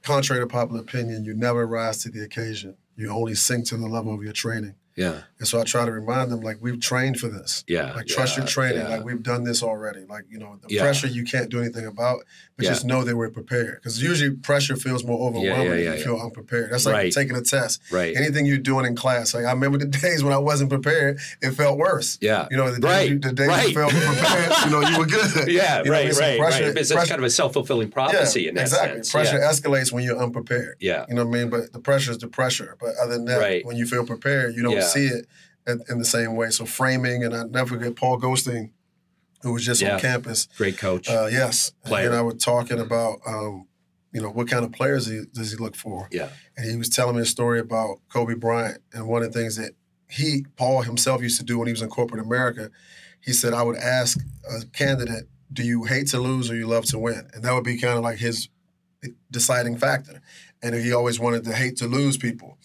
contrary 0.02 0.42
to 0.42 0.48
popular 0.48 0.80
opinion, 0.80 1.24
you 1.24 1.32
never 1.32 1.64
rise 1.64 2.02
to 2.02 2.10
the 2.10 2.24
occasion. 2.24 2.76
You 2.96 3.10
only 3.10 3.36
sink 3.36 3.66
to 3.66 3.76
the 3.76 3.86
level 3.86 4.12
of 4.12 4.24
your 4.24 4.32
training. 4.32 4.74
Yeah. 4.96 5.20
And 5.38 5.48
so 5.48 5.58
I 5.60 5.64
try 5.64 5.86
to 5.86 5.90
remind 5.92 6.30
them, 6.30 6.40
like, 6.40 6.58
we've 6.60 6.78
trained 6.80 7.18
for 7.18 7.28
this. 7.28 7.64
Yeah. 7.66 7.92
Like, 7.94 8.06
trust 8.06 8.36
yeah, 8.36 8.42
your 8.42 8.48
training. 8.48 8.78
yeah. 8.82 8.88
Like, 8.96 9.04
we've 9.04 9.22
done 9.22 9.44
this 9.44 9.62
already. 9.62 10.04
Like, 10.04 10.24
you 10.28 10.38
know, 10.38 10.58
the 10.66 10.74
Yeah. 10.74 10.82
pressure 10.82 11.06
you 11.06 11.24
can't 11.24 11.48
do 11.48 11.60
anything 11.60 11.86
about, 11.86 12.24
but 12.58 12.66
just 12.66 12.84
know 12.84 13.02
that 13.04 13.16
we're 13.16 13.30
prepared. 13.30 13.76
Because 13.76 14.02
usually 14.02 14.32
pressure 14.32 14.76
feels 14.76 15.02
more 15.04 15.18
overwhelming 15.28 15.80
if 15.80 15.98
you 15.98 16.04
feel 16.04 16.20
unprepared. 16.20 16.70
That's 16.70 16.84
like 16.84 16.94
Right. 16.94 17.12
taking 17.12 17.34
a 17.36 17.40
test. 17.40 17.80
right. 17.90 18.14
Anything 18.14 18.44
you're 18.44 18.58
doing 18.58 18.84
in 18.84 18.94
class. 18.96 19.32
Like, 19.32 19.46
I 19.46 19.52
remember 19.52 19.78
the 19.78 19.86
days 20.02 20.22
when 20.22 20.34
I 20.34 20.38
wasn't 20.38 20.68
prepared, 20.68 21.18
it 21.40 21.52
felt 21.52 21.78
worse. 21.78 22.18
yeah. 22.20 22.46
You 22.50 22.58
know, 22.58 22.70
the 22.70 22.80
days, 22.80 22.84
Right, 22.90 23.08
you, 23.10 23.18
the 23.18 23.32
days 23.32 23.48
right. 23.48 23.68
you 23.68 23.74
felt 23.74 23.92
prepared, 23.92 24.52
you 24.64 24.70
know, 24.70 24.80
you 24.88 24.98
were 24.98 25.06
good. 25.16 25.48
Yeah, 25.48 25.78
You 25.78 25.84
know, 25.86 25.90
right, 25.92 26.06
it's 26.08 26.20
right, 26.20 26.38
pressure- 26.38 26.64
right. 26.64 26.76
It's 26.76 26.92
pressure- 26.92 27.08
kind 27.08 27.18
of 27.20 27.24
a 27.24 27.30
self 27.30 27.54
fulfilling 27.54 27.90
prophecy 27.90 28.48
in 28.48 28.54
that 28.56 28.62
exactly. 28.62 28.96
sense. 28.98 29.12
Pressure 29.12 29.38
escalates 29.38 29.90
when 29.92 30.04
you're 30.04 30.18
unprepared. 30.18 30.76
yeah. 30.80 31.06
You 31.08 31.14
know 31.14 31.24
what 31.24 31.34
I 31.36 31.40
mean? 31.40 31.48
But 31.50 31.72
the 31.72 31.78
pressure 31.80 32.10
is 32.10 32.18
the 32.18 32.28
pressure. 32.28 32.76
But 32.78 32.96
other 33.02 33.14
than 33.14 33.24
that, 33.26 33.38
Right. 33.40 33.64
when 33.64 33.76
you 33.76 33.86
feel 33.86 34.04
prepared, 34.04 34.54
you 34.54 34.62
don't 34.62 34.79
Yeah. 34.80 34.86
see 34.86 35.06
it 35.06 35.26
in, 35.66 35.82
in 35.88 35.98
the 35.98 36.04
same 36.04 36.36
way. 36.36 36.50
So 36.50 36.64
framing, 36.66 37.24
and 37.24 37.34
I 37.34 37.44
never 37.44 37.76
forget 37.76 37.96
Paul 37.96 38.18
Ghosting, 38.20 38.70
who 39.42 39.52
was 39.52 39.64
just 39.64 39.80
Yeah. 39.80 39.94
on 39.94 40.00
campus. 40.00 40.48
Great 40.56 40.76
coach. 40.78 41.08
Uh, 41.08 41.28
yes, 41.30 41.72
Player. 41.84 42.06
and 42.08 42.14
I 42.16 42.22
was 42.22 42.42
talking 42.42 42.78
about, 42.80 43.20
um, 43.26 43.66
you 44.12 44.20
know, 44.20 44.30
what 44.30 44.48
kind 44.48 44.64
of 44.64 44.72
players 44.72 45.06
he, 45.06 45.22
does 45.32 45.50
he 45.52 45.56
look 45.56 45.76
for? 45.76 46.08
yeah. 46.10 46.28
and 46.56 46.70
he 46.70 46.76
was 46.76 46.88
telling 46.88 47.16
me 47.16 47.22
a 47.22 47.26
story 47.26 47.58
about 47.60 48.00
Kobe 48.12 48.34
Bryant. 48.34 48.82
And 48.92 49.06
one 49.06 49.22
of 49.22 49.32
the 49.32 49.38
things 49.38 49.56
that 49.56 49.72
he, 50.08 50.44
Paul 50.56 50.82
himself, 50.82 51.22
used 51.22 51.38
to 51.38 51.44
do 51.44 51.58
when 51.58 51.68
he 51.68 51.72
was 51.72 51.80
in 51.82 51.88
corporate 51.88 52.20
America, 52.24 52.70
he 53.20 53.32
said, 53.32 53.54
I 53.54 53.62
would 53.62 53.76
ask 53.76 54.18
a 54.50 54.64
candidate, 54.72 55.28
Do 55.52 55.62
you 55.62 55.84
hate 55.84 56.08
to 56.08 56.18
lose 56.20 56.50
or 56.50 56.56
you 56.56 56.66
love 56.66 56.84
to 56.86 56.98
win? 56.98 57.28
And 57.32 57.42
that 57.44 57.52
would 57.54 57.64
be 57.64 57.78
kind 57.78 57.96
of 57.96 58.02
like 58.04 58.18
his 58.18 58.48
deciding 59.30 59.76
factor. 59.78 60.20
And 60.62 60.74
he 60.74 60.92
always 60.92 61.18
wanted 61.18 61.44
to 61.44 61.52
hate 61.54 61.76
to 61.78 61.86
lose 61.86 62.16
people. 62.16 62.58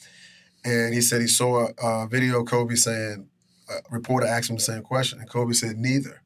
And 0.66 0.94
he 0.94 1.02
said 1.02 1.22
he 1.22 1.28
saw 1.28 1.68
a, 1.68 2.04
a 2.04 2.08
video 2.08 2.42
of 2.42 2.48
Kobe 2.48 2.76
saying, 2.76 3.30
a 3.70 3.82
reporter 3.90 4.28
asked 4.28 4.50
him 4.50 4.58
the 4.58 4.62
same 4.62 4.82
question, 4.82 5.20
and 5.20 5.30
Kobe 5.30 5.54
said, 5.54 5.78
Neither. 5.78 6.22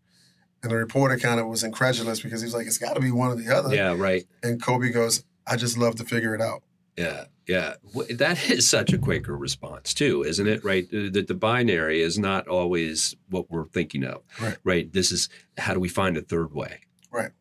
And 0.61 0.71
the 0.71 0.75
reporter 0.75 1.17
kind 1.17 1.39
of 1.39 1.47
was 1.47 1.63
incredulous 1.63 2.21
because 2.21 2.41
he 2.41 2.45
was 2.45 2.53
like, 2.53 2.67
It's 2.67 2.77
got 2.77 2.95
to 2.95 3.01
be 3.01 3.11
one 3.11 3.31
or 3.31 3.35
the 3.35 3.53
other. 3.55 3.73
Yeah, 3.73 3.95
right. 3.95 4.25
And 4.41 4.61
Kobe 4.61 4.89
goes, 4.89 5.23
I 5.45 5.55
just 5.55 5.77
love 5.77 5.95
to 5.95 6.05
figure 6.05 6.33
it 6.35 6.41
out. 6.41 6.63
Yeah, 6.97 7.25
yeah. 7.47 7.75
That 8.09 8.49
is 8.49 8.67
such 8.67 8.91
a 8.91 8.97
Quaker 8.97 9.35
response 9.35 9.93
too, 9.93 10.23
isn't 10.23 10.47
it? 10.47 10.63
Right. 10.63 10.85
Uh, 10.93 11.09
that 11.11 11.27
the 11.27 11.33
binary 11.33 12.01
is 12.01 12.19
not 12.19 12.47
always 12.47 13.15
what 13.29 13.49
we're 13.49 13.67
thinking 13.67 14.03
of. 14.03 14.21
Right. 14.41 14.57
Right. 14.63 14.93
This 14.93 15.11
is 15.11 15.29
how 15.57 15.73
do 15.73 15.79
we 15.79 15.89
find 15.89 16.17
a 16.17 16.21
third 16.21 16.53
way? 16.53 16.81
Right. 17.11 17.31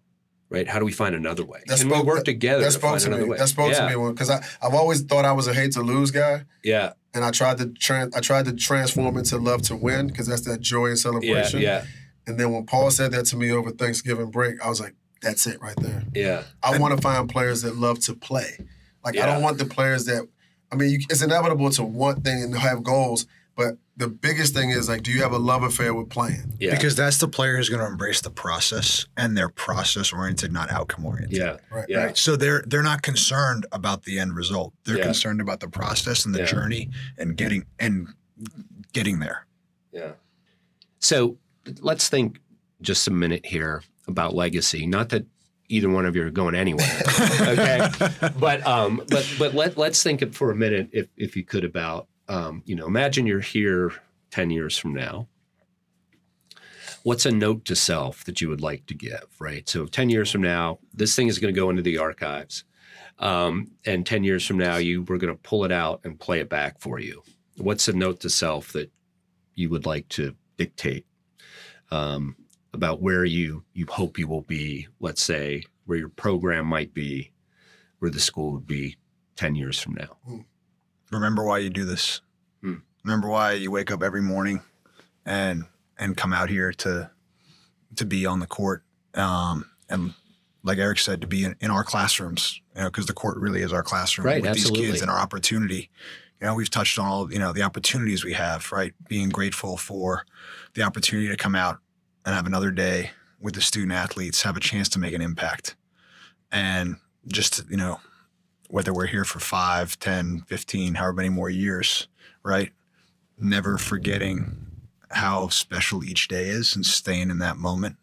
Right. 0.51 0.67
How 0.67 0.79
do 0.79 0.85
we 0.87 0.93
find 0.93 1.15
another 1.15 1.45
way? 1.45 1.61
That 1.67 1.79
Can 1.79 1.89
we 1.89 1.95
spoke- 1.95 2.07
work 2.07 2.25
together 2.25 2.61
that 2.61 2.67
to 2.67 2.73
spoke 2.73 2.99
to 3.01 3.07
another 3.09 3.25
me. 3.25 3.29
way? 3.31 3.39
That 3.39 3.49
spoke 3.49 3.73
yeah. 3.73 3.87
to 3.89 3.99
me 3.99 4.11
because 4.13 4.31
I 4.31 4.43
I've 4.63 4.75
always 4.75 5.03
thought 5.03 5.25
I 5.27 5.33
was 5.33 5.47
a 5.47 5.53
hate 5.55 5.73
to 5.73 5.83
lose 5.83 6.11
guy, 6.11 6.45
Yeah. 6.65 6.93
and 7.15 7.23
I 7.25 7.31
tried 7.31 7.59
to 7.59 7.67
tran 7.67 8.15
I 8.17 8.21
tried 8.21 8.47
to 8.47 8.53
transform 8.55 9.19
it 9.19 9.25
to 9.27 9.37
love 9.39 9.63
to 9.63 9.77
win 9.77 10.07
because 10.07 10.27
that's 10.27 10.43
that 10.47 10.61
joy 10.61 10.87
and 10.87 10.99
celebration. 10.99 11.61
Yeah. 11.61 11.85
And 12.27 12.39
then 12.41 12.53
when 12.53 12.65
Paul 12.67 12.91
said 12.91 13.13
that 13.13 13.27
to 13.27 13.37
me 13.37 13.51
over 13.53 13.71
Thanksgiving 13.71 14.31
break, 14.31 14.63
I 14.65 14.69
was 14.69 14.81
like, 14.81 14.95
that's 15.23 15.47
it 15.47 15.61
right 15.61 15.77
there. 15.81 16.05
Yeah. 16.15 16.43
I 16.63 16.79
want 16.79 16.95
to 16.97 17.03
find 17.03 17.29
players 17.29 17.63
that 17.63 17.77
love 17.77 17.99
to 18.01 18.15
play. 18.15 18.67
Like 19.05 19.19
I 19.19 19.27
don't 19.27 19.43
want 19.43 19.59
the 19.59 19.65
players 19.65 20.05
that. 20.07 20.27
I 20.71 20.77
mean, 20.77 20.91
you, 20.91 20.99
it's 21.09 21.23
inevitable 21.23 21.71
to 21.71 21.83
want 21.83 22.25
things 22.25 22.45
and 22.45 22.55
have 22.57 22.83
goals, 22.83 23.27
but 23.59 23.77
the 23.97 24.07
biggest 24.07 24.55
thing 24.55 24.71
is 24.71 24.89
like, 24.89 25.03
do 25.03 25.11
you 25.11 25.21
have 25.21 25.33
a 25.33 25.39
love 25.39 25.65
affair 25.65 25.93
with 25.93 26.09
playing? 26.09 26.55
Yeah. 26.61 26.71
Because 26.77 26.95
that's 26.95 27.19
the 27.19 27.27
player 27.27 27.57
who's 27.57 27.69
going 27.69 27.81
to 27.85 27.89
embrace 27.89 28.21
the 28.21 28.31
process 28.31 29.05
and 29.17 29.37
they're 29.37 29.49
process 29.49 30.13
oriented, 30.13 30.53
not 30.53 30.71
outcome 30.71 31.05
oriented. 31.05 31.37
yeah. 31.37 31.57
Right. 31.69 31.85
Yeah. 31.89 32.05
Right. 32.05 32.17
So 32.17 32.37
they're 32.37 32.63
they're 32.69 32.85
not 32.85 33.03
concerned 33.03 33.67
about 33.73 34.05
the 34.05 34.21
end 34.21 34.37
result. 34.37 34.73
They're 34.85 34.99
Yeah. 34.99 35.03
concerned 35.07 35.41
about 35.41 35.59
the 35.59 35.69
process 35.69 36.25
and 36.25 36.33
the 36.33 36.39
Yeah. 36.39 36.45
journey 36.47 36.91
and 37.19 37.37
getting 37.37 37.65
and 37.81 38.07
getting 38.93 39.19
there. 39.19 39.45
Yeah. 39.91 40.13
So 41.01 41.37
let's 41.81 42.09
think 42.09 42.39
just 42.81 43.09
a 43.09 43.11
minute 43.11 43.45
here 43.45 43.83
about 44.07 44.37
legacy. 44.37 44.87
Not 44.87 45.09
that 45.09 45.27
either 45.69 45.91
one 45.91 46.07
of 46.07 46.15
you 46.15 46.23
are 46.25 46.31
going 46.31 46.55
anywhere. 46.55 47.03
okay. 47.41 47.89
But 48.39 48.65
um, 48.65 49.03
but 49.09 49.29
but 49.37 49.53
let 49.55 49.77
let's 49.77 50.01
think 50.01 50.33
for 50.33 50.53
a 50.53 50.57
minute, 50.57 50.91
if 50.93 51.09
if 51.17 51.35
you 51.37 51.45
could, 51.45 51.65
about 51.65 52.07
um, 52.29 52.63
you 52.67 52.75
know, 52.75 52.87
imagine 52.87 53.27
you're 53.27 53.41
here 53.41 53.93
ten 54.31 54.51
years 54.51 54.77
from 54.77 54.95
now. 54.95 55.29
What's 57.03 57.27
a 57.27 57.31
note 57.31 57.65
to 57.67 57.77
self 57.77 58.25
that 58.25 58.41
you 58.41 58.49
would 58.49 58.61
like 58.61 58.87
to 58.87 58.95
give? 58.95 59.27
Right. 59.39 59.69
So 59.69 59.87
ten 59.87 60.11
years 60.11 60.31
from 60.31 60.43
now, 60.43 60.79
this 60.93 61.15
thing 61.17 61.29
is 61.29 61.39
going 61.39 61.55
to 61.55 61.61
go 61.61 61.71
into 61.71 61.83
the 61.83 61.99
archives, 61.99 62.65
um, 63.19 63.71
and 63.87 64.05
ten 64.05 64.25
years 64.25 64.47
from 64.47 64.59
now, 64.59 64.77
you 64.77 65.03
we're 65.03 65.19
going 65.19 65.35
to 65.35 65.43
pull 65.43 65.65
it 65.65 65.73
out 65.73 66.01
and 66.05 66.19
play 66.21 66.41
it 66.41 66.49
back 66.49 66.81
for 66.81 66.99
you. 66.99 67.23
What's 67.57 67.89
a 67.89 67.93
note 67.93 68.21
to 68.21 68.31
self 68.31 68.73
that 68.73 68.91
you 69.55 69.71
would 69.71 69.87
like 69.87 70.09
to 70.11 70.35
dictate 70.57 71.07
um, 71.91 72.37
about 72.73 73.01
where 73.01 73.25
you 73.25 73.65
you 73.73 73.87
hope 73.87 74.19
you 74.19 74.29
will 74.29 74.43
be? 74.43 74.89
Let's 75.01 75.23
say 75.23 75.65
where 75.87 75.99
your 75.99 76.11
program 76.11 76.67
might 76.67 76.93
be, 76.93 77.33
where 78.01 78.11
the 78.11 78.21
school 78.21 78.53
would 78.53 78.67
be 78.67 78.97
ten 79.37 79.55
years 79.55 79.81
from 79.81 79.95
now. 79.95 80.45
Remember 81.11 81.45
why 81.45 81.59
you 81.59 81.71
do 81.71 81.85
this. 81.85 82.21
Hmm. 82.63 82.77
Remember 83.05 83.29
why 83.29 83.53
you 83.53 83.71
wake 83.71 83.91
up 83.91 84.03
every 84.03 84.23
morning 84.23 84.63
and 85.25 85.65
and 85.99 86.17
come 86.17 86.33
out 86.33 86.49
here 86.49 86.73
to 86.73 87.11
to 87.97 88.05
be 88.05 88.27
on 88.27 88.41
the 88.41 88.47
court. 88.47 88.83
Um, 89.15 89.71
and 89.89 90.15
like 90.63 90.79
Eric 90.79 90.99
said, 90.99 91.21
to 91.21 91.27
be 91.27 91.45
in, 91.45 91.57
in 91.61 91.71
our 91.71 91.85
classrooms, 91.85 92.61
you 92.75 92.83
know, 92.83 92.89
because 92.89 93.07
the 93.07 93.13
court 93.15 93.39
really 93.39 93.63
is 93.63 93.73
our 93.73 93.83
classroom 93.83 94.27
Right, 94.27 94.43
with 94.43 94.55
these 94.55 94.71
kids 94.71 95.01
and 95.01 95.11
our 95.11 95.19
opportunity. 95.19 95.91
You 96.41 96.47
know, 96.47 96.55
we've 96.55 96.71
touched 96.71 96.99
on 96.99 97.07
all, 97.07 97.33
you 97.33 97.39
know, 97.39 97.53
the 97.53 97.63
opportunities 97.63 98.25
we 98.25 98.35
have, 98.35 98.71
right? 98.71 98.93
Being 99.09 99.29
grateful 99.29 99.77
for 99.77 100.25
the 100.75 100.83
opportunity 100.83 101.29
to 101.29 101.37
come 101.37 101.55
out 101.55 101.79
and 102.25 102.35
have 102.35 102.47
another 102.47 102.71
day 102.71 103.11
with 103.41 103.55
the 103.55 103.61
student 103.61 103.93
athletes, 103.93 104.43
have 104.43 104.57
a 104.57 104.61
chance 104.61 104.89
to 104.91 104.99
make 104.99 105.15
an 105.15 105.23
impact. 105.23 105.75
And 106.53 106.97
just, 107.27 107.69
you 107.69 107.77
know, 107.77 108.01
whether 108.69 108.93
we're 108.93 109.07
here 109.07 109.25
for 109.25 109.41
5, 109.41 109.99
10, 109.99 110.43
15, 110.47 110.95
however 110.95 111.15
many 111.15 111.29
more 111.29 111.51
years, 111.51 112.07
right? 112.43 112.71
Never 113.39 113.79
forgetting 113.79 114.67
how 115.11 115.49
special 115.49 116.05
each 116.05 116.29
day 116.29 116.49
is 116.49 116.77
and 116.77 116.85
staying 116.85 117.31
in 117.31 117.39
that 117.39 117.57
moment 117.57 117.97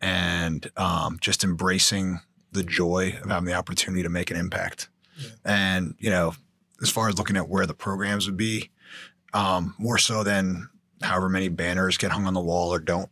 and 0.00 0.70
um, 0.76 1.18
just 1.20 1.42
embracing 1.42 2.20
the 2.52 2.62
joy 2.62 3.18
of 3.22 3.30
having 3.30 3.46
the 3.46 3.54
opportunity 3.54 4.02
to 4.02 4.08
make 4.08 4.30
an 4.30 4.36
impact. 4.36 4.88
Yeah. 5.18 5.28
And, 5.44 5.94
you 5.98 6.10
know, 6.10 6.34
as 6.82 6.90
far 6.90 7.08
as 7.08 7.16
looking 7.16 7.36
at 7.36 7.48
where 7.48 7.66
the 7.66 7.74
programs 7.74 8.26
would 8.26 8.36
be, 8.36 8.70
um, 9.32 9.74
more 9.78 9.98
so 9.98 10.22
than 10.22 10.68
however 11.02 11.28
many 11.28 11.48
banners 11.48 11.96
get 11.96 12.12
hung 12.12 12.26
on 12.26 12.34
the 12.34 12.40
wall 12.40 12.72
or 12.72 12.78
don't, 12.78 13.10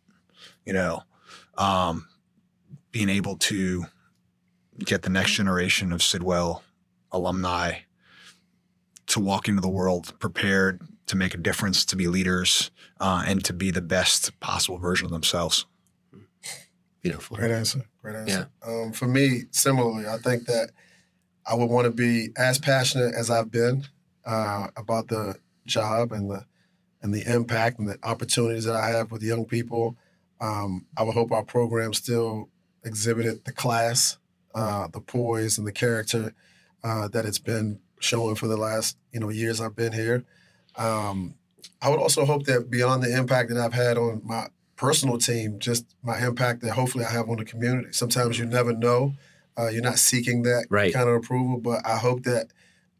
you 0.67 0.73
know, 0.73 1.03
um, 1.57 2.09
being 2.93 3.09
able 3.09 3.37
to 3.37 3.87
get 4.79 5.03
the 5.03 5.11
next 5.11 5.33
generation 5.33 5.93
of 5.93 6.03
Sidwell 6.03 6.63
alumni 7.15 7.79
to 9.07 9.21
walk 9.21 9.49
into 9.49 9.61
the 9.61 9.69
world 9.69 10.13
prepared 10.19 10.83
to 11.07 11.17
make 11.17 11.35
a 11.35 11.39
difference, 11.39 11.85
to 11.85 11.97
be 11.97 12.09
leaders, 12.09 12.71
uh, 13.01 13.25
and 13.27 13.45
to 13.45 13.53
be 13.53 13.71
the 13.71 13.83
best 13.83 14.39
possible 14.41 14.79
version 14.79 15.07
of 15.07 15.13
themselves. 15.13 15.67
Beautiful. 17.03 17.37
Great 17.37 17.51
answer. 17.51 17.85
Great 18.03 18.17
answer. 18.17 18.49
Um, 18.67 18.93
for 18.93 19.07
me, 19.07 19.45
similarly, 19.51 20.07
I 20.07 20.17
think 20.17 20.47
that 20.47 20.71
I 21.47 21.55
would 21.55 21.69
want 21.69 21.85
to 21.85 21.91
be 21.91 22.31
as 22.37 22.59
passionate 22.59 23.15
as 23.15 23.31
I've 23.31 23.51
been 23.51 23.85
uh, 24.25 24.69
about 24.77 25.09
the 25.09 25.37
job 25.67 26.13
and 26.13 26.31
the 26.31 26.47
and 27.03 27.13
the 27.13 27.31
impact 27.31 27.79
and 27.79 27.87
the 27.87 27.99
opportunities 28.03 28.65
that 28.65 28.77
I 28.77 28.89
have 28.89 29.11
with 29.11 29.23
young 29.23 29.45
people. 29.45 29.99
Um, 30.41 30.87
I 30.97 31.03
would 31.03 31.13
hope 31.13 31.33
our 31.33 31.45
program 31.45 31.93
still 31.93 32.49
exhibited 32.83 33.45
the 33.45 33.53
class, 33.53 34.17
uh, 34.55 34.89
the 34.89 35.01
poise, 35.01 35.59
and 35.59 35.67
the 35.67 35.73
character 35.73 36.33
uh, 36.85 37.09
that 37.09 37.25
it's 37.25 37.39
been 37.41 37.81
showing 37.99 38.37
for 38.37 38.47
the 38.47 38.57
last 38.57 38.97
you 39.13 39.19
know 39.19 39.31
years 39.31 39.61
I've 39.61 39.75
been 39.75 39.93
here. 39.93 40.25
Um, 40.77 41.35
I 41.81 41.89
would 41.89 41.99
also 41.99 42.25
hope 42.25 42.45
that 42.45 42.71
beyond 42.71 43.03
the 43.03 43.17
impact 43.17 43.49
that 43.51 43.59
I've 43.59 43.73
had 43.73 43.97
on 43.99 44.21
my 44.25 44.49
personal 44.77 45.19
team, 45.19 45.59
just 45.59 45.87
my 46.03 46.19
impact 46.25 46.61
that 46.63 46.73
hopefully 46.75 47.05
I 47.05 47.11
have 47.11 47.29
on 47.29 47.39
the 47.39 47.45
community. 47.45 47.89
Sometimes 47.93 48.39
you 48.39 48.45
never 48.47 48.73
know. 48.73 49.15
Uh, 49.57 49.69
you're 49.69 49.83
not 49.83 49.99
seeking 49.99 50.43
that 50.43 50.67
Right. 50.69 50.93
kind 50.93 51.09
of 51.09 51.15
approval, 51.15 51.59
but 51.59 51.87
I 51.87 51.97
hope 51.97 52.25
that 52.25 52.49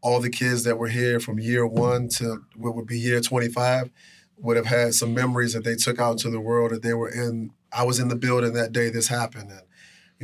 all 0.01 0.21
the 0.21 0.31
kids 0.31 0.65
that 0.65 0.79
were 0.79 0.89
here 0.89 1.19
from 1.19 1.39
year 1.41 1.67
one 1.67 2.09
to 2.09 2.45
what 2.57 2.77
would 2.77 2.87
be 2.87 2.99
year 2.99 3.21
25 3.21 3.91
would 4.39 4.57
have 4.57 4.67
had 4.67 4.95
some 4.95 5.15
memories 5.15 5.53
that 5.55 5.65
they 5.65 5.75
took 5.75 5.99
out 5.99 6.13
into 6.13 6.31
the 6.31 6.41
world 6.41 6.71
that 6.71 6.83
they 6.83 6.95
were 6.95 7.09
in. 7.09 7.51
I 7.73 7.83
was 7.85 7.99
in 7.99 8.09
the 8.09 8.17
building 8.17 8.53
that 8.53 8.73
day 8.73 8.89
this 8.91 9.09
happened. 9.09 9.51
And, 9.51 9.63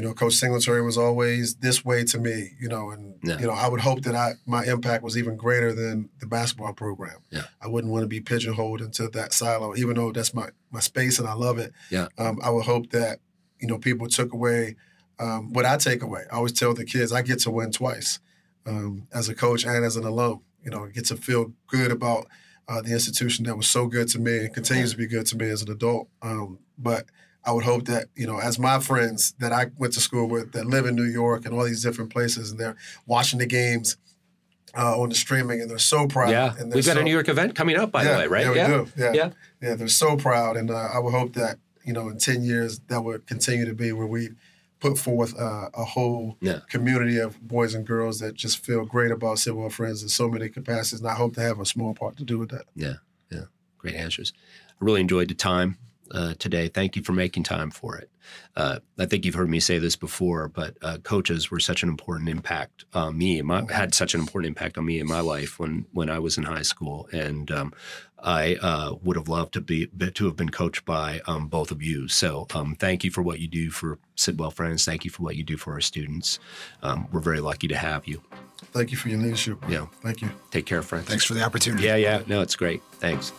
you 0.00 0.06
know, 0.08 0.14
Coach 0.14 0.32
Singletary 0.32 0.80
was 0.80 0.96
always 0.96 1.56
this 1.56 1.84
way 1.84 2.04
to 2.04 2.18
me, 2.18 2.52
you 2.58 2.68
know, 2.68 2.90
and, 2.90 3.16
Yeah. 3.22 3.38
you 3.38 3.46
know, 3.46 3.52
I 3.52 3.68
would 3.68 3.80
hope 3.82 4.00
that 4.04 4.14
I 4.14 4.32
my 4.46 4.64
impact 4.64 5.04
was 5.04 5.18
even 5.18 5.36
greater 5.36 5.74
than 5.74 6.08
the 6.20 6.26
basketball 6.26 6.72
program. 6.72 7.18
Yeah. 7.30 7.42
I 7.60 7.68
wouldn't 7.68 7.92
want 7.92 8.04
to 8.04 8.06
be 8.08 8.20
pigeonholed 8.22 8.80
into 8.80 9.08
that 9.08 9.34
silo, 9.34 9.76
even 9.76 9.96
though 9.96 10.10
that's 10.10 10.32
my, 10.32 10.48
my 10.70 10.80
space 10.80 11.18
and 11.18 11.28
I 11.28 11.34
love 11.34 11.58
it. 11.58 11.74
Yeah. 11.90 12.08
Um, 12.16 12.38
I 12.42 12.48
would 12.48 12.64
hope 12.64 12.90
that, 12.92 13.18
you 13.60 13.68
know, 13.68 13.76
people 13.76 14.08
took 14.08 14.32
away 14.32 14.76
um, 15.18 15.52
what 15.52 15.66
I 15.66 15.76
take 15.76 16.02
away. 16.02 16.22
I 16.32 16.36
always 16.36 16.52
tell 16.52 16.72
the 16.72 16.86
kids 16.86 17.12
I 17.12 17.20
get 17.20 17.40
to 17.40 17.50
win 17.50 17.70
twice 17.70 18.20
um, 18.64 19.06
as 19.12 19.28
a 19.28 19.34
coach 19.34 19.66
and 19.66 19.84
as 19.84 19.96
an 19.96 20.04
alum. 20.04 20.40
You 20.64 20.70
know, 20.70 20.86
get 20.86 21.04
to 21.08 21.16
feel 21.16 21.52
good 21.66 21.92
about 21.92 22.26
uh, 22.68 22.80
the 22.80 22.92
institution 22.92 23.44
that 23.44 23.56
was 23.56 23.66
so 23.66 23.86
good 23.86 24.08
to 24.08 24.18
me 24.18 24.38
and 24.38 24.54
continues 24.54 24.92
to 24.92 24.96
be 24.96 25.06
good 25.06 25.26
to 25.26 25.36
me 25.36 25.50
as 25.50 25.60
an 25.60 25.70
adult. 25.70 26.08
Um, 26.22 26.58
but 26.78 27.04
I 27.44 27.52
would 27.52 27.64
hope 27.64 27.86
that 27.86 28.06
you 28.14 28.26
know, 28.26 28.38
as 28.38 28.58
my 28.58 28.80
friends 28.80 29.32
that 29.38 29.52
I 29.52 29.66
went 29.78 29.94
to 29.94 30.00
school 30.00 30.28
with 30.28 30.52
that 30.52 30.66
live 30.66 30.86
in 30.86 30.94
New 30.94 31.04
York 31.04 31.44
and 31.46 31.54
all 31.54 31.64
these 31.64 31.82
different 31.82 32.10
places, 32.10 32.50
and 32.50 32.60
they're 32.60 32.76
watching 33.06 33.38
the 33.38 33.46
games 33.46 33.96
uh, 34.76 35.00
on 35.00 35.08
the 35.08 35.14
streaming, 35.14 35.60
and 35.60 35.70
they're 35.70 35.78
so 35.78 36.06
proud. 36.06 36.30
Yeah. 36.30 36.54
and 36.58 36.72
We've 36.72 36.84
got 36.84 36.94
so, 36.94 37.00
a 37.00 37.04
New 37.04 37.12
York 37.12 37.28
event 37.28 37.54
coming 37.54 37.76
up, 37.76 37.90
by 37.90 38.04
yeah, 38.04 38.12
the 38.12 38.18
way, 38.18 38.26
right? 38.26 38.54
Yeah, 38.56 38.68
we 38.78 38.84
do. 38.84 38.90
Yeah. 38.96 39.12
Yeah. 39.12 39.30
yeah, 39.62 39.74
They're 39.74 39.88
so 39.88 40.16
proud, 40.16 40.56
and 40.56 40.70
uh, 40.70 40.74
I 40.94 40.98
would 40.98 41.12
hope 41.14 41.32
that 41.34 41.58
you 41.84 41.92
know, 41.94 42.08
in 42.08 42.18
ten 42.18 42.44
years, 42.44 42.78
that 42.88 43.02
would 43.02 43.26
continue 43.26 43.64
to 43.64 43.74
be 43.74 43.92
where 43.92 44.06
we 44.06 44.28
put 44.80 44.96
forth 44.98 45.38
uh, 45.38 45.68
a 45.74 45.84
whole 45.84 46.36
Yeah. 46.40 46.60
community 46.68 47.18
of 47.18 47.40
boys 47.40 47.74
and 47.74 47.86
girls 47.86 48.18
that 48.20 48.34
just 48.34 48.64
feel 48.64 48.84
great 48.84 49.10
about 49.10 49.38
Sidwell 49.38 49.70
Friends 49.70 50.02
in 50.02 50.08
so 50.08 50.28
many 50.28 50.48
capacities, 50.50 51.00
and 51.00 51.08
I 51.08 51.14
hope 51.14 51.34
to 51.34 51.40
have 51.40 51.58
a 51.58 51.66
small 51.66 51.94
part 51.94 52.16
to 52.18 52.24
do 52.24 52.38
with 52.38 52.50
that. 52.50 52.66
Yeah. 52.74 52.94
Yeah. 53.30 53.44
Great 53.78 53.94
answers. 53.94 54.32
I 54.80 54.84
really 54.84 55.00
enjoyed 55.00 55.28
the 55.28 55.34
time 55.34 55.78
uh, 56.12 56.34
today. 56.38 56.68
Thank 56.68 56.96
you 56.96 57.02
for 57.02 57.12
making 57.12 57.44
time 57.44 57.70
for 57.70 57.96
it. 57.96 58.10
Uh, 58.56 58.78
I 58.98 59.06
think 59.06 59.24
you've 59.24 59.34
heard 59.34 59.50
me 59.50 59.60
say 59.60 59.78
this 59.78 59.96
before, 59.96 60.48
but 60.48 60.76
uh, 60.82 60.98
coaches 60.98 61.50
were 61.50 61.60
such 61.60 61.82
an 61.82 61.88
important 61.88 62.28
impact 62.28 62.84
on 62.94 63.18
me. 63.18 63.40
My, 63.42 63.64
had 63.70 63.94
such 63.94 64.14
an 64.14 64.20
important 64.20 64.48
impact 64.48 64.78
on 64.78 64.84
me 64.84 65.00
in 65.00 65.06
my 65.06 65.20
life 65.20 65.58
when 65.58 65.86
when 65.92 66.10
I 66.10 66.18
was 66.18 66.36
in 66.38 66.44
high 66.44 66.62
school, 66.62 67.08
and 67.12 67.50
um, 67.50 67.72
I 68.22 68.56
uh, 68.56 68.94
would 69.02 69.16
have 69.16 69.28
loved 69.28 69.54
to 69.54 69.60
be 69.60 69.86
to 69.86 70.24
have 70.26 70.36
been 70.36 70.50
coached 70.50 70.84
by 70.84 71.20
um, 71.26 71.48
both 71.48 71.70
of 71.70 71.82
you. 71.82 72.08
So 72.08 72.46
um, 72.54 72.74
thank 72.74 73.04
you 73.04 73.10
for 73.10 73.22
what 73.22 73.40
you 73.40 73.48
do 73.48 73.70
for 73.70 73.98
Sidwell 74.16 74.50
Friends. 74.50 74.84
Thank 74.84 75.04
you 75.04 75.10
for 75.10 75.22
what 75.22 75.36
you 75.36 75.42
do 75.42 75.56
for 75.56 75.72
our 75.72 75.80
students. 75.80 76.38
Um, 76.82 77.08
we're 77.12 77.20
very 77.20 77.40
lucky 77.40 77.68
to 77.68 77.76
have 77.76 78.06
you. 78.06 78.22
Thank 78.72 78.90
you 78.90 78.96
for 78.96 79.08
your 79.08 79.18
leadership. 79.18 79.58
Yeah. 79.68 79.86
Thank 80.02 80.22
you. 80.22 80.30
Take 80.50 80.66
care, 80.66 80.82
friends. 80.82 81.08
Thanks 81.08 81.24
for 81.24 81.34
the 81.34 81.42
opportunity. 81.42 81.84
Yeah, 81.84 81.96
yeah. 81.96 82.22
No, 82.26 82.42
it's 82.42 82.56
great. 82.56 82.82
Thanks. 83.00 83.32